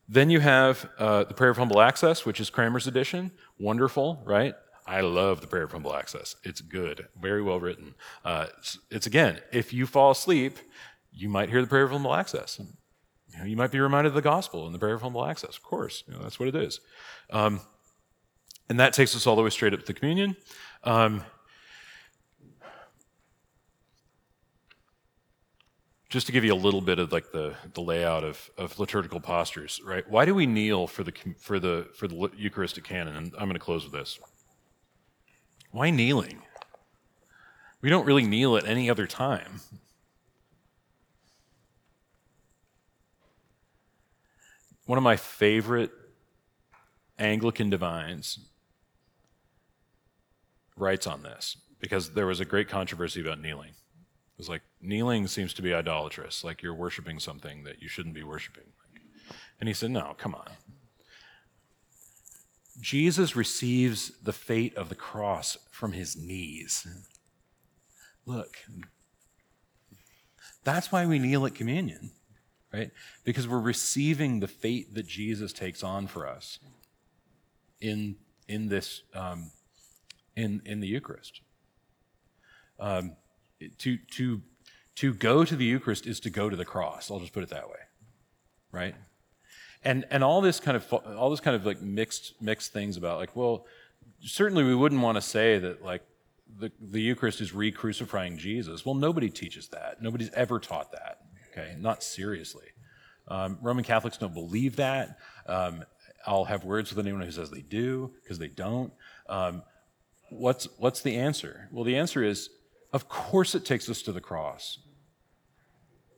Then 0.08 0.30
you 0.30 0.40
have 0.40 0.88
uh, 0.98 1.24
the 1.24 1.34
Prayer 1.34 1.50
of 1.50 1.58
Humble 1.58 1.80
Access, 1.80 2.24
which 2.24 2.40
is 2.40 2.50
Cranmer's 2.50 2.86
edition. 2.86 3.30
Wonderful, 3.58 4.22
right? 4.24 4.54
I 4.86 5.02
love 5.02 5.42
the 5.42 5.46
Prayer 5.46 5.64
of 5.64 5.72
Humble 5.72 5.94
Access. 5.94 6.36
It's 6.44 6.62
good, 6.62 7.08
very 7.20 7.42
well 7.42 7.60
written. 7.60 7.94
Uh, 8.24 8.46
it's, 8.56 8.78
it's, 8.90 9.06
again, 9.06 9.40
if 9.52 9.72
you 9.72 9.86
fall 9.86 10.12
asleep, 10.12 10.58
you 11.12 11.28
might 11.28 11.50
hear 11.50 11.60
the 11.60 11.66
Prayer 11.66 11.84
of 11.84 11.90
Humble 11.90 12.14
Access. 12.14 12.58
You, 13.32 13.38
know, 13.38 13.44
you 13.44 13.56
might 13.56 13.70
be 13.70 13.80
reminded 13.80 14.08
of 14.08 14.14
the 14.14 14.22
gospel 14.22 14.66
and 14.66 14.74
the 14.74 14.78
prayer 14.78 14.94
of 14.94 15.02
humble 15.02 15.24
access. 15.24 15.56
Of 15.56 15.62
course, 15.62 16.04
you 16.06 16.14
know, 16.14 16.22
that's 16.22 16.40
what 16.40 16.48
it 16.48 16.56
is. 16.56 16.80
Um, 17.30 17.60
and 18.68 18.80
that 18.80 18.92
takes 18.92 19.14
us 19.14 19.26
all 19.26 19.36
the 19.36 19.42
way 19.42 19.50
straight 19.50 19.74
up 19.74 19.80
to 19.80 19.86
the 19.86 19.94
communion. 19.94 20.36
Um, 20.84 21.22
just 26.08 26.26
to 26.26 26.32
give 26.32 26.44
you 26.44 26.54
a 26.54 26.56
little 26.56 26.80
bit 26.80 26.98
of 26.98 27.12
like 27.12 27.32
the, 27.32 27.54
the 27.74 27.82
layout 27.82 28.24
of, 28.24 28.50
of 28.56 28.78
liturgical 28.78 29.20
postures, 29.20 29.80
right? 29.84 30.08
Why 30.08 30.24
do 30.24 30.34
we 30.34 30.46
kneel 30.46 30.86
for 30.86 31.04
the 31.04 31.12
for 31.38 31.60
the 31.60 31.88
for 31.94 32.08
the 32.08 32.30
Eucharistic 32.36 32.84
canon? 32.84 33.16
And 33.16 33.32
I'm 33.34 33.44
going 33.44 33.54
to 33.54 33.58
close 33.58 33.84
with 33.84 33.92
this. 33.92 34.18
Why 35.70 35.90
kneeling? 35.90 36.42
We 37.80 37.90
don't 37.90 38.06
really 38.06 38.26
kneel 38.26 38.56
at 38.56 38.66
any 38.66 38.88
other 38.88 39.06
time. 39.06 39.60
One 44.86 44.96
of 44.96 45.04
my 45.04 45.16
favorite 45.16 45.90
Anglican 47.18 47.68
divines 47.68 48.38
writes 50.76 51.06
on 51.06 51.22
this 51.22 51.58
because 51.78 52.14
there 52.14 52.26
was 52.26 52.40
a 52.40 52.46
great 52.46 52.68
controversy 52.68 53.20
about 53.20 53.40
kneeling. 53.40 53.72
It 54.38 54.42
was 54.42 54.48
like, 54.48 54.62
kneeling 54.80 55.26
seems 55.26 55.52
to 55.54 55.62
be 55.62 55.74
idolatrous, 55.74 56.44
like 56.44 56.62
you're 56.62 56.72
worshiping 56.72 57.18
something 57.18 57.64
that 57.64 57.82
you 57.82 57.88
shouldn't 57.88 58.14
be 58.14 58.22
worshiping. 58.22 58.62
And 59.58 59.66
he 59.66 59.74
said, 59.74 59.90
no, 59.90 60.14
come 60.16 60.32
on. 60.32 60.48
Jesus 62.80 63.34
receives 63.34 64.12
the 64.22 64.32
fate 64.32 64.76
of 64.76 64.90
the 64.90 64.94
cross 64.94 65.58
from 65.72 65.90
his 65.90 66.16
knees. 66.16 66.86
Look, 68.26 68.58
that's 70.62 70.92
why 70.92 71.04
we 71.04 71.18
kneel 71.18 71.44
at 71.44 71.56
communion, 71.56 72.12
right? 72.72 72.92
Because 73.24 73.48
we're 73.48 73.58
receiving 73.58 74.38
the 74.38 74.46
fate 74.46 74.94
that 74.94 75.08
Jesus 75.08 75.52
takes 75.52 75.82
on 75.82 76.06
for 76.06 76.28
us 76.28 76.60
in, 77.80 78.14
in 78.46 78.68
this, 78.68 79.02
um, 79.14 79.50
in, 80.36 80.62
in 80.64 80.78
the 80.78 80.86
Eucharist. 80.86 81.40
Um, 82.78 83.16
to, 83.78 83.96
to, 83.96 84.42
to 84.96 85.14
go 85.14 85.44
to 85.44 85.56
the 85.56 85.64
Eucharist 85.64 86.06
is 86.06 86.20
to 86.20 86.30
go 86.30 86.48
to 86.48 86.56
the 86.56 86.64
cross. 86.64 87.10
I'll 87.10 87.20
just 87.20 87.32
put 87.32 87.42
it 87.42 87.50
that 87.50 87.68
way, 87.68 87.80
right? 88.72 88.94
And, 89.84 90.04
and 90.10 90.24
all 90.24 90.40
this 90.40 90.58
kind 90.58 90.76
of 90.76 90.92
all 90.92 91.30
this 91.30 91.38
kind 91.40 91.54
of 91.54 91.64
like 91.64 91.80
mixed 91.80 92.42
mixed 92.42 92.72
things 92.72 92.96
about 92.96 93.18
like 93.18 93.36
well 93.36 93.64
certainly 94.20 94.64
we 94.64 94.74
wouldn't 94.74 95.00
want 95.00 95.16
to 95.16 95.22
say 95.22 95.58
that 95.58 95.84
like 95.84 96.02
the, 96.58 96.72
the 96.80 97.00
Eucharist 97.00 97.40
is 97.40 97.54
re-crucifying 97.54 98.38
Jesus. 98.38 98.84
Well, 98.84 98.94
nobody 98.94 99.28
teaches 99.28 99.68
that. 99.68 100.02
Nobody's 100.02 100.30
ever 100.30 100.58
taught 100.58 100.92
that. 100.92 101.20
Okay, 101.50 101.76
not 101.78 102.02
seriously. 102.02 102.66
Um, 103.28 103.58
Roman 103.60 103.84
Catholics 103.84 104.16
don't 104.16 104.34
believe 104.34 104.76
that. 104.76 105.18
Um, 105.46 105.84
I'll 106.26 106.44
have 106.44 106.64
words 106.64 106.90
with 106.90 107.04
anyone 107.04 107.22
who 107.22 107.30
says 107.30 107.50
they 107.50 107.60
do 107.60 108.12
because 108.22 108.38
they 108.38 108.48
don't. 108.48 108.92
Um, 109.28 109.62
what's 110.30 110.68
what's 110.78 111.02
the 111.02 111.16
answer? 111.16 111.68
Well, 111.70 111.84
the 111.84 111.96
answer 111.96 112.22
is, 112.22 112.50
of 112.92 113.08
course, 113.08 113.54
it 113.54 113.64
takes 113.64 113.88
us 113.88 114.02
to 114.02 114.12
the 114.12 114.20
cross. 114.20 114.78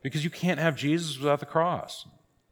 Because 0.02 0.24
you 0.24 0.30
can't 0.30 0.60
have 0.60 0.76
Jesus 0.76 1.18
without 1.18 1.40
the 1.40 1.46
cross. 1.46 2.06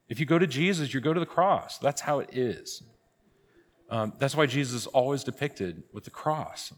If 0.08 0.20
you 0.20 0.26
go 0.26 0.38
to 0.38 0.46
Jesus, 0.46 0.92
you 0.92 1.00
go 1.00 1.14
to 1.14 1.20
the 1.20 1.26
cross. 1.26 1.78
That's 1.78 2.00
how 2.00 2.18
it 2.18 2.30
is. 2.32 2.82
Um, 3.90 4.12
that's 4.18 4.36
why 4.36 4.46
Jesus 4.46 4.82
is 4.82 4.86
always 4.86 5.24
depicted 5.24 5.82
with 5.92 6.04
the 6.04 6.10
cross. 6.10 6.72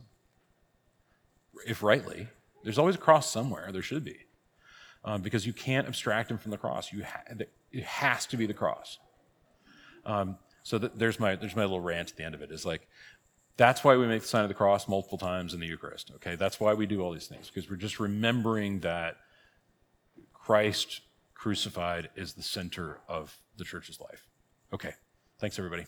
If 1.66 1.82
rightly, 1.82 2.28
there's 2.62 2.78
always 2.78 2.94
a 2.94 2.98
cross 2.98 3.30
somewhere. 3.30 3.70
There 3.72 3.82
should 3.82 4.04
be. 4.04 4.16
Um, 5.04 5.22
because 5.22 5.46
you 5.46 5.52
can't 5.52 5.88
abstract 5.88 6.30
him 6.30 6.38
from 6.38 6.50
the 6.50 6.58
cross. 6.58 6.92
You 6.92 7.04
ha- 7.04 7.24
it 7.72 7.84
has 7.84 8.26
to 8.26 8.36
be 8.36 8.46
the 8.46 8.54
cross. 8.54 8.98
Um, 10.04 10.36
so 10.62 10.78
th- 10.78 10.92
there's 10.94 11.18
my 11.18 11.36
there's 11.36 11.56
my 11.56 11.62
little 11.62 11.80
rant 11.80 12.10
at 12.10 12.16
the 12.16 12.24
end 12.24 12.34
of 12.34 12.42
it. 12.42 12.50
Is 12.50 12.66
like 12.66 12.86
that's 13.60 13.84
why 13.84 13.94
we 13.94 14.06
make 14.06 14.22
the 14.22 14.26
sign 14.26 14.42
of 14.42 14.48
the 14.48 14.54
cross 14.54 14.88
multiple 14.88 15.18
times 15.18 15.52
in 15.52 15.60
the 15.60 15.66
Eucharist. 15.66 16.10
Okay, 16.14 16.34
that's 16.34 16.58
why 16.58 16.72
we 16.72 16.86
do 16.86 17.02
all 17.02 17.12
these 17.12 17.26
things 17.26 17.50
because 17.52 17.68
we're 17.68 17.76
just 17.76 18.00
remembering 18.00 18.80
that 18.80 19.16
Christ 20.32 21.02
crucified 21.34 22.08
is 22.16 22.32
the 22.32 22.42
center 22.42 23.00
of 23.06 23.36
the 23.58 23.64
church's 23.64 24.00
life. 24.00 24.26
Okay, 24.72 24.94
thanks 25.38 25.58
everybody. 25.58 25.84